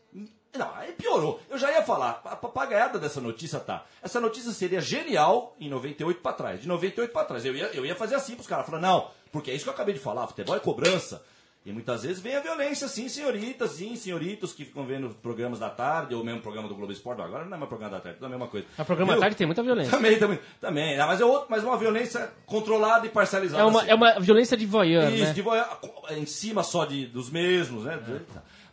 Não, 0.55 0.73
aí 0.75 0.91
piorou. 0.91 1.41
Eu 1.49 1.57
já 1.57 1.71
ia 1.71 1.81
falar, 1.81 2.21
a 2.25 2.35
papagaiada 2.35 2.99
dessa 2.99 3.19
notícia 3.19 3.59
tá. 3.59 3.85
Essa 4.01 4.21
notícia 4.21 4.51
seria 4.51 4.79
genial 4.79 5.55
em 5.59 5.69
98 5.69 6.21
pra 6.21 6.33
trás. 6.33 6.61
De 6.61 6.67
98 6.67 7.11
pra 7.11 7.25
trás. 7.25 7.43
Eu 7.43 7.55
ia, 7.55 7.65
eu 7.73 7.85
ia 7.85 7.95
fazer 7.95 8.15
assim 8.15 8.35
pros 8.35 8.47
caras. 8.47 8.65
Falar, 8.65 8.79
não, 8.79 9.09
porque 9.31 9.49
é 9.49 9.55
isso 9.55 9.63
que 9.63 9.69
eu 9.69 9.73
acabei 9.73 9.93
de 9.93 9.99
falar. 9.99 10.27
Futebol 10.27 10.55
é 10.55 10.59
cobrança. 10.59 11.23
E 11.65 11.71
muitas 11.71 12.03
vezes 12.03 12.21
vem 12.21 12.35
a 12.35 12.41
violência, 12.41 12.89
sim, 12.89 13.07
senhoritas, 13.07 13.71
sim, 13.71 13.95
senhoritos 13.95 14.51
que 14.51 14.65
ficam 14.65 14.85
vendo 14.85 15.11
programas 15.21 15.59
da 15.59 15.69
tarde, 15.69 16.13
ou 16.13 16.21
mesmo 16.21 16.41
programa 16.41 16.67
do 16.67 16.75
Globo 16.75 16.91
Esporte. 16.91 17.21
Agora 17.21 17.45
não 17.45 17.55
é 17.55 17.57
mais 17.57 17.69
programa 17.69 17.95
da 17.95 18.01
tarde, 18.01 18.17
tudo 18.17 18.25
a 18.25 18.29
mesma 18.29 18.47
coisa. 18.47 18.67
O 18.77 18.83
programa 18.83 19.13
Viu? 19.13 19.21
tarde 19.21 19.37
tem 19.37 19.47
muita 19.47 19.63
violência. 19.63 19.91
Também, 19.91 20.19
também. 20.19 20.39
Também, 20.59 20.97
né? 20.97 21.05
mas 21.05 21.21
é 21.21 21.25
outro, 21.25 21.47
mas 21.49 21.63
uma 21.63 21.77
violência 21.77 22.33
controlada 22.45 23.05
e 23.05 23.09
parcializada. 23.09 23.63
É 23.63 23.65
uma, 23.65 23.79
assim. 23.79 23.91
é 23.91 23.95
uma 23.95 24.19
violência 24.19 24.57
de 24.57 24.65
voyeur, 24.65 25.09
Isso, 25.09 25.23
né? 25.23 25.31
de 25.31 25.41
voyeur, 25.41 25.65
em 26.11 26.25
cima 26.25 26.63
só 26.63 26.83
de, 26.83 27.05
dos 27.05 27.29
mesmos, 27.29 27.85
né? 27.85 27.97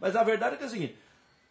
Mas 0.00 0.16
a 0.16 0.24
verdade 0.24 0.56
é 0.56 0.58
que 0.58 0.64
é 0.64 0.66
o 0.66 0.70
seguinte. 0.70 0.96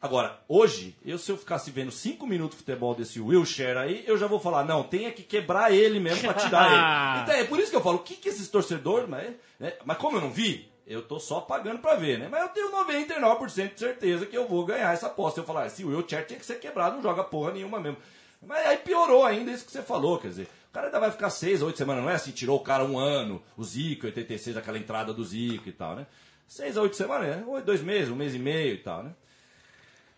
Agora, 0.01 0.39
hoje, 0.47 0.95
eu 1.05 1.17
se 1.17 1.29
eu 1.29 1.37
ficasse 1.37 1.69
vendo 1.71 1.91
cinco 1.91 2.25
minutos 2.25 2.57
de 2.57 2.63
futebol 2.63 2.95
desse 2.95 3.19
Wilshire 3.19 3.77
aí, 3.77 4.03
eu 4.07 4.17
já 4.17 4.27
vou 4.27 4.39
falar, 4.39 4.63
não, 4.63 4.81
tem 4.81 5.11
que 5.11 5.23
quebrar 5.23 5.73
ele 5.73 5.99
mesmo 5.99 6.21
pra 6.21 6.33
tirar 6.33 6.71
ele. 6.71 7.23
Então 7.23 7.35
é 7.35 7.43
por 7.43 7.59
isso 7.59 7.69
que 7.69 7.75
eu 7.75 7.81
falo, 7.81 7.97
o 7.97 8.03
que, 8.03 8.15
que 8.15 8.29
esses 8.29 8.47
torcedores, 8.47 9.09
mas, 9.09 9.33
né? 9.59 9.73
mas 9.83 9.97
como 9.97 10.15
eu 10.15 10.21
não 10.21 10.31
vi, 10.31 10.71
eu 10.87 11.01
tô 11.01 11.19
só 11.19 11.41
pagando 11.41 11.79
pra 11.79 11.95
ver, 11.95 12.17
né? 12.17 12.29
Mas 12.31 12.41
eu 12.41 12.49
tenho 12.49 12.71
99% 12.71 13.73
de 13.73 13.79
certeza 13.79 14.25
que 14.25 14.37
eu 14.37 14.47
vou 14.47 14.65
ganhar 14.65 14.93
essa 14.93 15.07
aposta. 15.07 15.41
Eu 15.41 15.43
falar, 15.43 15.67
esse 15.67 15.83
Wilshire 15.83 16.25
tinha 16.25 16.39
que 16.39 16.45
ser 16.45 16.59
quebrado, 16.59 16.95
não 16.95 17.03
joga 17.03 17.23
porra 17.23 17.51
nenhuma 17.51 17.79
mesmo. 17.79 17.97
Mas 18.41 18.65
aí 18.65 18.77
piorou 18.77 19.25
ainda 19.25 19.51
isso 19.51 19.65
que 19.65 19.71
você 19.71 19.81
falou, 19.81 20.17
quer 20.17 20.29
dizer, 20.29 20.47
o 20.69 20.71
cara 20.71 20.87
ainda 20.87 20.99
vai 20.99 21.11
ficar 21.11 21.29
seis, 21.29 21.61
oito 21.61 21.77
semanas, 21.77 22.03
não 22.03 22.09
é 22.09 22.15
assim, 22.15 22.31
tirou 22.31 22.55
o 22.57 22.63
cara 22.63 22.85
um 22.85 22.97
ano, 22.97 23.43
o 23.57 23.63
Zico, 23.65 24.05
86, 24.05 24.55
aquela 24.55 24.77
entrada 24.77 25.13
do 25.13 25.25
Zico 25.25 25.67
e 25.67 25.73
tal, 25.73 25.97
né? 25.97 26.07
Seis 26.47 26.77
a 26.77 26.81
oito 26.81 26.95
semanas, 26.95 27.27
né? 27.27 27.43
Dois 27.65 27.81
meses, 27.81 28.09
um 28.09 28.15
mês 28.15 28.33
e 28.33 28.39
meio 28.39 28.75
e 28.75 28.77
tal, 28.77 29.03
né? 29.03 29.11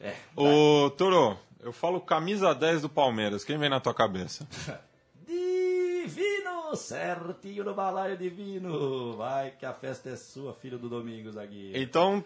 É. 0.01 0.15
Ô, 0.35 0.89
Toro, 0.91 1.37
eu 1.61 1.71
falo 1.71 2.01
camisa 2.01 2.53
10 2.55 2.81
do 2.83 2.89
Palmeiras. 2.89 3.43
Quem 3.43 3.57
vem 3.57 3.69
na 3.69 3.79
tua 3.79 3.93
cabeça? 3.93 4.47
Divino, 5.27 6.75
certinho 6.75 7.63
no 7.63 7.73
balaio 7.73 8.17
divino. 8.17 9.15
Vai 9.15 9.51
que 9.51 9.65
a 9.65 9.73
festa 9.73 10.09
é 10.09 10.15
sua, 10.15 10.53
filho 10.53 10.77
do 10.77 10.89
Domingos 10.89 11.37
aqui. 11.37 11.71
Então, 11.75 12.23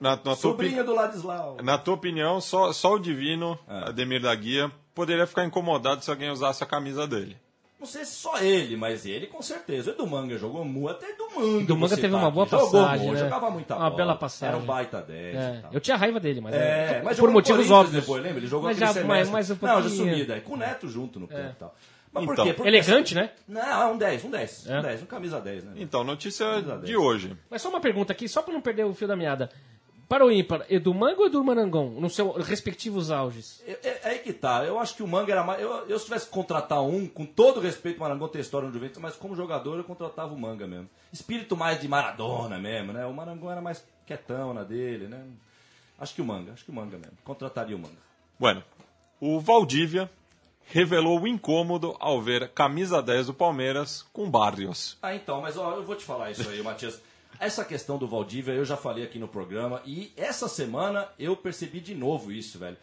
na, 0.00 0.10
na, 0.10 0.16
tua, 0.16 0.34
Sobrinho 0.36 0.78
opi- 0.80 0.84
do 0.86 0.94
Ladislau. 0.94 1.56
na 1.62 1.78
tua 1.78 1.94
opinião, 1.94 2.40
só, 2.40 2.72
só 2.72 2.94
o 2.94 2.98
Divino, 2.98 3.58
Ah. 3.68 3.88
Ademir 3.90 4.20
da 4.20 4.34
Guia, 4.34 4.70
poderia 4.94 5.26
ficar 5.26 5.44
incomodado 5.44 6.02
se 6.02 6.10
alguém 6.10 6.30
usasse 6.30 6.62
a 6.62 6.66
camisa 6.66 7.06
dele. 7.06 7.36
Não 7.82 7.86
sei 7.88 8.04
se 8.04 8.12
só 8.12 8.38
ele, 8.38 8.76
mas 8.76 9.04
ele 9.04 9.26
com 9.26 9.42
certeza. 9.42 9.90
O 9.90 9.94
Edu 9.94 10.06
Manga 10.06 10.38
jogou 10.38 10.64
muito. 10.64 10.88
Até 10.90 11.10
Edu 11.10 11.28
mundo. 11.34 11.66
Do 11.66 11.76
Manga 11.76 11.96
teve 11.96 12.10
tá 12.10 12.16
uma 12.16 12.30
boa. 12.30 12.46
Jogou 12.46 12.70
passagem, 12.70 13.06
bom, 13.08 13.12
né? 13.12 13.18
Jogava 13.18 13.50
muita 13.50 13.74
Uma 13.74 13.84
bola. 13.90 13.96
bela 13.96 14.14
passagem. 14.14 14.54
Era 14.54 14.62
um 14.62 14.64
baita 14.66 15.02
10 15.02 15.34
É, 15.36 15.62
eu 15.72 15.80
tinha 15.80 15.96
raiva 15.96 16.20
dele, 16.20 16.40
mas 16.40 16.54
É, 16.54 16.58
é, 16.58 17.02
mas 17.02 17.16
por 17.16 17.22
jogou 17.22 17.32
motivos 17.32 17.70
óbvios. 17.72 18.00
depois, 18.04 18.22
lembra? 18.22 18.38
Ele 18.38 18.46
jogou 18.46 18.68
Mas 18.68 18.76
aquele 18.76 18.86
já- 18.86 18.92
semestre. 18.92 19.08
mais- 19.08 19.30
mais 19.30 19.50
um 19.50 19.54
Não, 19.60 19.68
já 19.68 19.80
pouquinho. 19.82 20.08
É. 20.08 20.12
sumi 20.12 20.24
daí. 20.24 20.40
Com 20.42 20.54
o 20.54 20.56
Neto 20.56 20.88
junto 20.88 21.18
no 21.18 21.26
campo 21.26 21.50
e 21.50 21.54
tal. 21.58 21.74
Mas 22.12 22.24
por 22.24 22.32
Então. 22.34 22.44
quê? 22.44 22.52
Porque- 22.52 22.68
Elegante, 22.68 23.14
né? 23.16 23.30
Não, 23.48 23.60
é 23.82 23.86
um 23.86 23.96
10, 23.98 24.24
um 24.24 24.30
10. 24.30 24.64
É? 24.68 24.78
Um 24.78 24.82
10, 24.82 25.02
um 25.02 25.06
camisa 25.06 25.40
10, 25.40 25.64
né? 25.64 25.72
Então, 25.76 26.04
notícia 26.04 26.60
de 26.62 26.76
10. 26.86 26.96
hoje. 26.96 27.36
Mas 27.50 27.60
só 27.62 27.68
uma 27.68 27.80
pergunta 27.80 28.12
aqui, 28.12 28.28
só 28.28 28.42
pra 28.42 28.54
não 28.54 28.60
perder 28.60 28.84
o 28.84 28.94
fio 28.94 29.08
da 29.08 29.16
meada. 29.16 29.50
Para 30.12 30.26
o 30.26 30.30
ímpar, 30.30 30.66
Edu 30.68 30.92
Manga 30.92 31.20
ou 31.20 31.26
Edu 31.26 31.42
Marangon? 31.42 31.88
Nos 31.98 32.14
seus 32.14 32.46
respectivos 32.46 33.10
auges? 33.10 33.62
É, 33.66 33.70
é- 33.82 34.00
é 34.04 34.08
aí 34.10 34.18
que 34.18 34.30
tá. 34.30 34.62
Eu 34.62 34.78
acho 34.78 34.94
que 34.94 35.02
o 35.02 35.08
Manga 35.08 35.32
era 35.32 35.42
mais. 35.42 35.62
Eu, 35.62 35.88
eu 35.88 35.98
se 35.98 36.04
tivesse 36.04 36.26
que 36.26 36.32
contratar 36.32 36.82
um, 36.82 37.06
com 37.06 37.24
todo 37.24 37.60
respeito, 37.60 37.96
o 37.96 38.00
Marangon 38.00 38.28
tem 38.28 38.42
história 38.42 38.68
no 38.68 38.74
Juventus, 38.74 39.00
mas 39.00 39.16
como 39.16 39.34
jogador 39.34 39.78
eu 39.78 39.84
contratava 39.84 40.34
o 40.34 40.38
Manga 40.38 40.66
mesmo. 40.66 40.86
Espírito 41.10 41.56
mais 41.56 41.80
de 41.80 41.88
Maradona 41.88 42.58
mesmo, 42.58 42.92
né? 42.92 43.06
O 43.06 43.14
Marangon 43.14 43.50
era 43.50 43.62
mais 43.62 43.82
quietão 44.06 44.52
na 44.52 44.64
dele, 44.64 45.08
né? 45.08 45.24
Acho 45.98 46.14
que 46.14 46.20
o 46.20 46.26
Manga, 46.26 46.52
acho 46.52 46.66
que 46.66 46.70
o 46.70 46.74
Manga 46.74 46.98
mesmo. 46.98 47.16
Contrataria 47.24 47.74
o 47.74 47.78
Manga. 47.78 47.96
Bueno, 48.38 48.62
o 49.18 49.40
Valdívia 49.40 50.10
revelou 50.66 51.22
o 51.22 51.26
incômodo 51.26 51.96
ao 51.98 52.20
ver 52.20 52.50
camisa 52.50 53.02
10 53.02 53.28
do 53.28 53.32
Palmeiras 53.34 54.04
com 54.12 54.30
Barrios. 54.30 54.98
Ah, 55.00 55.14
então, 55.14 55.40
mas 55.40 55.56
ó, 55.56 55.76
eu 55.76 55.84
vou 55.84 55.96
te 55.96 56.04
falar 56.04 56.30
isso 56.30 56.46
aí, 56.50 56.62
Matias. 56.62 57.00
Essa 57.44 57.64
questão 57.64 57.98
do 57.98 58.06
Valdívia 58.06 58.52
eu 58.52 58.64
já 58.64 58.76
falei 58.76 59.02
aqui 59.02 59.18
no 59.18 59.26
programa 59.26 59.82
e 59.84 60.12
essa 60.16 60.46
semana 60.46 61.08
eu 61.18 61.36
percebi 61.36 61.80
de 61.80 61.92
novo 61.92 62.30
isso, 62.30 62.56
velho. 62.56 62.76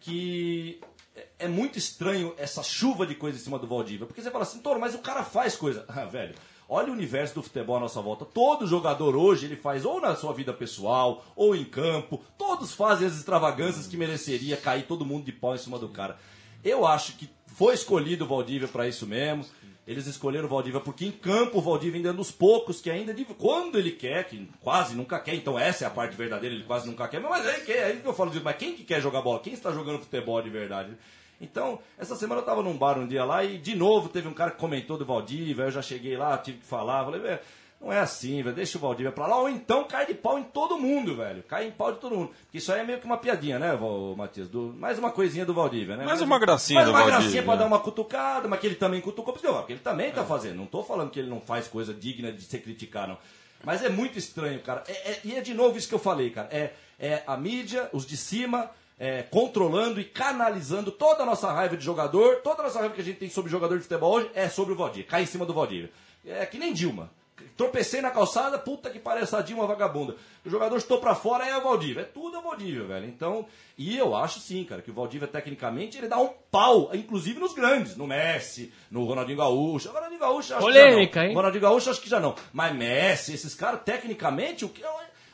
Que 0.00 0.80
é- 1.14 1.26
é 1.40 1.48
muito 1.48 1.76
estranho 1.78 2.32
essa 2.38 2.62
chuva 2.62 3.06
de 3.06 3.14
coisa 3.14 3.36
em 3.36 3.40
cima 3.40 3.58
do 3.58 3.66
Valdívia. 3.66 4.06
Porque 4.06 4.22
você 4.22 4.30
fala 4.30 4.44
assim, 4.44 4.60
Toro, 4.60 4.80
mas 4.80 4.94
o 4.94 4.98
cara 5.00 5.22
faz 5.22 5.56
coisa. 5.56 5.84
Ah, 5.94 6.06
velho, 6.06 6.34
olha 6.68 6.88
o 6.88 6.94
universo 6.94 7.34
do 7.34 7.42
futebol 7.42 7.76
à 7.76 7.80
nossa 7.80 8.00
volta. 8.00 8.24
Todo 8.24 8.66
jogador 8.66 9.14
hoje 9.14 9.44
ele 9.44 9.56
faz 9.56 9.84
ou 9.84 10.00
na 10.00 10.16
sua 10.16 10.32
vida 10.32 10.54
pessoal 10.54 11.22
ou 11.36 11.54
em 11.54 11.64
campo. 11.66 12.22
Todos 12.38 12.72
fazem 12.72 13.06
as 13.06 13.14
extravagâncias 13.14 13.86
que 13.86 13.96
mereceria 13.98 14.56
cair 14.56 14.84
todo 14.86 15.04
mundo 15.04 15.24
de 15.26 15.32
pau 15.32 15.54
em 15.54 15.58
cima 15.58 15.78
do 15.78 15.88
cara. 15.90 16.16
Eu 16.64 16.86
acho 16.86 17.12
que 17.18 17.28
foi 17.46 17.74
escolhido 17.74 18.24
o 18.24 18.28
Valdívia 18.28 18.68
para 18.68 18.88
isso 18.88 19.06
mesmo. 19.06 19.44
Eles 19.88 20.06
escolheram 20.06 20.44
o 20.44 20.50
Valdívia 20.50 20.80
porque 20.80 21.06
em 21.06 21.10
campo 21.10 21.56
o 21.56 21.62
Valdívia 21.62 21.96
ainda 21.96 22.10
é 22.10 22.12
um 22.12 22.16
dos 22.16 22.30
poucos 22.30 22.78
que 22.78 22.90
ainda, 22.90 23.16
quando 23.38 23.78
ele 23.78 23.92
quer, 23.92 24.28
que 24.28 24.46
quase 24.60 24.94
nunca 24.94 25.18
quer, 25.18 25.34
então 25.34 25.58
essa 25.58 25.84
é 25.84 25.86
a 25.86 25.90
parte 25.90 26.14
verdadeira, 26.14 26.54
ele 26.54 26.64
quase 26.64 26.86
nunca 26.86 27.08
quer, 27.08 27.22
mas 27.22 27.46
ele 27.46 27.64
quer, 27.64 27.84
aí 27.84 28.02
eu 28.04 28.12
falo 28.12 28.30
mas 28.44 28.56
quem 28.56 28.74
que 28.74 28.84
quer 28.84 29.00
jogar 29.00 29.22
bola? 29.22 29.40
Quem 29.40 29.54
está 29.54 29.72
jogando 29.72 30.00
futebol 30.00 30.42
de 30.42 30.50
verdade? 30.50 30.94
Então, 31.40 31.78
essa 31.96 32.14
semana 32.16 32.42
eu 32.42 32.44
tava 32.44 32.62
num 32.62 32.76
bar 32.76 32.98
um 32.98 33.06
dia 33.06 33.24
lá 33.24 33.42
e 33.42 33.56
de 33.56 33.74
novo 33.74 34.10
teve 34.10 34.28
um 34.28 34.34
cara 34.34 34.50
que 34.50 34.58
comentou 34.58 34.98
do 34.98 35.06
Valdívia, 35.06 35.62
eu 35.62 35.70
já 35.70 35.80
cheguei 35.80 36.18
lá, 36.18 36.36
tive 36.36 36.58
que 36.58 36.66
falar, 36.66 37.06
falei, 37.06 37.22
velho, 37.22 37.40
não 37.80 37.92
é 37.92 37.98
assim, 38.00 38.42
velho, 38.42 38.54
deixa 38.56 38.76
o 38.76 38.80
Valdívia 38.80 39.12
pra 39.12 39.26
lá, 39.26 39.38
ou 39.38 39.48
então 39.48 39.84
cai 39.84 40.04
de 40.06 40.14
pau 40.14 40.38
em 40.38 40.42
todo 40.42 40.78
mundo, 40.78 41.14
velho, 41.16 41.42
cai 41.44 41.66
em 41.68 41.70
pau 41.70 41.92
de 41.92 41.98
todo 41.98 42.16
mundo. 42.16 42.30
Porque 42.44 42.58
isso 42.58 42.72
aí 42.72 42.80
é 42.80 42.84
meio 42.84 42.98
que 42.98 43.06
uma 43.06 43.16
piadinha, 43.18 43.58
né, 43.58 43.78
Matias? 44.16 44.48
Do- 44.48 44.74
mais 44.76 44.98
uma 44.98 45.10
coisinha 45.12 45.46
do 45.46 45.54
Valdívia, 45.54 45.96
né? 45.96 46.04
Mais 46.04 46.20
uma 46.20 46.38
gracinha 46.38 46.74
mais 46.80 46.86
do 46.88 46.92
uma 46.92 46.98
Valdívia, 46.98 47.20
gracinha 47.22 47.42
pra 47.44 47.54
dar 47.56 47.66
uma 47.66 47.78
cutucada, 47.78 48.48
mas 48.48 48.58
que 48.60 48.66
ele 48.66 48.74
também 48.74 49.00
cutucou, 49.00 49.32
porque 49.32 49.72
ele 49.72 49.80
também 49.80 50.10
tá 50.10 50.24
fazendo. 50.24 50.56
Não 50.56 50.66
tô 50.66 50.82
falando 50.82 51.10
que 51.10 51.18
ele 51.20 51.30
não 51.30 51.40
faz 51.40 51.68
coisa 51.68 51.94
digna 51.94 52.32
de 52.32 52.42
ser 52.42 52.58
criticado, 52.58 53.08
não. 53.12 53.18
Mas 53.64 53.82
é 53.84 53.88
muito 53.88 54.18
estranho, 54.18 54.60
cara. 54.60 54.82
É- 54.88 54.92
é- 55.12 55.20
e 55.24 55.34
é 55.36 55.40
de 55.40 55.52
novo 55.54 55.76
isso 55.78 55.88
que 55.88 55.94
eu 55.94 55.98
falei, 55.98 56.30
cara. 56.30 56.48
É, 56.50 56.70
é 56.98 57.22
a 57.26 57.36
mídia, 57.36 57.88
os 57.92 58.04
de 58.06 58.16
cima, 58.16 58.70
é, 58.98 59.22
controlando 59.22 60.00
e 60.00 60.04
canalizando 60.04 60.90
toda 60.92 61.22
a 61.22 61.26
nossa 61.26 61.50
raiva 61.52 61.76
de 61.76 61.84
jogador, 61.84 62.36
toda 62.42 62.60
a 62.62 62.64
nossa 62.64 62.78
raiva 62.80 62.94
que 62.94 63.00
a 63.00 63.04
gente 63.04 63.18
tem 63.18 63.30
sobre 63.30 63.50
jogador 63.50 63.76
de 63.76 63.82
futebol 63.82 64.12
hoje 64.14 64.30
é 64.34 64.48
sobre 64.48 64.72
o 64.74 64.76
Valdir. 64.76 65.06
Cai 65.06 65.22
em 65.22 65.26
cima 65.26 65.44
do 65.46 65.52
Valdir. 65.54 65.90
É 66.26 66.44
que 66.46 66.58
nem 66.58 66.72
Dilma. 66.72 67.10
Tropecei 67.58 68.00
na 68.00 68.10
calçada, 68.12 68.56
puta 68.56 68.88
que 68.88 68.98
parece 69.00 69.34
a 69.34 69.42
Dilma 69.42 69.66
vagabunda. 69.66 70.14
O 70.46 70.48
jogador 70.48 70.76
estou 70.76 70.98
pra 70.98 71.14
fora 71.14 71.44
é 71.44 71.56
o 71.56 71.60
Valdívia. 71.60 72.02
É 72.02 72.04
tudo 72.04 72.38
o 72.38 72.42
Valdívia, 72.42 72.84
velho. 72.84 73.04
Então, 73.06 73.44
e 73.76 73.98
eu 73.98 74.14
acho 74.16 74.38
sim, 74.38 74.62
cara, 74.64 74.80
que 74.80 74.90
o 74.92 74.94
Valdívia, 74.94 75.26
tecnicamente, 75.26 75.98
ele 75.98 76.06
dá 76.06 76.18
um 76.18 76.30
pau, 76.52 76.88
inclusive 76.94 77.40
nos 77.40 77.52
grandes, 77.52 77.96
no 77.96 78.06
Messi, 78.06 78.72
no 78.90 79.04
Ronaldinho 79.04 79.38
Gaúcho. 79.38 79.88
O 79.90 79.92
Ronaldinho 79.92 80.20
Gaúcho, 80.20 80.54
acho 80.54 80.62
Polêmica, 80.62 81.08
que 81.10 81.14
já 81.16 81.20
não. 81.22 81.28
hein? 81.30 81.34
Ronaldinho 81.34 81.62
Gaúcho, 81.62 81.90
acho 81.90 82.00
que 82.00 82.08
já 82.08 82.20
não. 82.20 82.34
Mas 82.52 82.74
Messi, 82.76 83.34
esses 83.34 83.54
caras, 83.56 83.80
tecnicamente, 83.84 84.64
o 84.64 84.68
que. 84.68 84.82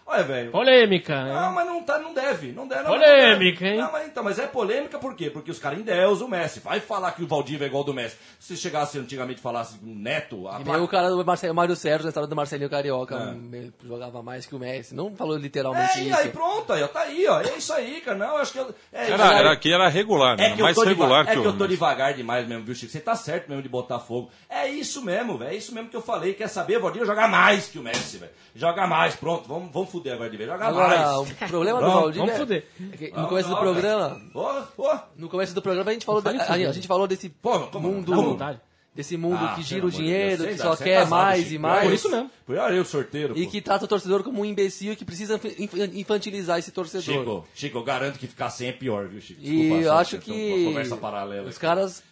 Olha, 0.06 0.22
velho. 0.22 0.50
Polêmica, 0.50 1.24
Não, 1.24 1.48
né? 1.48 1.52
mas 1.54 1.66
não, 1.66 1.82
tá, 1.82 1.98
não 1.98 2.12
deve. 2.12 2.52
Não 2.52 2.66
deve 2.68 2.82
não, 2.82 2.90
Polêmica, 2.90 3.20
não 3.30 3.38
deve. 3.38 3.66
hein? 3.68 3.76
Não, 3.78 3.92
mas, 3.92 4.06
então, 4.14 4.22
mas 4.22 4.38
é 4.38 4.46
polêmica 4.46 4.96
por 4.96 5.16
quê? 5.16 5.28
Porque 5.28 5.50
os 5.50 5.58
caras 5.58 5.80
endeusam 5.80 6.28
o 6.28 6.30
Messi. 6.30 6.60
Vai 6.60 6.78
falar 6.78 7.10
que 7.10 7.24
o 7.24 7.26
Valdívia 7.26 7.64
é 7.64 7.68
igual 7.68 7.82
do 7.82 7.92
Messi. 7.92 8.16
Se 8.38 8.56
chegasse 8.56 8.96
antigamente 8.96 9.40
e 9.40 9.42
falasse 9.42 9.76
um 9.82 9.92
neto, 9.92 10.46
a 10.46 10.60
E 10.60 10.64
placa- 10.64 10.82
o 10.82 10.86
cara 10.86 11.10
do 11.10 11.24
Marcelo, 11.24 11.52
Mário 11.54 11.74
Sérgio, 11.74 12.04
na 12.04 12.10
história 12.10 12.28
do 12.28 12.36
Marcelinho 12.36 12.70
Carioca, 12.70 13.16
É. 13.52 13.86
jogava 13.86 14.22
mais 14.22 14.46
que 14.46 14.54
o 14.54 14.58
Messi. 14.60 14.94
Não 14.94 15.14
falou 15.16 15.36
literalmente 15.36 15.98
É, 15.98 16.02
e 16.04 16.08
isso. 16.10 16.18
aí 16.20 16.28
pronto, 16.28 16.72
aí, 16.72 16.82
ó, 16.84 16.86
tá 16.88 17.00
aí, 17.00 17.26
ó. 17.26 17.40
É 17.40 17.56
isso 17.56 17.72
aí, 17.72 18.00
cara. 18.00 18.16
Não, 18.16 18.36
acho 18.36 18.52
que. 18.52 18.58
Eu, 18.60 18.72
é, 18.92 19.06
Era, 19.08 19.18
cara, 19.18 19.38
era 19.38 19.52
aqui 19.52 19.72
era 19.72 19.88
regular, 19.88 20.36
né? 20.36 20.46
É 20.52 20.56
que, 20.56 20.62
mais 20.62 20.76
eu 20.76 20.82
tô 20.84 20.88
regular 20.88 21.08
devagar, 21.24 21.32
é 21.32 21.36
que 21.36 21.42
que 21.42 21.48
eu 21.48 21.58
tô 21.58 21.66
devagar 21.66 22.14
demais 22.14 22.46
mesmo, 22.46 22.64
viu, 22.64 22.74
Chico? 22.74 22.92
Você 22.92 23.00
tá 23.00 23.16
certo 23.16 23.48
mesmo 23.48 23.62
de 23.62 23.68
botar 23.68 23.98
fogo. 23.98 24.30
É 24.48 24.68
isso 24.68 25.02
mesmo, 25.02 25.36
velho. 25.36 25.50
É 25.50 25.56
isso 25.56 25.74
mesmo 25.74 25.90
que 25.90 25.96
eu 25.96 26.02
falei. 26.02 26.34
Quer 26.34 26.48
saber? 26.48 26.76
O 26.78 26.80
Valdívia 26.82 27.06
joga 27.06 27.26
mais 27.26 27.66
que 27.68 27.78
o 27.78 27.82
Messi, 27.82 28.18
velho. 28.18 28.32
Joga 28.54 28.86
mais, 28.86 29.16
pronto. 29.16 29.48
Vamos, 29.48 29.72
vamos 29.72 29.90
fuder 29.90 30.14
agora 30.14 30.30
de 30.30 30.36
vez. 30.36 30.48
Joga 30.48 30.66
Agora, 30.66 30.96
mais. 30.96 31.30
o 31.30 31.48
problema 31.48 31.80
do 31.80 31.90
Valdívia 31.90 32.20
vamos 32.20 32.34
é- 32.34 32.38
fuder. 32.38 32.66
é 32.92 32.96
que 32.96 33.10
no 33.10 33.26
começo 33.26 33.48
do 33.48 33.54
vamos, 33.56 33.74
programa, 34.08 34.30
Pô, 34.32 34.62
pô. 34.82 34.98
no 35.16 35.28
começo 35.28 35.54
do 35.54 35.62
programa 35.62 35.90
a 35.90 35.94
gente 35.94 36.04
falou, 36.06 36.22
a, 36.24 36.52
a 36.52 36.72
gente 36.72 36.86
falou 36.88 37.06
desse 37.06 37.28
Pô, 37.28 37.60
como- 37.68 37.88
mundo, 37.88 38.14
vontade. 38.14 38.60
desse 38.94 39.16
mundo 39.16 39.38
Ah, 39.44 39.54
que 39.54 39.62
gira 39.62 39.84
o 39.86 39.90
dinheiro, 39.90 40.44
que 40.46 40.54
tá- 40.54 40.62
só 40.64 40.74
é 40.74 40.76
quer 40.76 40.94
casado, 41.00 41.10
mais 41.10 41.40
Chico. 41.42 41.54
e 41.54 41.58
mais. 41.58 41.84
Por 41.84 41.92
isso 41.94 42.10
mesmo. 42.10 42.30
Pior 42.46 42.72
eu, 42.72 42.84
sorteiro. 42.84 43.36
E 43.36 43.44
pô. 43.44 43.50
que 43.50 43.60
trata 43.60 43.84
o 43.84 43.88
torcedor 43.88 44.22
como 44.22 44.40
um 44.42 44.44
imbecil 44.44 44.92
e 44.92 44.96
que 44.96 45.04
precisa 45.04 45.34
inf- 45.58 45.74
infantilizar 45.94 46.58
esse 46.58 46.70
torcedor. 46.70 47.02
Chico, 47.02 47.46
Chico, 47.54 47.78
eu 47.78 47.82
garanto 47.82 48.18
que 48.18 48.26
ficar 48.26 48.50
sem 48.50 48.68
é 48.68 48.72
pior, 48.72 49.08
viu, 49.08 49.20
Chico? 49.20 49.40
E 49.42 49.44
Desculpa, 49.50 49.74
eu 49.82 49.88
só 49.90 49.98
acho 49.98 50.18
que 50.18 50.30
eu 50.30 50.56
uma 50.58 50.68
Conversa 50.70 50.96
paralela. 50.96 51.48
os 51.48 51.58
caras. 51.58 52.02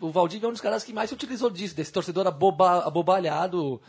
O 0.00 0.10
Valdívia 0.10 0.46
é 0.46 0.48
um 0.50 0.52
dos 0.52 0.60
caras 0.60 0.84
que 0.84 0.92
mais 0.92 1.08
se 1.08 1.14
utilizou 1.14 1.48
disso, 1.48 1.74
desse 1.74 1.90
torcedor 1.92 2.26
aboba, 2.26 2.86
abobalhado 2.86 3.80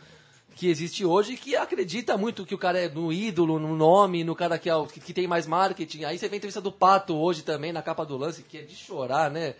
que 0.56 0.70
existe 0.70 1.04
hoje 1.04 1.34
e 1.34 1.36
que 1.36 1.54
acredita 1.54 2.16
muito 2.16 2.46
que 2.46 2.54
o 2.54 2.58
cara 2.58 2.78
é 2.78 2.88
no 2.88 3.12
ídolo, 3.12 3.58
no 3.58 3.76
nome, 3.76 4.24
no 4.24 4.34
cara 4.34 4.58
que, 4.58 4.70
é 4.70 4.74
o, 4.74 4.86
que, 4.86 4.98
que 4.98 5.12
tem 5.12 5.26
mais 5.26 5.46
marketing. 5.46 6.04
Aí 6.04 6.18
você 6.18 6.30
vê 6.30 6.36
a 6.36 6.38
entrevista 6.38 6.62
do 6.62 6.72
Pato 6.72 7.14
hoje 7.14 7.42
também, 7.42 7.74
na 7.74 7.82
capa 7.82 8.06
do 8.06 8.16
lance, 8.16 8.42
que 8.42 8.56
é 8.56 8.62
de 8.62 8.74
chorar, 8.74 9.30
né? 9.30 9.54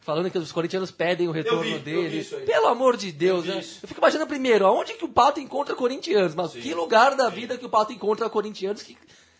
Falando 0.00 0.30
que 0.30 0.38
os 0.38 0.52
corintianos 0.52 0.92
pedem 0.92 1.26
o 1.26 1.32
retorno 1.32 1.64
vi, 1.64 1.72
eu 1.72 1.80
dele. 1.80 2.24
Pelo 2.46 2.68
amor 2.68 2.96
de 2.96 3.10
Deus, 3.10 3.44
vi 3.44 3.50
né? 3.50 3.56
Eu 3.58 3.88
fico 3.88 4.00
imaginando 4.00 4.28
primeiro, 4.28 4.64
aonde 4.64 4.94
que 4.94 5.04
o 5.04 5.08
Pato 5.08 5.40
encontra 5.40 5.74
corintianos? 5.74 6.36
Mas 6.36 6.52
que 6.52 6.72
lugar 6.72 7.16
da 7.16 7.28
vida 7.28 7.58
que 7.58 7.66
o 7.66 7.68
Pato 7.68 7.92
encontra 7.92 8.30
corintianos 8.30 8.82
que 8.82 8.96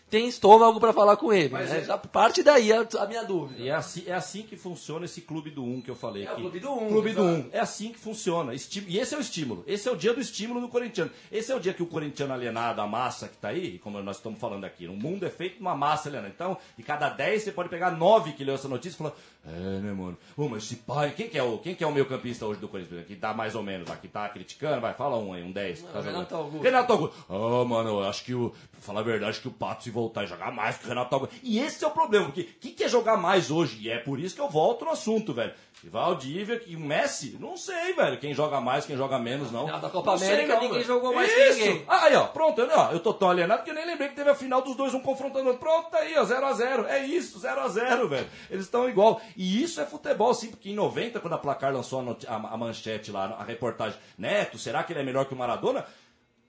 tem 0.09 0.27
estômago 0.27 0.79
pra 0.79 0.91
falar 0.93 1.15
com 1.17 1.31
ele? 1.31 1.49
Mas 1.49 1.69
né? 1.69 1.79
é- 1.79 1.83
Já 1.83 1.97
parte 1.97 2.41
daí 2.43 2.71
a, 2.73 2.85
a 2.99 3.05
minha 3.05 3.23
dúvida. 3.23 3.61
E 3.61 3.69
é 3.69 3.73
assim, 3.75 4.03
é 4.07 4.13
assim 4.13 4.41
que 4.43 4.55
funciona 4.57 5.05
esse 5.05 5.21
clube 5.21 5.49
do 5.51 5.63
1 5.63 5.75
um 5.75 5.81
que 5.81 5.89
eu 5.91 5.95
falei 5.95 6.23
É 6.25 6.29
o 6.29 6.31
aqui. 6.33 6.41
clube 6.41 6.59
do 6.59 6.71
um, 6.71 6.87
Clube 6.89 7.13
do. 7.13 7.23
1. 7.23 7.49
É 7.51 7.59
assim 7.59 7.91
que 7.91 7.99
funciona. 7.99 8.53
Esti- 8.53 8.83
E 8.87 8.97
esse 8.99 9.13
é 9.13 9.17
o 9.17 9.21
estímulo. 9.21 9.63
Esse 9.67 9.87
é 9.87 9.91
o 9.91 9.95
dia 9.95 10.13
do 10.13 10.19
estímulo 10.19 10.59
do 10.61 10.67
corintiano. 10.67 11.11
Esse 11.31 11.51
é 11.51 11.55
o 11.55 11.59
dia 11.59 11.73
que 11.73 11.83
o 11.83 11.87
corintiano 11.87 12.33
alienado, 12.33 12.81
a 12.81 12.87
massa 12.87 13.27
que 13.27 13.37
tá 13.37 13.49
aí, 13.49 13.79
como 13.79 14.01
nós 14.01 14.17
estamos 14.17 14.39
falando 14.39 14.65
aqui, 14.65 14.87
o 14.87 14.93
mundo 14.93 15.25
é 15.25 15.29
feito 15.29 15.55
de 15.55 15.61
uma 15.61 15.75
massa 15.75 16.09
alienada. 16.09 16.31
Então, 16.33 16.57
de 16.77 16.83
cada 16.83 17.09
10, 17.09 17.43
você 17.43 17.51
pode 17.51 17.69
pegar 17.69 17.91
9 17.91 18.33
que 18.33 18.43
leu 18.43 18.55
essa 18.55 18.67
notícia 18.67 18.95
e 18.95 18.97
falar: 18.97 19.13
É, 19.45 19.49
né, 19.79 19.91
mano? 19.93 20.17
Ô, 20.35 20.47
mas 20.49 20.63
esse 20.63 20.75
pai, 20.77 21.13
quem 21.15 21.29
que 21.29 21.37
é 21.37 21.43
o, 21.43 21.57
quem 21.57 21.75
que 21.75 21.83
é 21.83 21.87
o 21.87 21.91
meu 21.91 22.05
campista 22.05 22.45
hoje 22.45 22.59
do 22.59 22.67
Corinthians? 22.67 23.05
Que 23.05 23.15
dá 23.15 23.33
mais 23.33 23.55
ou 23.55 23.63
menos 23.63 23.87
lá, 23.87 23.95
que 23.95 24.07
tá 24.07 24.27
criticando, 24.29 24.81
vai, 24.81 24.93
fala 24.93 25.17
um 25.17 25.33
aí, 25.33 25.43
um 25.43 25.51
10. 25.51 25.81
que 25.81 25.87
tá. 25.87 26.01
Renato 26.01 26.35
Augusto. 26.35 26.63
Renato 26.63 26.93
Augusto. 26.93 27.15
Ah, 27.29 27.65
mano, 27.65 27.89
eu 27.89 28.03
acho 28.03 28.23
que 28.23 28.33
o. 28.33 28.53
Pra 28.79 28.85
falar 28.85 29.01
a 29.01 29.03
verdade, 29.03 29.29
acho 29.31 29.41
que 29.41 29.47
o 29.49 29.51
Pato 29.51 29.83
se 29.83 29.91
voltar 29.91 30.23
e 30.23 30.27
jogar 30.27 30.51
mais 30.51 30.77
que 30.77 30.85
o 30.85 30.87
Renato 30.87 31.13
Augusto. 31.13 31.35
E 31.43 31.59
esse 31.59 31.83
é 31.83 31.87
o 31.87 31.91
problema, 31.91 32.27
porque 32.27 32.41
o 32.41 32.45
que, 32.61 32.71
que 32.71 32.83
é 32.85 32.87
jogar 32.87 33.17
mais 33.17 33.51
hoje? 33.51 33.77
E 33.81 33.89
é 33.89 33.97
por 33.99 34.19
isso 34.19 34.33
que 34.33 34.41
eu 34.41 34.49
volto 34.49 34.85
no 34.85 34.91
assunto, 34.91 35.33
velho. 35.33 35.51
Que 35.81 35.87
Valdívia, 35.89 36.59
que 36.59 36.75
o 36.75 36.79
Messi, 36.79 37.37
não 37.39 37.55
sei, 37.57 37.93
velho. 37.93 38.17
Quem 38.17 38.33
joga 38.33 38.59
mais, 38.61 38.85
quem 38.85 38.95
joga 38.97 39.17
menos, 39.19 39.51
não. 39.51 39.65
Final 39.65 39.79
da 39.79 39.89
Copa 39.89 40.11
Não 40.11 40.17
sei, 40.17 40.27
América, 40.29 40.53
não, 40.53 40.61
ninguém 40.61 40.77
velho. 40.77 40.87
jogou 40.87 41.13
mais 41.13 41.33
que 41.33 41.39
Isso. 41.41 41.59
ninguém. 41.59 41.85
Ah, 41.87 42.03
aí, 42.05 42.15
ó, 42.15 42.27
pronto, 42.27 42.59
eu, 42.61 42.69
ó, 42.73 42.91
eu 42.91 42.99
tô 42.99 43.13
tão 43.13 43.29
alienado 43.29 43.63
que 43.63 43.69
eu 43.69 43.73
nem 43.73 43.85
lembrei 43.85 44.09
que 44.09 44.15
teve 44.15 44.29
a 44.29 44.35
final 44.35 44.61
dos 44.61 44.75
dois, 44.75 44.93
um 44.93 44.99
confrontando 45.01 45.45
o 45.45 45.47
outro. 45.47 45.59
Pronto, 45.61 45.89
tá 45.89 45.99
aí, 45.99 46.17
ó, 46.17 46.23
0x0. 46.25 46.85
É 46.87 47.05
isso, 47.05 47.39
0x0, 47.39 48.07
velho. 48.07 48.27
Eles 48.49 48.65
estão 48.65 48.89
igual. 48.89 49.21
E 49.37 49.61
isso 49.61 49.79
é 49.79 49.85
futebol, 49.85 50.33
sim, 50.33 50.49
porque 50.51 50.69
em 50.69 50.75
90, 50.75 51.19
quando 51.21 51.33
a 51.33 51.37
Placar 51.37 51.73
lançou 51.73 51.99
a, 52.27 52.33
a- 52.33 52.53
a 52.53 52.57
manchete 52.57 53.11
lá, 53.11 53.35
a 53.39 53.43
reportagem, 53.43 53.97
Neto, 54.17 54.57
será 54.57 54.83
que 54.83 54.91
ele 54.93 54.99
é 54.99 55.03
melhor 55.03 55.25
que 55.25 55.33
o 55.33 55.37
Maradona? 55.37 55.85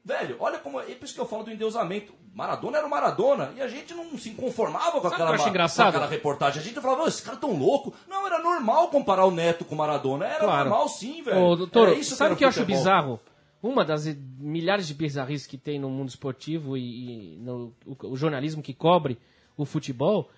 Velho, 0.04 0.36
olha 0.40 0.58
como. 0.58 0.80
É 0.80 0.94
por 0.94 1.04
isso 1.04 1.14
que 1.14 1.20
eu 1.20 1.26
falo 1.26 1.42
do 1.44 1.50
endeusamento. 1.50 2.14
Maradona 2.34 2.78
era 2.78 2.86
o 2.86 2.90
Maradona 2.90 3.52
e 3.56 3.60
a 3.60 3.68
gente 3.68 3.92
não 3.92 4.16
se 4.16 4.30
conformava 4.30 4.92
com 4.92 5.02
Sabe 5.02 5.14
aquela, 5.14 5.36
com 5.36 5.82
aquela 5.82 6.06
reportagem. 6.06 6.60
A 6.60 6.64
gente 6.64 6.80
falava, 6.80 7.02
"Ô, 7.02 7.06
esse 7.08 7.22
cara 7.22 7.36
tão 7.36 7.56
louco. 7.58 7.92
Não, 8.08 8.26
era 8.26 8.38
normal 8.42 8.88
comparar 8.88 9.26
o 9.26 9.30
Neto 9.30 9.64
com 9.64 9.74
o 9.74 9.78
Maradona. 9.78 10.26
Era 10.26 10.44
Claro. 10.44 10.68
normal 10.70 10.88
sim, 10.88 11.22
velho. 11.22 11.38
Ô, 11.42 11.56
doutor, 11.56 11.96
isso 11.96 12.14
sabe 12.16 12.34
o 12.34 12.36
que 12.36 12.44
eu 12.44 12.48
acho 12.48 12.64
bizarro? 12.64 13.20
Uma 13.62 13.84
das 13.84 14.06
milhares 14.38 14.86
de 14.88 14.94
bizarrices 14.94 15.46
que 15.46 15.58
tem 15.58 15.78
no 15.78 15.90
mundo 15.90 16.08
esportivo 16.08 16.78
e, 16.78 17.34
e 17.34 17.38
no 17.38 17.74
o, 17.84 18.12
o 18.12 18.16
jornalismo 18.16 18.62
que 18.62 18.72
cobre 18.72 19.18
o 19.54 19.66
futebol, 19.66 20.30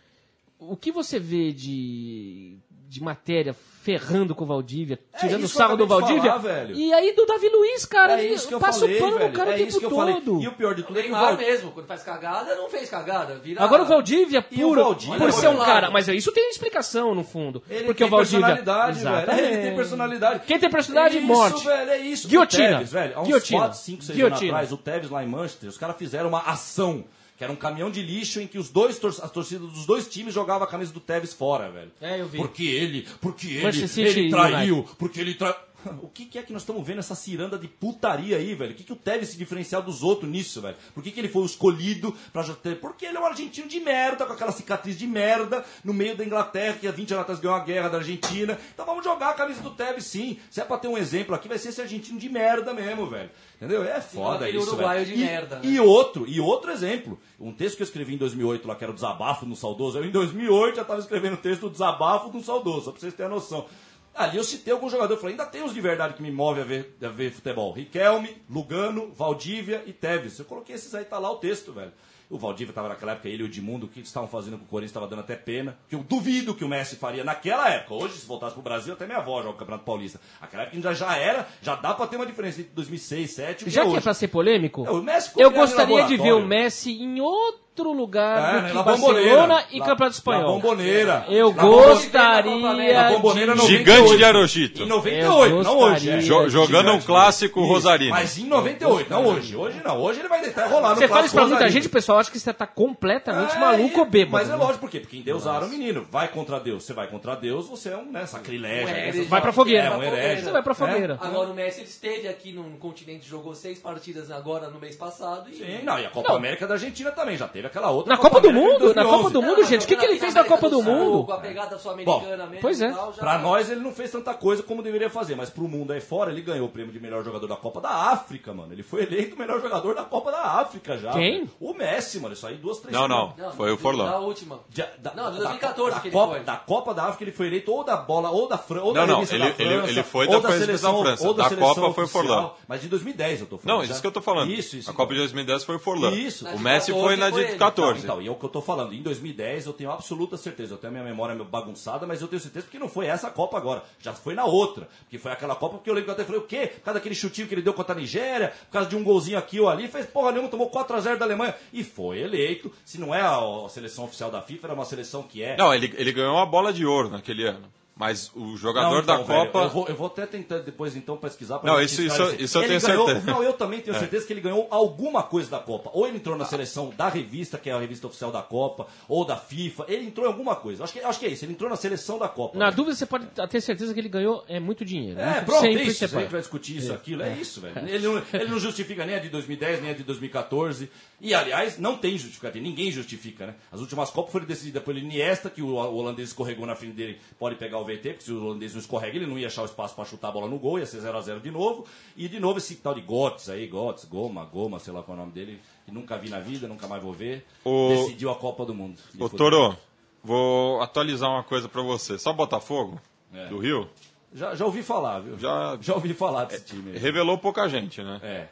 o 0.59 0.77
que 0.77 0.91
você 0.91 1.21
vê 1.21 1.53
de 1.53 2.59
de 2.93 3.03
matéria 3.03 3.57
ferrando 3.83 4.33
com 4.33 4.45
o 4.45 4.47
Valdívia, 4.47 4.97
É 5.13 5.19
tirando 5.19 5.35
o 5.35 5.39
que 5.39 5.45
eu 5.45 5.49
sarro 5.49 5.77
do 5.77 5.87
Valdívia. 5.89 6.23
falar, 6.23 6.39
velho. 6.39 6.77
E 6.77 6.93
aí 6.93 7.13
do 7.17 7.27
Davi 7.27 7.49
Luiz, 7.49 7.85
cara, 7.85 8.21
é 8.21 8.27
isso 8.27 8.47
que 8.47 8.55
eu 8.55 8.61
passa 8.61 8.81
falei, 8.81 8.97
o 8.97 9.01
pano 9.01 9.19
velho. 9.19 9.29
no 9.31 9.35
cara 9.35 9.51
é 9.51 9.55
o 9.55 9.67
tempo 9.67 9.81
todo. 9.91 10.41
E 10.43 10.47
o 10.47 10.53
pior 10.53 10.75
de 10.75 10.83
O 10.83 10.85
tudo 10.85 11.01
é 11.01 11.03
que 11.03 11.09
o 11.09 11.13
Valdívia... 11.13 11.47
mesmo, 11.51 11.73
quando 11.73 11.87
faz 11.87 12.03
cagada, 12.05 12.55
não 12.55 12.69
fez 12.71 12.89
cagada. 12.89 13.35
Vira... 13.41 13.61
Agora 13.65 13.83
o 13.83 13.87
Valdívia, 13.87 14.47
E 14.53 14.63
o 14.63 14.69
puro, 14.69 14.85
Valdívia, 14.85 15.19
por 15.19 15.33
ser 15.33 15.49
um 15.49 15.57
cara, 15.57 15.91
mas 15.91 16.07
isso 16.07 16.31
tem 16.31 16.49
explicação 16.51 17.13
no 17.13 17.25
fundo. 17.25 17.61
Ele 17.69 17.87
porque 17.87 18.05
tem 18.05 18.07
o 18.07 18.11
Valdívia, 18.11 18.47
personalidade, 18.57 19.01
velho. 19.01 19.47
Ele 19.47 19.63
tem 19.63 19.75
personalidade. 19.75 20.47
Quem 20.47 20.59
tem 20.61 20.71
personalidade, 20.71 21.17
é 21.17 21.21
isso, 21.21 21.27
morte. 21.29 21.65
velho, 21.65 21.91
é 21.91 21.99
isso. 21.99 22.29
Guilhotina. 22.29 22.65
O 22.65 22.71
Tevez, 22.73 22.93
velho, 22.93 23.13
há 23.17 23.21
uns 23.21 23.27
Guilhotina. 23.27 23.59
4, 23.59 23.79
5, 23.79 24.03
6 24.05 24.21
anos 24.21 24.43
atrás, 24.43 24.73
o 24.73 24.77
Tevez 24.77 25.11
lá 25.11 25.25
em 25.25 25.29
Manchester, 25.29 25.69
os 25.69 25.79
caras 25.79 25.97
fizeram 25.97 26.29
uma 26.29 26.41
ação. 26.43 27.05
Que 27.43 27.45
era 27.47 27.53
um 27.53 27.57
caminhão 27.57 27.91
de 27.91 28.01
lixo 28.01 28.41
em 28.41 28.47
que 28.47 28.57
os 28.57 28.71
dois 28.71 29.01
tor 29.01 29.11
as 29.21 29.29
torcidas 29.33 29.69
dos 29.69 29.85
dois 29.85 30.07
times 30.07 30.33
jogavam 30.33 30.63
a 30.63 30.71
camisa 30.71 30.93
do 30.93 31.01
Tevez 31.01 31.33
fora, 31.33 31.69
velho. 31.73 31.91
É, 32.01 32.21
eu 32.21 32.29
vi. 32.29 32.39
Porque 32.39 32.63
ele, 32.69 33.05
porque 33.21 33.49
ele, 33.49 33.85
ele 33.97 34.31
traiu, 34.31 34.89
porque 34.97 35.21
ele 35.21 35.35
traiu. 35.35 35.57
O 36.03 36.09
que, 36.09 36.25
que 36.27 36.39
é 36.39 36.43
que 36.43 36.53
nós 36.53 36.63
estamos 36.63 36.87
vendo 36.87 36.99
essa 36.99 37.15
ciranda 37.15 37.59
de 37.59 37.69
putaria 37.69 38.37
aí, 38.37 38.55
velho? 38.55 38.73
O 38.73 38.75
que, 38.75 38.85
que 38.85 38.93
o 38.93 38.97
Tevez 38.97 39.31
se 39.31 39.37
diferencial 39.37 39.83
dos 39.83 40.03
outros 40.03 40.31
nisso, 40.31 40.61
velho? 40.61 40.77
Por 40.95 41.03
que, 41.03 41.11
que 41.11 41.21
ele 41.21 41.29
foi 41.29 41.45
escolhido 41.45 42.15
pra 42.33 42.43
ter. 42.55 42.81
Porque 42.81 43.07
ele 43.07 43.17
é 43.17 43.21
um 43.21 43.27
argentino 43.27 43.69
de 43.69 43.81
merda, 43.81 44.27
com 44.27 44.33
aquela 44.33 44.53
cicatriz 44.53 44.99
de 44.99 45.07
merda, 45.07 45.65
no 45.85 45.93
meio 45.93 46.17
da 46.17 46.25
Inglaterra, 46.25 46.77
que 46.81 46.87
há 46.87 46.93
20 46.93 47.13
anos 47.13 47.23
atrás 47.23 47.41
ganhou 47.41 47.57
a 47.57 47.61
guerra 47.61 47.89
da 47.89 47.99
Argentina. 47.99 48.59
Então 48.73 48.85
vamos 48.85 49.05
jogar 49.05 49.31
a 49.31 49.35
camisa 49.35 49.63
do 49.63 49.71
Tevez 49.71 50.05
sim. 50.05 50.39
Se 50.51 50.61
é 50.61 50.65
pra 50.65 50.79
ter 50.79 50.89
um 50.89 50.99
exemplo 50.99 51.35
aqui, 51.35 51.49
vai 51.49 51.59
ser 51.59 51.71
esse 51.71 51.81
argentino 51.81 52.19
de 52.19 52.29
merda 52.29 52.73
mesmo, 52.73 53.07
velho. 53.07 53.31
Entendeu? 53.57 53.85
É 53.85 54.01
foda 54.01 54.49
isso, 54.49 54.69
uruguaio 54.69 55.05
velho. 55.05 55.17
de 55.17 55.23
e, 55.23 55.25
merda, 55.25 55.57
né? 55.57 55.63
E 55.65 55.81
outro, 55.81 56.27
e 56.27 56.41
outro 56.41 56.71
exemplo. 56.71 57.19
Um 57.39 57.53
texto 57.53 57.77
que 57.77 57.83
eu 57.83 57.87
escrevi 57.87 58.15
em 58.15 58.19
2008 58.19 58.67
lá, 58.67 58.75
que 58.75 58.85
era 58.85 58.91
o 58.91 58.95
Desabafo 58.95 59.47
no 59.47 59.55
Saudoso. 59.55 59.99
Eu 59.99 60.05
em 60.05 60.11
2008 60.11 60.77
já 60.77 60.85
tava 60.85 61.01
escrevendo 61.01 61.35
o 61.35 61.39
texto 61.39 61.63
do 61.63 61.71
Desabafo 61.71 62.31
do 62.31 62.43
Saudoso, 62.43 62.87
só 62.87 62.91
pra 62.91 63.01
vocês 63.01 63.15
terem 63.15 63.31
a 63.31 63.35
noção. 63.35 63.67
Ali 64.15 64.37
eu 64.37 64.45
citei 64.45 64.73
alguns 64.73 64.93
jogadores, 64.93 65.21
falei, 65.21 65.35
ainda 65.35 65.47
tem 65.47 65.63
uns 65.63 65.73
de 65.73 65.81
verdade 65.81 66.15
que 66.15 66.23
me 66.23 66.31
move 66.31 66.61
a 66.61 66.65
ver, 66.65 66.97
a 67.03 67.09
ver 67.09 67.33
futebol. 67.33 67.73
Riquelme, 67.73 68.37
Lugano, 68.49 69.11
Valdívia 69.15 69.83
e 69.87 69.93
Tevez. 69.93 70.39
Eu 70.39 70.45
coloquei 70.45 70.75
esses 70.75 70.95
aí, 70.95 71.05
tá 71.05 71.19
lá 71.19 71.31
o 71.31 71.37
texto, 71.37 71.73
velho. 71.73 71.93
O 72.29 72.39
Valdívia 72.39 72.73
tava 72.73 72.89
naquela 72.89 73.13
época, 73.13 73.29
ele 73.29 73.43
e 73.43 73.45
o 73.45 73.47
Edmundo, 73.47 73.85
o 73.85 73.89
que 73.91 73.99
eles 73.99 74.09
estavam 74.09 74.27
fazendo 74.29 74.57
com 74.57 74.65
o 74.65 74.67
Corinthians 74.67 74.91
estava 74.91 75.07
dando 75.07 75.21
até 75.21 75.37
pena. 75.37 75.77
Que 75.87 75.95
eu 75.95 76.03
duvido 76.03 76.55
que 76.55 76.65
o 76.65 76.69
Messi 76.69 76.97
faria 76.97 77.23
naquela 77.23 77.69
época. 77.69 77.95
Hoje, 77.95 78.15
se 78.15 78.27
voltasse 78.27 78.55
pro 78.55 78.63
Brasil, 78.63 78.95
até 78.95 79.05
minha 79.05 79.19
avó 79.19 79.43
joga 79.43 79.55
o 79.55 79.59
Campeonato 79.59 79.85
Paulista. 79.85 80.19
Aquela 80.41 80.63
época 80.63 80.81
já, 80.81 80.95
já 80.95 81.17
era, 81.19 81.47
já 81.61 81.75
dá 81.75 81.93
pra 81.93 82.07
ter 82.07 82.17
uma 82.17 82.25
diferença 82.25 82.61
entre 82.63 82.73
2006, 82.75 83.37
2007 83.37 83.65
e 83.65 83.69
o 83.69 83.71
Já 83.71 83.83
que 83.83 83.87
é 83.87 83.91
hoje. 83.91 84.01
pra 84.01 84.15
ser 84.15 84.29
polêmico, 84.29 84.87
É, 84.87 84.91
o 84.91 85.05
eu 85.37 85.51
gostaria 85.51 86.05
de 86.07 86.17
ver 86.17 86.33
o. 86.33 86.47
Messi 86.47 86.93
em 86.93 87.21
outro 87.21 87.62
lugar 87.81 88.39
É, 88.39 88.57
do 88.57 88.63
né, 88.63 88.69
que 88.69 88.75
na 88.75 88.83
Barcelona 88.83 89.65
e 89.71 89.79
La- 89.79 89.87
Campeonato 89.87 90.15
Espanhol. 90.17 90.43
La 90.43 90.47
Bomboneira. 90.49 91.25
Eu 91.29 91.49
La 91.55 91.63
gostaria 91.63 92.33
La 92.35 93.11
Bomboneira 93.11 93.55
de... 93.55 93.59
98. 93.63 93.67
Gigante 93.67 94.17
de 94.17 94.25
Arochito. 94.25 94.83
Em 94.83 94.87
98, 94.87 95.55
Eu 95.57 95.63
não 95.65 95.79
hoje. 95.79 96.11
é. 96.11 96.21
Jo- 96.21 96.49
jogando 96.51 96.89
um 96.89 96.93
Gigante. 96.93 97.07
clássico 97.07 97.61
Isso, 97.61 97.69
Rosarino. 97.73 98.11
Mas 98.11 98.37
em 98.37 98.45
98, 98.47 99.11
não 99.11 99.27
hoje. 99.27 99.57
Hoje 99.57 99.81
não. 99.83 99.99
Hoje 100.01 100.21
ele 100.21 100.29
vai 100.29 100.41
deitar 100.43 100.67
e 100.69 100.71
rolar 100.71 100.91
no 100.91 100.97
Você 100.97 101.09
fala 101.09 101.25
isso 101.25 101.35
pra 101.35 101.47
muita 101.47 101.69
gente, 101.71 101.87
o 101.87 101.91
pessoal 101.91 102.19
acha 102.19 102.31
que 102.31 102.39
você 102.39 102.53
tá 102.53 102.67
completamente 102.67 103.57
É, 103.57 103.59
maluco 103.59 104.01
ou 104.01 104.07
bêbado. 104.07 104.33
Mas 104.33 104.49
é 104.49 104.53
né? 104.53 104.59
lógico, 104.59 104.81
por 104.81 104.91
quê? 104.91 105.01
Porque 105.01 105.17
endeusaram 105.17 105.67
o 105.67 105.71
menino. 105.71 106.07
Vai 106.11 106.29
contra 106.29 106.61
Deus. 106.61 106.85
Você 106.85 106.93
vai 106.93 107.07
contra 107.07 107.35
Deus, 107.35 107.69
você 107.69 107.89
é 107.89 107.97
um 107.97 108.05
né, 108.11 108.27
sacrilégio. 108.27 108.89
Um 108.89 108.91
né? 108.93 109.09
herege. 109.09 109.23
Vai 109.29 109.41
pra 109.41 109.53
fogueira. 109.53 109.87
É, 109.87 109.97
um 109.97 110.03
herege. 110.03 110.43
Você 110.45 110.51
vai 110.53 110.63
pra 110.63 110.73
É. 110.73 110.75
fogueira. 110.75 111.19
Agora 111.21 111.49
o 111.49 111.55
Messi 111.55 111.83
esteve 111.85 112.29
aqui 112.29 112.53
num 112.53 112.77
continente, 112.77 113.29
jogou 113.29 113.55
seis 113.55 113.79
partidas 113.79 114.31
agora 114.31 114.69
no 114.69 114.79
mês 114.79 114.97
passado 114.97 115.49
e. 115.51 115.55
Sim, 115.57 115.81
não, 115.85 115.99
e 115.99 116.05
a 116.05 116.11
Copa 116.11 116.29
Não. 116.31 116.37
América 116.37 116.67
da 116.67 116.75
Argentina 116.75 117.11
também. 117.13 117.37
Já 117.37 117.49
teve 117.49 117.62
aquela 117.67 117.91
outra. 117.91 118.13
Na 118.15 118.19
Copa 118.21 118.41
do 118.41 118.49
América 118.51 118.73
Mundo, 118.73 118.87
na 118.95 119.03
2011. 119.03 119.17
Copa 119.19 119.31
do 119.31 119.43
Mundo, 119.43 119.65
gente. 119.65 119.85
O 119.85 119.89
que, 119.89 119.97
que 119.97 120.05
ele 120.05 120.19
fez 120.19 120.35
na 120.35 120.45
Copa 120.45 120.69
do 120.71 120.83
Mundo? 120.83 121.25
Com 121.27 121.33
a 121.33 121.39
pegada 121.39 121.79
sul-americana 121.79 122.47
mesmo. 122.47 122.61
pois 122.61 122.81
é. 122.81 122.91
tal, 122.93 123.13
Pra 123.13 123.39
nós 123.39 123.71
ele 123.71 123.81
não 123.81 123.93
fez 123.93 124.11
tanta 124.11 124.35
coisa 124.35 124.63
como 124.63 124.83
deveria 124.83 125.11
fazer, 125.11 125.35
mas 125.35 125.51
pro 125.51 125.69
mundo 125.69 125.93
aí 125.93 126.01
fora 126.01 126.31
ele 126.31 126.41
ganhou 126.43 126.67
o 126.67 126.71
prêmio 126.71 126.93
de 126.93 127.01
melhor 127.01 127.25
jogador 127.25 127.47
da 127.47 127.57
Copa 127.57 127.81
da 127.81 127.91
África, 127.91 128.53
mano. 128.53 128.73
Ele 128.73 128.83
foi 128.83 129.03
eleito 129.03 129.35
o 129.37 129.39
melhor 129.39 129.61
jogador 129.61 129.95
da 129.95 130.05
Copa 130.05 130.31
da 130.33 130.43
África 130.61 130.97
já. 130.99 131.13
Quem? 131.13 131.39
velho. 131.41 131.51
O 131.61 131.75
Messi, 131.75 132.19
mano. 132.21 132.35
Isso 132.35 132.47
aí 132.47 132.57
duas, 132.57 132.79
três 132.79 132.93
Não, 132.97 133.07
não. 133.09 133.35
Não, 133.37 133.53
Foi 133.53 133.71
o 133.73 133.77
Da 133.77 133.83
Forlán. 133.83 134.19
última. 134.19 134.61
De- 134.69 134.85
da- 134.99 135.13
Não, 135.15 135.25
de 135.31 135.39
da- 135.39 135.45
2014 135.45 135.95
da, 135.95 136.01
que 136.01 136.09
ele 136.09 136.13
Copa, 136.15 136.35
foi. 136.35 136.41
Da 136.45 136.57
Copa 136.57 136.95
da 136.95 137.05
África 137.05 137.25
ele 137.25 137.33
foi 137.33 137.47
eleito 137.47 137.73
ou 137.73 137.85
da 137.85 137.97
bola, 137.97 138.31
ou 138.31 138.49
da 138.49 138.59
França, 138.59 138.85
ou 138.85 138.95
Não, 138.95 139.07
da 139.07 139.13
não, 139.13 139.23
ele- 139.23 139.39
da 139.39 139.45
ele- 139.47 139.53
França, 139.55 139.91
ele 139.91 140.03
foi 140.03 140.27
ou 140.27 140.41
da 140.41 140.49
da 140.49 140.59
seleção, 140.59 140.93
da 140.99 141.03
França. 141.05 141.27
ou 141.29 141.35
da, 141.35 141.43
Da 141.45 141.49
seleção 141.49 141.75
Copa 141.75 141.93
foi 141.95 142.05
oficial. 142.05 142.25
Forlán. 142.27 142.51
Mas 142.69 142.81
de 142.81 142.89
2010 142.89 143.41
eu 143.41 143.47
tô 143.47 143.59
falando. 143.59 143.79
Não, 143.79 143.85
isso 143.85 144.01
que 144.01 144.07
eu 144.07 144.13
tô 144.13 144.21
falando. 144.23 144.51
Isso, 144.51 144.77
isso. 144.77 144.91
A 144.91 144.95
Copa 144.95 145.13
de 145.13 145.19
2010 145.21 145.65
foi 145.65 145.77
o 145.77 145.79
Forlán. 145.79 146.11
Isso. 146.13 146.45
O 146.47 146.59
Messi 146.59 146.93
14 146.93 146.93
foi 146.93 147.17
na 147.17 147.31
de 147.31 147.52
ele. 147.53 147.59
14. 147.59 148.01
Então, 148.03 148.21
e 148.21 148.27
é 148.27 148.31
o 148.31 148.35
que 148.35 148.45
eu 148.45 148.49
tô 148.49 148.61
falando. 148.61 148.93
Em 148.93 149.03
2010 149.03 149.67
eu 149.67 149.73
tenho 149.73 149.91
absoluta 149.91 150.37
certeza. 150.37 150.75
Eu 150.75 150.79
tenho 150.79 150.91
a 150.91 150.95
minha 150.95 151.05
memória 151.05 151.35
bagunçada, 151.45 152.07
mas 152.07 152.21
eu 152.21 152.29
tenho 152.29 152.41
certeza 152.41 152.67
que 152.71 152.79
não 152.79 152.89
foi 152.89 153.07
essa 153.07 153.31
Copa 153.31 153.57
agora. 153.57 153.83
Já 154.01 154.13
foi 154.13 154.35
na 154.35 154.45
outra. 154.45 154.89
Porque 155.01 155.19
foi 155.19 155.33
aquela 155.33 155.55
Copa 155.55 155.77
porque 155.77 155.91
eu 155.91 155.95
lembro 155.95 156.07
que 156.07 156.11
eu 156.11 156.15
até 156.15 156.25
falei 156.25 156.41
o 156.41 156.45
quê? 156.45 156.67
Por 156.67 156.81
causa 156.83 156.99
daquele 156.99 157.15
chutinho 157.15 157.47
que 157.47 157.55
ele 157.55 157.63
deu 157.63 157.75
contra 157.75 157.95
a 157.95 157.99
Nigéria, 157.99 158.53
por 158.67 158.73
causa 158.73 158.89
de 158.89 158.97
um 158.97 159.05
golzinho 159.05 159.39
aqui 159.39 159.61
ou 159.61 159.69
ali, 159.69 159.89
fez 159.89 160.07
porra 160.07 160.33
nenhuma, 160.33 160.49
tomou 160.49 160.71
4x0 160.71 161.17
da 161.17 161.25
Alemanha. 161.25 161.55
E 161.73 161.85
foi 161.85 162.21
eleito. 162.21 162.73
Se 162.85 163.01
não 163.01 163.15
é 163.15 163.21
a, 163.21 163.39
a 163.39 163.69
seleção 163.69 164.05
oficial 164.05 164.31
da 164.31 164.43
FIFA, 164.43 164.69
era 164.69 164.75
uma 164.75 164.85
seleção 164.85 165.23
que 165.23 165.43
é. 165.43 165.57
Não, 165.57 165.75
ele, 165.75 165.93
ele 165.97 166.13
ganhou 166.13 166.39
a 166.39 166.47
bola 166.47 166.73
de 166.73 166.85
ouro 166.85 167.11
naquele 167.11 167.47
ano. 167.47 167.67
Mas 167.95 168.31
o 168.35 168.57
jogador 168.57 168.91
Não, 168.91 168.99
então, 169.01 169.19
da 169.19 169.23
velho, 169.23 169.47
Copa. 169.53 169.65
eu, 169.65 169.69
vou, 169.71 169.89
eu 169.89 169.95
vou 169.95 170.07
até 170.07 170.25
tentar 170.25 170.59
depois 170.61 170.97
então 170.97 171.17
pesquisar 171.19 171.59
pra 171.59 171.71
Não, 171.73 171.81
isso- 171.81 172.01
isso- 172.03 172.35
isso 172.39 172.57
eu 172.59 172.63
Ele 172.63 172.69
tenho 172.79 172.81
ganhou- 172.81 173.07
certeza. 173.07 173.27
Não, 173.31 173.43
eu 173.43 173.53
também 173.53 173.81
tenho 173.83 173.99
certeza 173.99 174.27
que 174.27 174.33
ele 174.33 174.41
ganhou 174.41 174.67
alguma 174.71 175.23
coisa 175.23 175.51
da 175.51 175.59
Copa. 175.59 175.91
Ou 175.93 176.07
ele 176.07 176.17
entrou 176.17 176.37
na 176.37 176.47
seleção 176.47 176.89
da 176.97 177.09
revista, 177.11 177.59
que 177.59 177.69
é 177.69 177.73
a 177.75 177.79
revista 177.79 178.07
oficial 178.07 178.33
da 178.33 178.41
Copa, 178.43 178.87
ou 179.07 179.27
da 179.27 179.37
FIFA. 179.37 179.85
Ele 179.89 180.07
entrou 180.07 180.25
em 180.27 180.29
alguma 180.31 180.57
coisa. 180.57 180.83
Acho 180.83 180.93
que, 180.95 181.01
acho 181.01 181.21
que 181.21 181.27
é 181.27 181.29
isso. 181.29 181.45
Ele 181.45 181.53
entrou 181.53 181.69
na 181.69 181.77
seleção 181.77 182.19
da 182.19 182.29
Copa. 182.29 182.59
Na 182.59 182.67
velho. 182.67 182.77
dúvida, 182.79 182.97
você 182.97 183.05
pode 183.07 183.27
ter 183.27 183.61
certeza 183.61 183.93
que 183.93 184.01
ele 184.01 184.09
ganhou 184.09 184.43
é 184.49 184.59
muito 184.59 184.85
dinheiro. 184.87 185.21
É, 185.21 185.27
Muito- 185.35 185.45
pronto, 185.45 185.61
sempre 185.61 185.83
isso. 185.83 185.93
você 185.93 185.99
Se 185.99 186.05
a 186.05 186.09
gente 186.09 186.17
pode. 186.19 186.33
vai 186.33 186.41
discutir 186.41 186.77
isso, 186.79 186.93
aquilo, 186.95 187.23
é 187.23 187.37
isso, 187.37 187.61
velho. 187.61 187.89
Ele 187.89 188.07
não, 188.09 188.23
ele 188.33 188.51
não 188.51 188.59
justifica 188.59 189.05
nem 189.05 189.17
a 189.17 189.19
de 189.19 189.29
2010, 189.29 189.83
nem 189.83 189.91
a 189.91 189.95
de 189.95 190.03
2014. 190.03 190.91
E, 191.21 191.35
aliás, 191.35 191.79
não 191.79 191.97
tem 191.99 192.17
justificativa. 192.19 192.65
Ninguém 192.65 192.91
justifica, 192.91 193.47
né? 193.49 193.55
As 193.71 193.81
últimas 193.81 194.09
Copas 194.11 194.33
foram 194.33 194.47
decididas 194.47 194.83
pelo 194.83 194.99
Iniesta, 194.99 195.51
que 195.51 195.61
o, 195.63 195.69
o 195.77 195.95
holandês 195.97 196.29
escorregou 196.31 196.67
na 196.67 196.75
frente 196.75 196.95
dele, 196.95 197.19
pode 197.39 197.55
pegar 197.57 197.79
o 197.79 197.82
VT, 197.85 198.09
porque 198.11 198.25
se 198.25 198.33
o 198.33 198.45
holandês 198.45 198.73
não 198.73 198.81
escorrega, 198.81 199.17
ele 199.17 199.27
não 199.27 199.39
ia 199.39 199.47
achar 199.47 199.63
o 199.63 199.65
espaço 199.65 199.95
pra 199.95 200.05
chutar 200.05 200.29
a 200.29 200.33
bola 200.33 200.49
no 200.49 200.59
gol, 200.59 200.79
ia 200.79 200.87
ser 200.87 200.99
0x0 201.01 201.41
de 201.41 201.51
novo. 201.51 201.87
E, 202.17 202.29
de 202.29 202.39
novo, 202.41 202.59
esse 202.59 202.77
tal 202.77 202.95
de 202.95 203.01
Gottes 203.01 203.49
aí, 203.49 203.67
Gottes, 203.67 204.05
Goma, 204.05 204.45
Goma, 204.45 204.79
sei 204.79 204.93
lá 204.93 205.03
qual 205.03 205.17
é 205.17 205.21
o 205.21 205.23
nome 205.25 205.33
dele, 205.33 205.61
que 205.85 205.91
nunca 205.93 206.17
vi 206.19 206.29
na 206.31 206.39
vida, 206.41 206.67
nunca 206.69 206.87
mais 206.87 207.03
vou 207.03 207.13
ver, 207.13 207.45
O- 207.65 207.89
decidiu 207.91 208.31
a 208.31 208.35
Copa 208.37 208.65
do 208.65 208.75
Mundo. 208.75 208.99
Ô. 209.19 209.29
Toro, 209.29 209.77
vou 210.23 210.81
atualizar 210.81 211.31
uma 211.31 211.43
coisa 211.43 211.69
pra 211.69 211.83
você. 211.83 212.19
Só 212.19 212.33
Botafogo, 212.33 213.01
É. 213.33 213.47
do 213.49 213.59
Rio, 213.59 213.89
Já, 214.35 214.55
já 214.55 214.65
ouvi 214.65 214.83
falar, 214.83 215.21
viu? 215.21 215.39
Já- 215.39 215.77
já 215.83 215.95
ouvi 215.95 216.15
falar 216.15 216.45
desse 216.47 216.65
time 216.65 216.93
aí. 216.93 216.99
revelou 216.99 217.37
pouca 217.39 217.69
gente, 217.69 218.03
né? 218.03 218.19
É. 218.23 218.49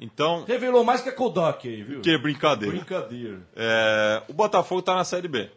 Então, 0.00 0.44
Revelou 0.44 0.84
mais 0.84 1.00
que 1.00 1.08
a 1.08 1.12
Kodak 1.12 1.68
aí, 1.68 1.82
viu? 1.82 2.00
que 2.00 2.16
brincadeira. 2.18 2.76
Brincadeira. 2.76 3.40
É, 3.56 4.22
o 4.28 4.32
Botafogo 4.32 4.80
tá 4.80 4.94
na 4.94 5.02
Série 5.04 5.26
B. 5.26 5.50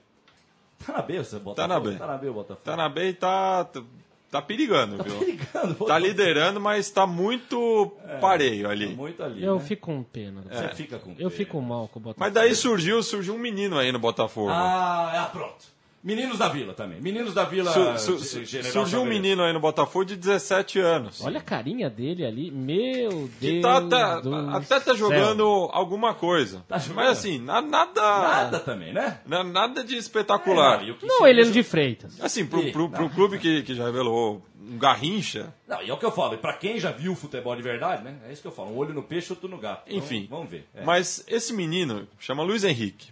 Tá 0.86 0.94
na 0.94 1.02
B, 1.02 1.18
você 1.18 1.40
Botafogo? 1.40 1.56
Tá 1.56 1.68
na 1.68 1.80
B. 1.80 1.96
Tá 1.98 2.08
na 2.08 2.18
B 2.18 2.30
o 2.30 2.34
Botafogo. 2.34 2.62
Tá 2.64 2.76
na 2.76 2.90
B 2.90 3.10
e 3.10 3.14
tá, 3.14 3.66
tá, 3.66 3.82
tá 4.30 4.42
perigando, 4.42 5.04
viu? 5.04 5.20
Ligando, 5.24 5.86
Tá 5.86 6.00
liderando, 6.00 6.60
mas 6.60 6.90
tá 6.90 7.06
muito 7.06 7.92
pareio 8.20 8.70
ali. 8.70 8.88
Muito 8.96 9.22
ali. 9.24 9.44
Eu 9.44 9.56
né? 9.56 9.62
fico 9.62 9.88
com 9.88 10.04
pena. 10.04 10.42
Você 10.50 10.70
fica 10.76 11.00
com 11.00 11.12
Eu 11.12 11.16
pena. 11.18 11.30
fico 11.30 11.62
mal 11.62 11.88
com 11.88 12.00
o 12.00 12.02
Botafogo. 12.02 12.20
Mas 12.20 12.34
daí 12.34 12.56
surgiu, 12.56 13.02
surgiu 13.04 13.36
um 13.36 13.40
menino 13.40 13.78
aí 13.78 13.92
no 13.92 14.00
Botafogo. 14.00 14.50
Ah, 14.50 15.24
ah, 15.24 15.26
pronto. 15.28 15.81
Meninos 16.04 16.40
da 16.40 16.50
Vila 16.50 16.74
também. 16.74 17.00
Meninos 17.00 17.34
da 17.34 17.44
Vila. 17.44 17.72
Su- 17.72 17.98
su- 18.00 18.18
Ge- 18.18 18.26
su- 18.26 18.46
General 18.46 18.72
surgiu 18.72 19.02
um 19.02 19.06
menino 19.06 19.44
aí 19.44 19.54
no 19.54 19.60
Botafogo 19.60 20.04
de 20.06 20.16
17 20.16 20.80
anos. 20.80 21.24
Olha 21.24 21.38
a 21.40 21.44
carinha 21.44 21.90
dele 21.92 22.26
ali. 22.26 22.50
Meu 22.50 23.30
que 23.40 23.60
Deus. 23.60 23.62
tá, 23.62 23.82
tá- 23.82 24.20
do 24.20 24.36
até 24.36 24.80
tá 24.80 24.82
céu. 24.82 24.96
jogando 24.98 25.44
alguma 25.72 26.14
coisa. 26.16 26.64
Tá 26.68 26.80
jogando. 26.80 26.96
Mas 26.96 27.10
assim, 27.10 27.38
na- 27.38 27.62
nada. 27.62 28.02
Nada 28.02 28.60
também, 28.60 28.92
né? 28.94 29.20
na- 29.28 29.44
Nada 29.44 29.84
de 29.84 29.96
espetacular. 29.96 30.84
É, 30.84 30.88
Não, 31.04 31.18
se 31.20 31.30
ele 31.30 31.42
é 31.42 31.46
de 31.46 31.62
Freitas. 31.64 32.20
Assim, 32.20 32.46
pro, 32.48 32.72
pro, 32.72 32.90
pro 32.90 33.02
não. 33.04 33.10
clube 33.10 33.38
que, 33.38 33.62
que 33.62 33.76
já 33.76 33.86
revelou 33.86 34.42
um 34.60 34.78
garrincha, 34.80 35.54
Não, 35.68 35.82
e 35.84 35.90
é 35.90 35.94
o 35.94 35.98
que 35.98 36.06
eu 36.06 36.12
falo. 36.12 36.34
E 36.34 36.38
pra 36.38 36.54
quem 36.54 36.80
já 36.80 36.92
viu 36.92 37.16
futebol 37.16 37.56
de 37.56 37.62
verdade, 37.62 38.04
né? 38.04 38.16
É 38.28 38.32
isso 38.34 38.42
que 38.42 38.48
eu 38.48 38.52
falo. 38.52 38.72
Um 38.72 38.78
olho 38.78 38.94
no 38.94 39.04
peixe, 39.04 39.32
outro 39.32 39.48
no 39.50 39.58
gato. 39.58 39.84
Então, 39.86 39.98
enfim. 40.00 40.28
vamos 40.30 40.50
ver. 40.50 40.68
É. 40.74 40.84
Mas 40.84 41.24
esse 41.28 41.54
menino 41.54 42.08
chama 42.20 42.42
Luiz 42.44 42.64
Henrique. 42.64 43.10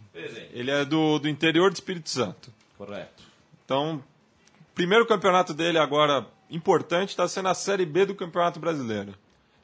Ele 0.54 0.70
é 0.72 0.84
do, 0.86 1.20
do 1.20 1.30
interior 1.30 1.70
do 1.70 1.74
Espírito 1.76 2.10
Santo. 2.10 2.52
Correto. 2.80 3.24
Então, 3.66 4.02
primeiro 4.74 5.06
campeonato 5.06 5.54
dele 5.54 5.78
agora 5.78 6.26
importante 6.50 7.10
está 7.10 7.28
sendo 7.28 7.50
a 7.50 7.54
Série 7.54 7.86
B 7.86 8.06
do 8.06 8.16
Campeonato 8.16 8.58
Brasileiro. 8.58 9.14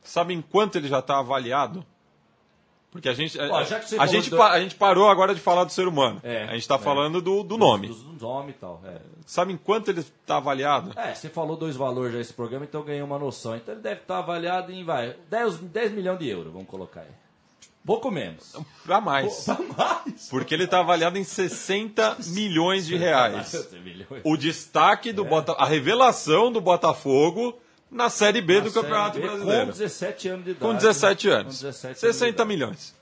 Sabem 0.04 0.42
quanto 0.42 0.78
ele 0.78 0.90
já 0.90 1.00
está 1.00 1.20
avaliado? 1.20 1.84
Porque 2.92 3.08
a 3.08 3.14
gente, 3.14 3.40
a, 3.40 3.48
você 3.48 3.76
a 3.76 3.82
falou 3.82 4.08
gente, 4.08 4.30
do- 4.30 4.42
a 4.42 4.60
gente 4.60 4.76
parou 4.76 5.10
agora 5.10 5.34
de 5.34 5.40
falar 5.40 5.64
do 5.64 5.72
ser 5.72 5.88
humano. 5.88 6.20
É, 6.24 6.44
a 6.44 6.52
gente 6.52 6.62
está 6.62 6.76
é. 6.76 6.78
falando 6.78 7.22
do, 7.22 7.42
do 7.42 7.58
nome. 7.58 7.88
Dos, 7.88 8.04
dos 8.04 8.22
nomes 8.22 8.54
e 8.54 8.60
tal. 8.60 8.82
É. 8.86 9.00
Sabem 9.26 9.56
quanto 9.56 9.92
ele 9.92 10.02
está 10.02 10.38
avaliado? 10.38 10.92
É, 11.00 11.14
você 11.14 11.30
falou 11.30 11.56
dois 11.56 11.78
valores 11.78 12.14
já 12.14 12.20
esse 12.20 12.34
programa, 12.34 12.66
então 12.66 12.82
eu 12.82 12.86
ganhei 12.86 13.02
uma 13.02 13.18
noção. 13.18 13.56
Então 13.56 13.74
ele 13.74 13.82
deve 13.82 14.02
estar 14.02 14.20
avaliado 14.20 14.74
em, 14.74 14.84
vai, 14.84 15.16
10, 15.30 15.60
10 15.60 15.92
milhões 15.94 16.20
de 16.20 16.28
euros, 16.28 16.52
vamos 16.52 16.68
colocar 16.68 17.02
aí. 17.02 17.25
Pouco 17.86 18.10
menos. 18.10 18.56
Pra 18.84 19.00
mais. 19.00 19.44
Pra 19.46 19.60
mais. 19.78 20.28
Porque 20.30 20.54
ele 20.54 20.66
tá 20.66 20.80
avaliado 20.80 21.18
em 21.18 21.24
60 21.24 22.18
milhões 22.34 22.88
de 22.88 22.96
reais. 22.96 23.48
60 23.48 23.76
milhões. 23.82 24.22
O 24.24 24.36
destaque 24.36 25.14
do 25.14 25.24
Bota... 25.24 25.52
a 25.54 25.66
revelação 25.66 26.52
do 26.52 26.60
Botafogo 26.60 27.58
na 27.92 28.10
Série 28.10 28.42
B 28.42 28.62
do 28.62 28.68
Na 28.68 28.74
Campeonato 28.74 29.16
Série 29.18 29.22
B, 29.22 29.30
Brasileiro. 29.30 29.66
Com 29.68 29.72
17 29.72 30.28
anos 30.28 30.46
de 30.46 30.52
idade. 30.52 30.66
Com 30.66 30.74
17 30.76 31.30
anos. 31.30 31.44
Com 31.46 31.68
17 31.68 31.88
anos 31.88 32.00
60 32.00 32.26
de 32.26 32.34
idade. 32.34 32.48
milhões. 32.48 32.96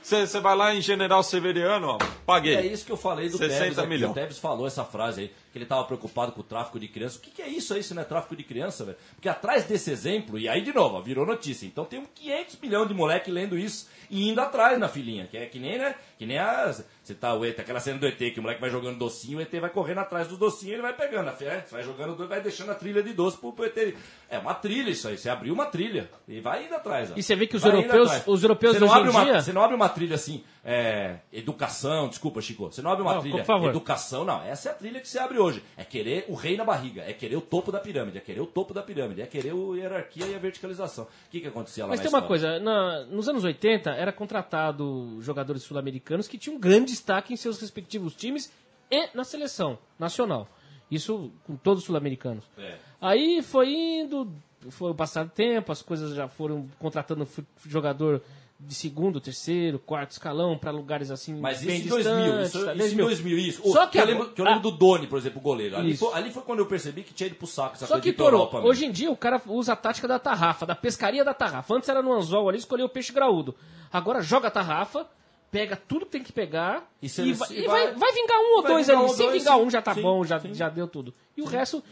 Você 0.00 0.40
vai 0.40 0.56
lá 0.56 0.74
em 0.74 0.80
General 0.80 1.22
Severiano, 1.22 1.88
ó, 1.88 1.98
paguei. 2.24 2.54
É 2.54 2.64
isso 2.64 2.82
que 2.86 2.92
eu 2.92 2.96
falei 2.96 3.28
do 3.28 3.36
60 3.36 3.58
Tevez. 3.74 3.88
milhões. 3.88 4.10
O 4.12 4.14
Tevez 4.14 4.38
falou 4.38 4.66
essa 4.66 4.82
frase 4.82 5.22
aí, 5.22 5.32
que 5.52 5.58
ele 5.58 5.64
estava 5.64 5.84
preocupado 5.84 6.32
com 6.32 6.40
o 6.40 6.44
tráfico 6.44 6.78
de 6.78 6.88
crianças. 6.88 7.18
O 7.18 7.20
que, 7.20 7.30
que 7.30 7.42
é 7.42 7.48
isso 7.48 7.72
aí, 7.74 7.82
se 7.82 7.94
não 7.94 8.02
é 8.02 8.04
tráfico 8.04 8.36
de 8.36 8.42
criança, 8.44 8.84
velho? 8.84 8.98
Porque 9.14 9.28
atrás 9.28 9.64
desse 9.64 9.90
exemplo, 9.90 10.38
e 10.38 10.48
aí 10.48 10.60
de 10.62 10.72
novo, 10.74 10.96
ó, 10.96 11.00
virou 11.00 11.24
notícia. 11.26 11.66
Então 11.66 11.84
tem 11.84 11.98
uns 12.00 12.08
500 12.14 12.58
milhões 12.60 12.88
de 12.88 12.94
moleque 12.94 13.30
lendo 13.30 13.58
isso 13.58 13.88
e 14.10 14.28
indo 14.28 14.40
atrás 14.40 14.78
na 14.78 14.88
filhinha. 14.88 15.26
Que 15.26 15.36
é 15.38 15.46
que 15.46 15.58
nem, 15.58 15.78
né? 15.78 15.94
Que 16.18 16.26
nem 16.26 16.38
a. 16.38 16.74
Você 17.02 17.14
tá 17.14 17.32
o 17.34 17.42
ET, 17.44 17.58
aquela 17.58 17.80
cena 17.80 17.98
do 17.98 18.06
ET, 18.06 18.18
que 18.18 18.38
o 18.38 18.42
moleque 18.42 18.60
vai 18.60 18.68
jogando 18.68 18.98
docinho, 18.98 19.38
o 19.38 19.40
ET 19.40 19.50
vai 19.58 19.70
correndo 19.70 19.98
atrás 20.00 20.28
dos 20.28 20.36
docinhos 20.38 20.72
e 20.72 20.74
ele 20.74 20.82
vai 20.82 20.92
pegando. 20.94 21.28
É, 21.30 21.32
Você 21.32 21.70
vai 21.74 21.82
jogando 21.82 22.14
doce, 22.14 22.28
vai 22.28 22.40
deixando 22.42 22.70
a 22.70 22.74
trilha 22.74 23.02
de 23.02 23.14
doce 23.14 23.38
pro, 23.38 23.52
pro 23.52 23.64
ET. 23.64 23.94
É 24.28 24.38
uma 24.38 24.52
trilha 24.54 24.90
isso 24.90 25.08
aí. 25.08 25.16
Você 25.16 25.30
abriu 25.30 25.54
uma 25.54 25.66
trilha 25.66 26.10
e 26.28 26.40
vai 26.40 26.66
indo 26.66 26.74
atrás. 26.74 27.10
ó. 27.10 27.14
E 27.16 27.22
você 27.22 27.34
vê 27.34 27.46
que 27.46 27.56
os 27.56 27.62
Vai 27.62 27.72
europeus- 27.72 28.22
os 28.26 28.42
europeus 28.42 28.74
Você 28.74 28.80
não 28.80 28.88
hoje 28.88 28.96
em 28.96 28.98
abre 29.00 29.10
uma- 29.10 29.24
dia- 29.24 29.40
Você 29.40 29.52
não 29.54 29.62
abre 29.62 29.74
uma 29.76 29.88
trilha 29.88 30.14
assim, 30.16 30.44
é, 30.70 31.20
educação, 31.32 32.08
desculpa, 32.08 32.42
Chico. 32.42 32.66
Você 32.70 32.82
não 32.82 32.90
abre 32.90 33.02
uma 33.02 33.14
Não, 33.14 33.20
trilha 33.20 33.38
por 33.38 33.44
favor. 33.46 33.70
educação, 33.70 34.22
não. 34.24 34.42
Essa 34.42 34.68
é 34.68 34.72
a 34.72 34.74
trilha 34.74 35.00
que 35.00 35.08
você 35.08 35.18
abre 35.18 35.38
hoje. 35.38 35.64
É 35.78 35.84
querer 35.84 36.26
o 36.28 36.34
rei 36.34 36.58
na 36.58 36.64
barriga, 36.64 37.02
é 37.02 37.12
querer 37.14 37.36
o 37.36 37.40
topo 37.40 37.72
da 37.72 37.80
pirâmide, 37.80 38.18
é 38.18 38.20
querer 38.20 38.40
o 38.40 38.46
topo 38.46 38.74
da 38.74 38.82
pirâmide, 38.82 39.22
é 39.22 39.26
querer 39.26 39.52
a 39.52 39.76
hierarquia 39.76 40.26
e 40.26 40.34
a 40.34 40.38
verticalização. 40.38 41.04
O 41.04 41.30
que, 41.30 41.40
que 41.40 41.46
acontecia 41.48 41.84
lá 41.84 41.88
Mas 41.88 42.00
na 42.00 42.02
tem 42.04 42.12
uma 42.12 42.20
coisa, 42.26 42.58
na- 42.60 43.04
nos 43.06 43.28
anos 43.30 43.44
80 43.44 43.90
era 43.92 44.12
contratado 44.12 45.16
jogadores 45.22 45.62
sul-americanos 45.62 46.28
que 46.28 46.36
tinham 46.36 46.58
grande 46.60 46.92
destaque 46.92 47.32
em 47.32 47.36
seus 47.36 47.58
respectivos 47.60 48.14
times 48.14 48.52
e 48.90 49.08
na 49.14 49.24
seleção 49.24 49.78
nacional. 49.98 50.46
Isso 50.90 51.30
com 51.44 51.56
todos 51.56 51.80
os 51.80 51.86
sul-americanos. 51.86 52.44
É. 52.58 52.76
Aí 53.00 53.42
foi 53.42 53.72
indo, 53.72 54.30
foi 54.70 54.92
passado 54.94 55.30
tempo, 55.34 55.70
as 55.72 55.82
coisas 55.82 56.14
já 56.14 56.28
foram 56.28 56.68
contratando 56.78 57.26
jogador 57.66 58.22
de 58.60 58.74
segundo, 58.74 59.20
terceiro, 59.20 59.78
quarto 59.78 60.10
escalão 60.10 60.58
para 60.58 60.72
lugares 60.72 61.12
assim 61.12 61.38
Mas 61.38 61.62
bem 61.62 61.76
isso 61.76 61.86
em 61.86 61.88
2000, 61.90 62.24
distantes, 62.42 62.48
isso, 62.54 62.64
tá? 62.64 62.74
isso 62.74 62.94
em 62.94 62.96
2000, 62.96 63.38
isso. 63.38 63.62
Só 63.72 63.86
que 63.86 63.98
eu, 63.98 64.04
lembro, 64.04 64.28
que 64.30 64.40
eu 64.40 64.44
lembro 64.44 64.58
Ah. 64.58 64.62
do 64.62 64.70
Doni, 64.72 65.06
por 65.06 65.16
exemplo, 65.16 65.38
o 65.38 65.42
goleiro. 65.42 65.76
Ali 65.76 65.92
Isso. 65.92 66.04
foi, 66.04 66.18
ali 66.18 66.30
foi 66.32 66.42
quando 66.42 66.58
eu 66.58 66.66
percebi 66.66 67.04
que 67.04 67.14
tinha 67.14 67.28
ido 67.28 67.36
pro 67.36 67.46
saco 67.46 67.74
essa 67.76 67.86
Só 67.86 67.94
coisa 67.94 68.02
que, 68.02 68.12
Toro, 68.12 68.48
hoje 68.66 68.84
em 68.84 68.90
dia 68.90 69.12
o 69.12 69.16
cara 69.16 69.40
usa 69.46 69.74
a 69.74 69.76
tática 69.76 70.08
da 70.08 70.18
tarrafa, 70.18 70.66
da 70.66 70.74
pescaria 70.74 71.24
da 71.24 71.32
tarrafa. 71.32 71.72
Antes 71.72 71.88
era 71.88 72.02
no 72.02 72.12
anzol 72.12 72.48
ali, 72.48 72.58
escolheu 72.58 72.86
o 72.86 72.88
peixe 72.88 73.12
graúdo. 73.12 73.54
Agora 73.92 74.20
joga 74.22 74.48
a 74.48 74.50
tarrafa, 74.50 75.06
pega 75.50 75.76
tudo 75.76 76.04
que 76.04 76.12
tem 76.12 76.22
que 76.22 76.32
pegar 76.32 76.86
E 77.02 77.06
e, 77.06 77.32
vai, 77.32 77.48
e 77.52 77.66
vai- 77.66 77.86
vai, 77.86 77.94
vai 77.94 78.12
vingar 78.12 78.38
um 78.38 78.56
ou 78.56 78.62
vai 78.62 78.72
dois 78.72 78.90
ali. 78.90 78.98
um 79.02 79.08
Se 79.08 79.18
dois, 79.18 79.32
vingar 79.42 79.56
sim. 79.58 79.64
um 79.64 79.70
já 79.70 79.80
tá 79.82 79.94
Sim, 79.94 80.02
bom, 80.02 80.24
já, 80.24 80.38
sim. 80.40 80.52
já 80.54 80.68
deu 80.68 80.86
tudo. 80.86 81.14
E 81.36 81.40
o 81.42 81.44
resto 81.46 81.82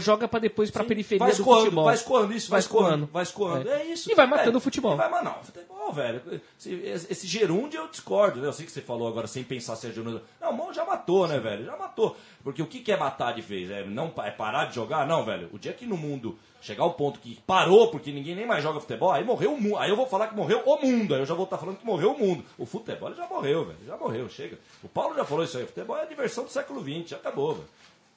joga 0.00 0.28
pra 0.28 0.38
depois 0.38 0.70
pra 0.70 0.84
periferia 0.84 1.18
vai 1.18 1.30
do 1.30 1.32
escoando, 1.32 1.60
futebol. 1.64 1.84
vai 1.84 1.94
escoando 1.94 2.32
isso, 2.32 2.50
vai 2.50 2.60
escoando, 2.60 3.08
vai 3.12 3.22
escoando. 3.24 3.68
É. 3.68 3.82
É, 3.82 3.84
isso. 3.86 4.10
E 4.10 4.14
vai 4.14 4.26
matando 4.26 4.46
velho. 4.46 4.56
o 4.58 4.60
futebol. 4.60 4.96
Vai, 4.96 5.10
mas 5.10 5.24
não, 5.24 5.34
futebol, 5.42 5.92
velho. 5.92 6.40
Esse, 6.56 7.06
esse 7.10 7.26
gerúndio 7.26 7.80
eu 7.80 7.88
discordo, 7.88 8.40
né? 8.40 8.46
Eu 8.46 8.52
sei 8.52 8.64
que 8.64 8.70
você 8.72 8.80
falou 8.80 9.08
agora 9.08 9.26
sem 9.26 9.42
pensar 9.42 9.74
se 9.76 9.88
é 9.88 9.90
gerúndio. 9.90 10.22
Não, 10.40 10.50
o 10.50 10.56
Mão 10.56 10.72
já 10.72 10.84
matou, 10.84 11.26
né, 11.26 11.38
velho? 11.40 11.64
Já 11.66 11.76
matou. 11.76 12.16
Porque 12.42 12.62
o 12.62 12.66
que 12.66 12.90
é 12.90 12.96
matar 12.96 13.32
de 13.32 13.40
vez? 13.40 13.70
É, 13.70 13.84
não, 13.84 14.12
é 14.18 14.30
parar 14.30 14.66
de 14.66 14.74
jogar? 14.74 15.06
Não, 15.06 15.24
velho. 15.24 15.48
O 15.52 15.58
dia 15.58 15.72
que 15.72 15.86
no 15.86 15.96
mundo 15.96 16.38
chegar 16.60 16.84
ao 16.84 16.94
ponto 16.94 17.18
que 17.18 17.40
parou 17.46 17.90
porque 17.90 18.12
ninguém 18.12 18.36
nem 18.36 18.46
mais 18.46 18.62
joga 18.62 18.80
futebol, 18.80 19.10
aí 19.10 19.24
morreu 19.24 19.54
o 19.54 19.60
mundo. 19.60 19.76
Aí 19.78 19.90
eu 19.90 19.96
vou 19.96 20.06
falar 20.06 20.28
que 20.28 20.34
morreu 20.34 20.62
o 20.64 20.80
mundo. 20.80 21.14
Aí 21.14 21.20
eu 21.20 21.26
já 21.26 21.34
vou 21.34 21.44
estar 21.44 21.58
falando 21.58 21.78
que 21.78 21.86
morreu 21.86 22.12
o 22.12 22.18
mundo. 22.18 22.44
O 22.56 22.64
futebol 22.64 23.12
já 23.14 23.26
morreu, 23.26 23.64
velho. 23.64 23.78
Já 23.86 23.96
morreu, 23.96 24.28
chega. 24.28 24.58
O 24.82 24.88
Paulo 24.88 25.14
já 25.14 25.24
falou 25.24 25.44
isso 25.44 25.56
aí. 25.58 25.64
O 25.64 25.66
futebol 25.66 25.96
é 25.96 26.02
a 26.02 26.06
diversão 26.06 26.44
do 26.44 26.50
século 26.50 26.80
XX, 26.80 27.10
já 27.10 27.16
acabou, 27.16 27.54
velho. 27.54 27.68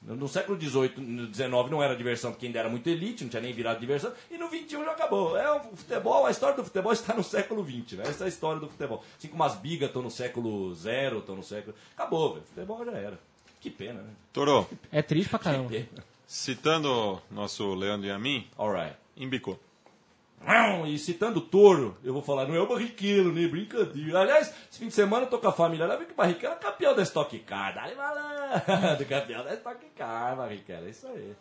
No 0.02 0.28
século 0.28 0.60
XVIII, 0.60 1.34
XIX 1.34 1.50
não 1.68 1.82
era 1.82 1.96
diversão 1.96 2.30
porque 2.30 2.46
ainda 2.46 2.60
era 2.60 2.68
muito 2.68 2.88
elite, 2.88 3.24
não 3.24 3.30
tinha 3.30 3.42
nem 3.42 3.52
virado 3.52 3.80
diversão, 3.80 4.12
e 4.30 4.38
no 4.38 4.46
XXI 4.46 4.84
já 4.84 4.92
acabou. 4.92 5.36
É 5.36 5.50
o 5.50 5.60
futebol, 5.74 6.26
a 6.26 6.30
história 6.30 6.54
do 6.54 6.62
futebol 6.62 6.92
está 6.92 7.12
no 7.12 7.24
século 7.24 7.64
XX, 7.64 7.98
né? 7.98 8.04
Essa 8.06 8.22
é 8.22 8.26
a 8.26 8.28
história 8.28 8.60
do 8.60 8.68
futebol. 8.68 9.02
Assim 9.18 9.26
como 9.26 9.42
as 9.42 9.56
bigas 9.56 9.88
estão 9.88 10.02
no 10.02 10.10
século 10.10 10.72
zero, 10.74 11.18
estão 11.18 11.34
no 11.34 11.42
século. 11.42 11.74
Acabou, 11.96 12.34
velho. 12.34 12.46
Futebol 12.46 12.84
já 12.84 12.92
era. 12.92 13.18
Que 13.66 13.70
pena, 13.72 14.00
né? 14.00 14.10
Toro, 14.32 14.68
É 14.92 15.02
triste 15.02 15.28
pra 15.28 15.40
caramba. 15.40 15.68
Pena. 15.68 15.88
citando 16.24 17.20
nosso 17.28 17.74
Leandro 17.74 18.06
e 18.06 18.10
a 18.12 18.18
mim, 18.18 18.46
Alright. 18.56 18.94
embicou. 19.16 19.58
E 20.86 20.96
citando 21.00 21.40
o 21.40 21.42
touro, 21.42 21.96
eu 22.04 22.12
vou 22.12 22.22
falar, 22.22 22.46
não 22.46 22.54
é 22.54 22.60
o 22.60 22.68
Barrichello, 22.68 23.32
nem 23.32 23.48
brincadeira. 23.48 24.20
Aliás, 24.20 24.54
esse 24.70 24.78
fim 24.78 24.86
de 24.86 24.94
semana 24.94 25.24
eu 25.26 25.30
tô 25.30 25.38
com 25.40 25.48
a 25.48 25.52
família 25.52 25.84
lá, 25.84 25.96
vi 25.96 26.04
que 26.06 26.12
o 26.12 26.14
Barrichello 26.14 26.54
é 26.54 26.58
campeão 26.58 26.94
da 26.94 27.02
Stock 27.02 27.36
Car. 27.40 27.74
Dá-lhe 27.74 27.96
malandro, 27.96 29.04
campeão 29.08 29.42
da 29.42 29.54
Stock 29.54 29.84
Car, 29.96 30.36
Barrichello. 30.36 30.86
É 30.86 30.90
isso 30.90 31.08
aí. 31.08 31.34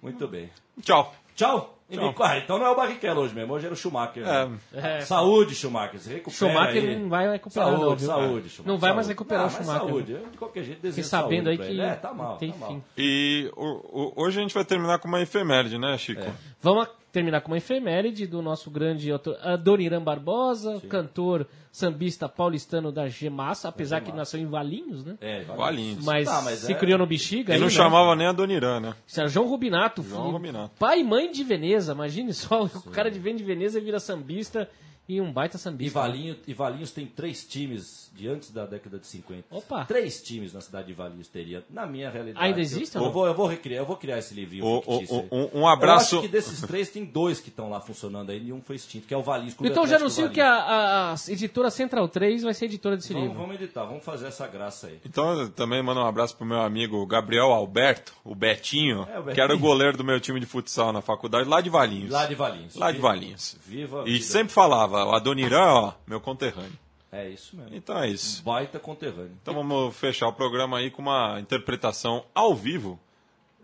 Muito 0.00 0.28
bem. 0.28 0.48
Tchau. 0.80 1.12
Tchau. 1.34 1.76
Tchau. 1.98 2.14
Ah, 2.20 2.38
então 2.38 2.58
não 2.58 2.66
é 2.66 2.70
o 2.70 2.74
Barrichello 2.76 3.20
hoje 3.22 3.34
mesmo, 3.34 3.52
hoje 3.54 3.66
era 3.66 3.74
o 3.74 3.76
Schumacher. 3.76 4.24
né? 4.24 4.50
É. 4.72 5.00
Saúde, 5.00 5.54
Schumacher. 5.54 5.98
Se 6.00 6.08
recupera 6.12 6.36
Schumacher 6.52 6.82
aí. 6.82 6.96
não 6.98 7.08
vai 7.08 7.30
recuperar, 7.30 7.68
saúde, 7.68 7.82
não, 7.84 7.96
viu? 7.96 8.06
Saúde, 8.06 8.48
Schumacher. 8.50 8.72
Não 8.72 8.78
vai 8.78 8.92
mais 8.94 9.08
recuperar 9.08 9.42
Ah, 9.44 9.46
o 9.46 9.50
mas 9.52 9.56
Schumacher. 9.66 9.88
Saúde. 9.88 10.12
Eu, 10.12 10.26
de 10.30 10.38
qualquer 10.38 10.62
jeito, 10.64 10.80
desejo 10.82 11.08
sabendo 11.08 11.44
saúde 11.44 11.48
aí 11.62 11.66
que 11.68 11.72
ele. 11.74 11.82
É, 11.82 11.94
tá 11.94 12.12
mal, 12.12 12.30
não 12.32 12.36
tem 12.38 12.52
tá 12.52 12.58
mal. 12.58 12.68
fim. 12.70 12.82
E 12.98 13.50
o- 13.56 14.10
o- 14.10 14.12
hoje 14.24 14.38
a 14.38 14.42
gente 14.42 14.54
vai 14.54 14.64
terminar 14.64 14.98
com 14.98 15.08
uma 15.08 15.20
efeméride, 15.20 15.78
né, 15.78 15.96
Chico? 15.98 16.20
É. 16.22 16.32
Vamos 16.60 16.88
terminar 17.14 17.40
com 17.42 17.52
uma 17.52 17.56
efeméride 17.58 18.26
do 18.26 18.42
nosso 18.42 18.68
grande 18.70 19.08
autor, 19.10 19.38
Adoniran 19.40 20.02
Barbosa, 20.02 20.82
cantor 20.88 21.46
sambista 21.70 22.28
paulistano 22.28 22.90
da 22.90 23.08
Gemassa, 23.08 23.68
apesar 23.68 24.00
que 24.00 24.10
nasceu 24.12 24.40
em 24.40 24.46
Valinhos, 24.46 25.04
né? 25.04 25.16
É. 25.20 25.44
Valinhos. 25.44 26.04
Mas, 26.04 26.26
Tá, 26.28 26.42
mas 26.42 26.58
se 26.58 26.72
é- 26.72 26.74
criou 26.74 26.98
no 26.98 27.06
Bexiga. 27.06 27.52
Ele 27.52 27.54
aí, 27.54 27.60
não 27.60 27.66
né? 27.68 27.72
chamava 27.72 28.16
nem 28.16 28.26
a 28.26 28.32
Donirã, 28.32 28.80
né? 28.80 28.94
Isso 29.06 29.20
era 29.20 29.28
João 29.28 29.46
Rubinato, 29.48 30.02
João 30.02 30.22
filho. 30.22 30.32
Rubinato. 30.32 30.72
pai 30.78 31.00
e 31.00 31.04
mãe 31.04 31.30
de 31.30 31.44
Veneza. 31.44 31.92
Imagine 31.92 32.32
só, 32.34 32.64
o 32.64 32.90
cara 32.90 33.10
de 33.10 33.18
vem 33.20 33.36
de 33.36 33.44
Veneza 33.44 33.80
vira 33.80 34.00
sambista 34.00 34.68
e 35.08 35.20
um 35.20 35.30
baita 35.32 35.56
E 35.56 35.60
sambista. 35.60 36.00
Valinhos, 36.00 36.38
e 36.46 36.54
Valinhos 36.54 36.90
tem 36.90 37.06
três 37.06 37.44
times 37.44 38.10
de 38.14 38.28
antes 38.28 38.50
da 38.50 38.64
década 38.64 38.98
de 38.98 39.06
50. 39.06 39.44
Opa. 39.50 39.84
Três 39.84 40.22
times 40.22 40.52
na 40.54 40.60
cidade 40.60 40.86
de 40.86 40.92
Valinhos 40.94 41.28
teria. 41.28 41.64
Na 41.68 41.84
minha 41.84 42.08
realidade. 42.10 42.44
Ainda 42.46 42.58
eu- 42.58 42.62
existe, 42.62 42.94
Eu, 42.94 43.00
ou 43.02 43.06
não? 43.08 43.12
vou, 43.12 43.26
eu 43.26 43.34
vou 43.34 43.46
recriar, 43.46 43.82
eu 43.82 43.86
vou 43.86 43.96
criar 43.96 44.18
esse 44.18 44.32
livrinho 44.34 44.64
O- 44.64 44.80
fictício 44.82 45.16
o- 45.16 45.20
aí. 45.20 45.28
um- 45.54 45.60
um 45.62 45.68
abraço- 45.68 46.14
Eu 46.14 46.20
acho 46.20 46.28
que 46.28 46.32
desses 46.32 46.60
três 46.62 46.88
tem 46.90 47.04
dois 47.04 47.40
que 47.40 47.48
estão 47.48 47.68
lá 47.68 47.80
funcionando 47.80 48.30
aí 48.30 48.46
e 48.48 48.52
um 48.52 48.60
foi 48.62 48.76
extinto, 48.76 49.06
que 49.06 49.12
é 49.12 49.16
o 49.16 49.22
Valinhos. 49.22 49.54
Clube 49.54 49.70
Então 49.70 49.86
já 49.86 49.96
anuncio 49.96 50.30
que 50.30 50.40
a, 50.40 50.52
a- 50.54 51.12
a 51.12 51.14
editora 51.28 51.70
Central 51.70 52.08
3 52.08 52.42
vai 52.42 52.54
ser 52.54 52.66
editora 52.66 52.96
desse 52.96 53.12
Vamos, 53.12 53.28
livro. 53.28 53.42
vamos 53.42 53.60
editar, 53.60 53.84
vamos 53.84 54.04
fazer 54.04 54.26
essa 54.28 54.46
graça 54.46 54.86
aí. 54.86 55.00
Então 55.04 55.38
eu 55.40 55.50
também 55.50 55.82
mando 55.82 56.00
um 56.00 56.06
abraço 56.06 56.36
pro 56.36 56.46
meu 56.46 56.60
amigo 56.62 57.04
Gabriel 57.06 57.52
Alberto, 57.52 58.14
o 58.24 58.34
Betinho, 58.34 59.00
É, 59.00 59.18
o 59.18 59.22
Betinho. 59.22 59.34
que 59.34 59.40
era 59.40 59.54
o 59.54 59.58
goleiro 59.58 59.96
do 59.96 60.04
meu 60.04 60.20
time 60.20 60.38
de 60.38 60.46
futsal 60.46 60.92
na 60.92 61.02
faculdade, 61.02 61.48
lá 61.48 61.60
de 61.60 61.68
Valinhos. 61.68 62.10
Lá 62.10 62.26
de 62.26 62.34
Valinhos. 62.34 62.76
Lá 62.76 62.90
de 62.92 62.96
Viva- 62.98 63.08
Valinhos. 63.08 63.56
Viva 63.66 64.02
a 64.02 64.08
E 64.08 64.12
vida. 64.12 64.24
sempre 64.24 64.52
falava, 64.54 64.93
o 65.04 65.12
Adoniran, 65.12 65.64
ó, 65.72 65.92
meu 66.06 66.20
conterrâneo. 66.20 66.78
É 67.10 67.28
isso 67.28 67.56
mesmo. 67.56 67.74
Então 67.74 67.96
é 67.98 68.08
isso. 68.08 68.42
Baita 68.42 68.78
conterrâneo. 68.78 69.36
Então 69.40 69.54
vamos 69.54 69.96
fechar 69.96 70.26
o 70.28 70.32
programa 70.32 70.78
aí 70.78 70.90
com 70.90 71.00
uma 71.02 71.38
interpretação 71.40 72.24
ao 72.34 72.54
vivo 72.54 72.98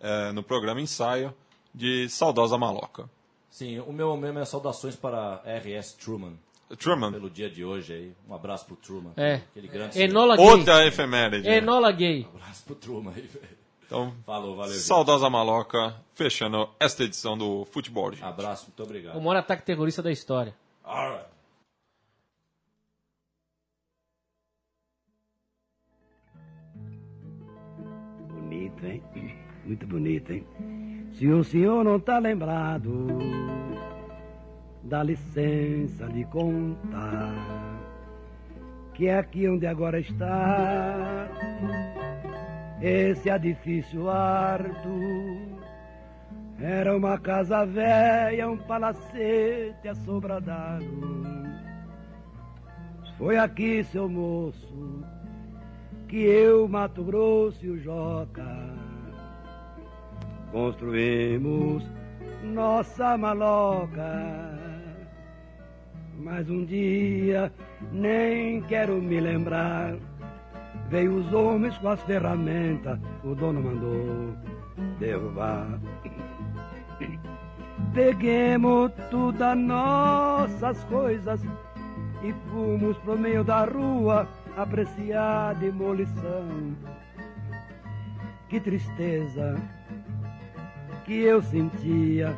é, 0.00 0.30
no 0.32 0.42
programa 0.42 0.80
Ensaio 0.80 1.34
de 1.74 2.08
Saudosa 2.08 2.56
Maloca. 2.56 3.10
Sim, 3.50 3.80
o 3.80 3.92
meu, 3.92 4.16
meu, 4.16 4.32
minhas 4.32 4.48
saudações 4.48 4.94
para 4.94 5.42
R.S. 5.44 5.96
Truman. 5.96 6.34
Truman, 6.78 7.10
Pelo 7.10 7.28
dia 7.28 7.50
de 7.50 7.64
hoje 7.64 7.92
aí. 7.92 8.12
Um 8.28 8.34
abraço 8.34 8.64
pro 8.66 8.76
Truman. 8.76 9.12
É. 9.16 9.40
Aquele 9.50 9.66
grande. 9.66 10.00
Enola 10.00 10.36
Gay. 10.36 10.46
outra 10.46 10.86
efeméride. 10.86 11.48
Enola 11.48 11.90
Gay. 11.90 12.28
Um 12.32 12.36
abraço 12.36 12.62
pro 12.64 12.74
Truman 12.76 13.12
aí, 13.16 13.22
velho. 13.22 13.60
Então, 13.84 14.14
Falou, 14.24 14.54
valeu. 14.54 14.72
gente. 14.74 14.84
Saudosa 14.84 15.28
Maloca, 15.28 15.96
fechando 16.14 16.68
esta 16.78 17.02
edição 17.02 17.36
do 17.36 17.64
Futebol. 17.72 18.12
gente. 18.12 18.22
Abraço, 18.22 18.66
muito 18.66 18.80
obrigado. 18.84 19.16
O 19.16 19.20
maior 19.20 19.40
ataque 19.40 19.64
terrorista 19.64 20.00
da 20.00 20.12
história. 20.12 20.54
Alright. 20.90 21.26
Bonito, 28.28 28.86
hein? 28.86 29.02
Muito 29.64 29.86
bonito, 29.86 30.32
hein? 30.32 30.44
Se 31.12 31.28
o 31.28 31.44
senhor 31.44 31.84
não 31.84 32.00
tá 32.00 32.18
lembrado, 32.18 33.06
dá 34.82 35.04
licença 35.04 36.08
de 36.08 36.24
contar 36.24 37.70
que 38.94 39.06
é 39.06 39.16
aqui 39.16 39.48
onde 39.48 39.68
agora 39.68 40.00
está 40.00 41.28
esse 42.82 43.30
edifício 43.30 44.10
harto. 44.10 45.59
Era 46.60 46.96
uma 46.96 47.18
casa 47.18 47.64
velha, 47.64 48.48
um 48.48 48.56
palacete 48.56 49.88
assobradado. 49.88 50.84
Foi 53.16 53.38
aqui, 53.38 53.82
seu 53.84 54.08
moço, 54.08 55.04
que 56.08 56.18
eu, 56.18 56.68
Mato 56.68 57.02
Grosso 57.02 57.64
e 57.64 57.70
o 57.70 57.78
Joca 57.78 58.90
construímos 60.52 61.84
nossa 62.42 63.16
maloca. 63.16 64.58
Mas 66.18 66.48
um 66.50 66.64
dia, 66.64 67.52
nem 67.92 68.60
quero 68.62 69.00
me 69.00 69.20
lembrar, 69.20 69.96
veio 70.88 71.16
os 71.16 71.32
homens 71.32 71.76
com 71.78 71.88
as 71.88 72.02
ferramentas, 72.02 72.98
o 73.24 73.34
dono 73.34 73.62
mandou 73.62 74.34
derrubar. 74.98 75.80
Peguemos 77.92 78.92
todas 79.10 79.58
nossas 79.58 80.82
coisas 80.84 81.40
e 82.22 82.32
fomos 82.50 82.96
pro 82.98 83.18
meio 83.18 83.42
da 83.42 83.64
rua 83.64 84.28
apreciar 84.56 85.50
a 85.50 85.52
demolição. 85.54 86.76
Que 88.48 88.60
tristeza 88.60 89.56
que 91.04 91.22
eu 91.22 91.42
sentia, 91.42 92.36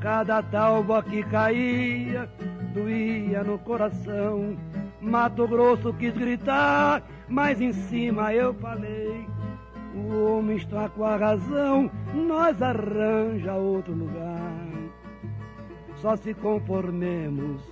cada 0.00 0.42
talba 0.42 1.02
que 1.02 1.22
caía 1.24 2.28
doía 2.72 3.44
no 3.44 3.58
coração. 3.58 4.56
Mato 5.00 5.46
Grosso 5.46 5.92
quis 5.92 6.14
gritar, 6.14 7.02
mas 7.28 7.60
em 7.60 7.72
cima 7.72 8.32
eu 8.32 8.54
falei. 8.54 9.26
O 9.94 10.24
homem 10.24 10.56
está 10.56 10.88
com 10.88 11.04
a 11.04 11.16
razão, 11.16 11.90
nós 12.14 12.60
arranja 12.60 13.54
outro 13.54 13.92
lugar. 13.92 14.63
Só 16.04 16.16
se 16.16 16.34
conformemos 16.34 17.62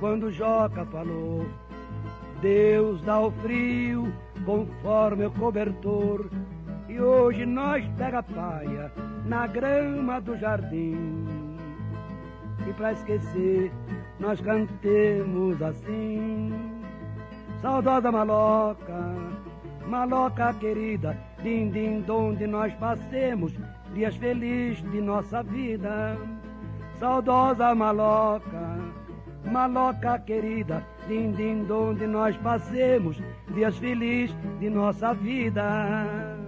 quando 0.00 0.28
Joca 0.28 0.84
falou. 0.86 1.46
Deus 2.42 3.00
dá 3.02 3.20
o 3.20 3.30
frio 3.30 4.12
conforme 4.44 5.26
o 5.26 5.30
cobertor. 5.30 6.28
E 6.88 7.00
hoje 7.00 7.46
nós 7.46 7.86
pega 7.96 8.24
paia 8.24 8.90
na 9.24 9.46
grama 9.46 10.20
do 10.20 10.36
jardim. 10.36 11.28
E 12.68 12.72
pra 12.72 12.90
esquecer, 12.90 13.70
nós 14.18 14.40
cantemos 14.40 15.62
assim. 15.62 16.50
Saudosa 17.62 18.10
maloca, 18.10 19.14
maloca 19.86 20.52
querida, 20.54 21.16
din 21.40 21.70
din 21.70 22.00
donde 22.00 22.48
nós 22.48 22.74
passemos 22.74 23.52
dias 23.94 24.16
felizes 24.16 24.82
de 24.90 25.00
nossa 25.00 25.40
vida. 25.44 26.18
Saudosa 26.98 27.74
maloca, 27.76 28.76
maloca 29.44 30.18
querida, 30.18 30.84
din 31.06 31.32
din 31.32 31.64
donde 31.64 32.06
nós 32.08 32.36
passemos 32.38 33.16
dias 33.54 33.76
felizes 33.78 34.34
de 34.58 34.68
nossa 34.68 35.14
vida. 35.14 36.47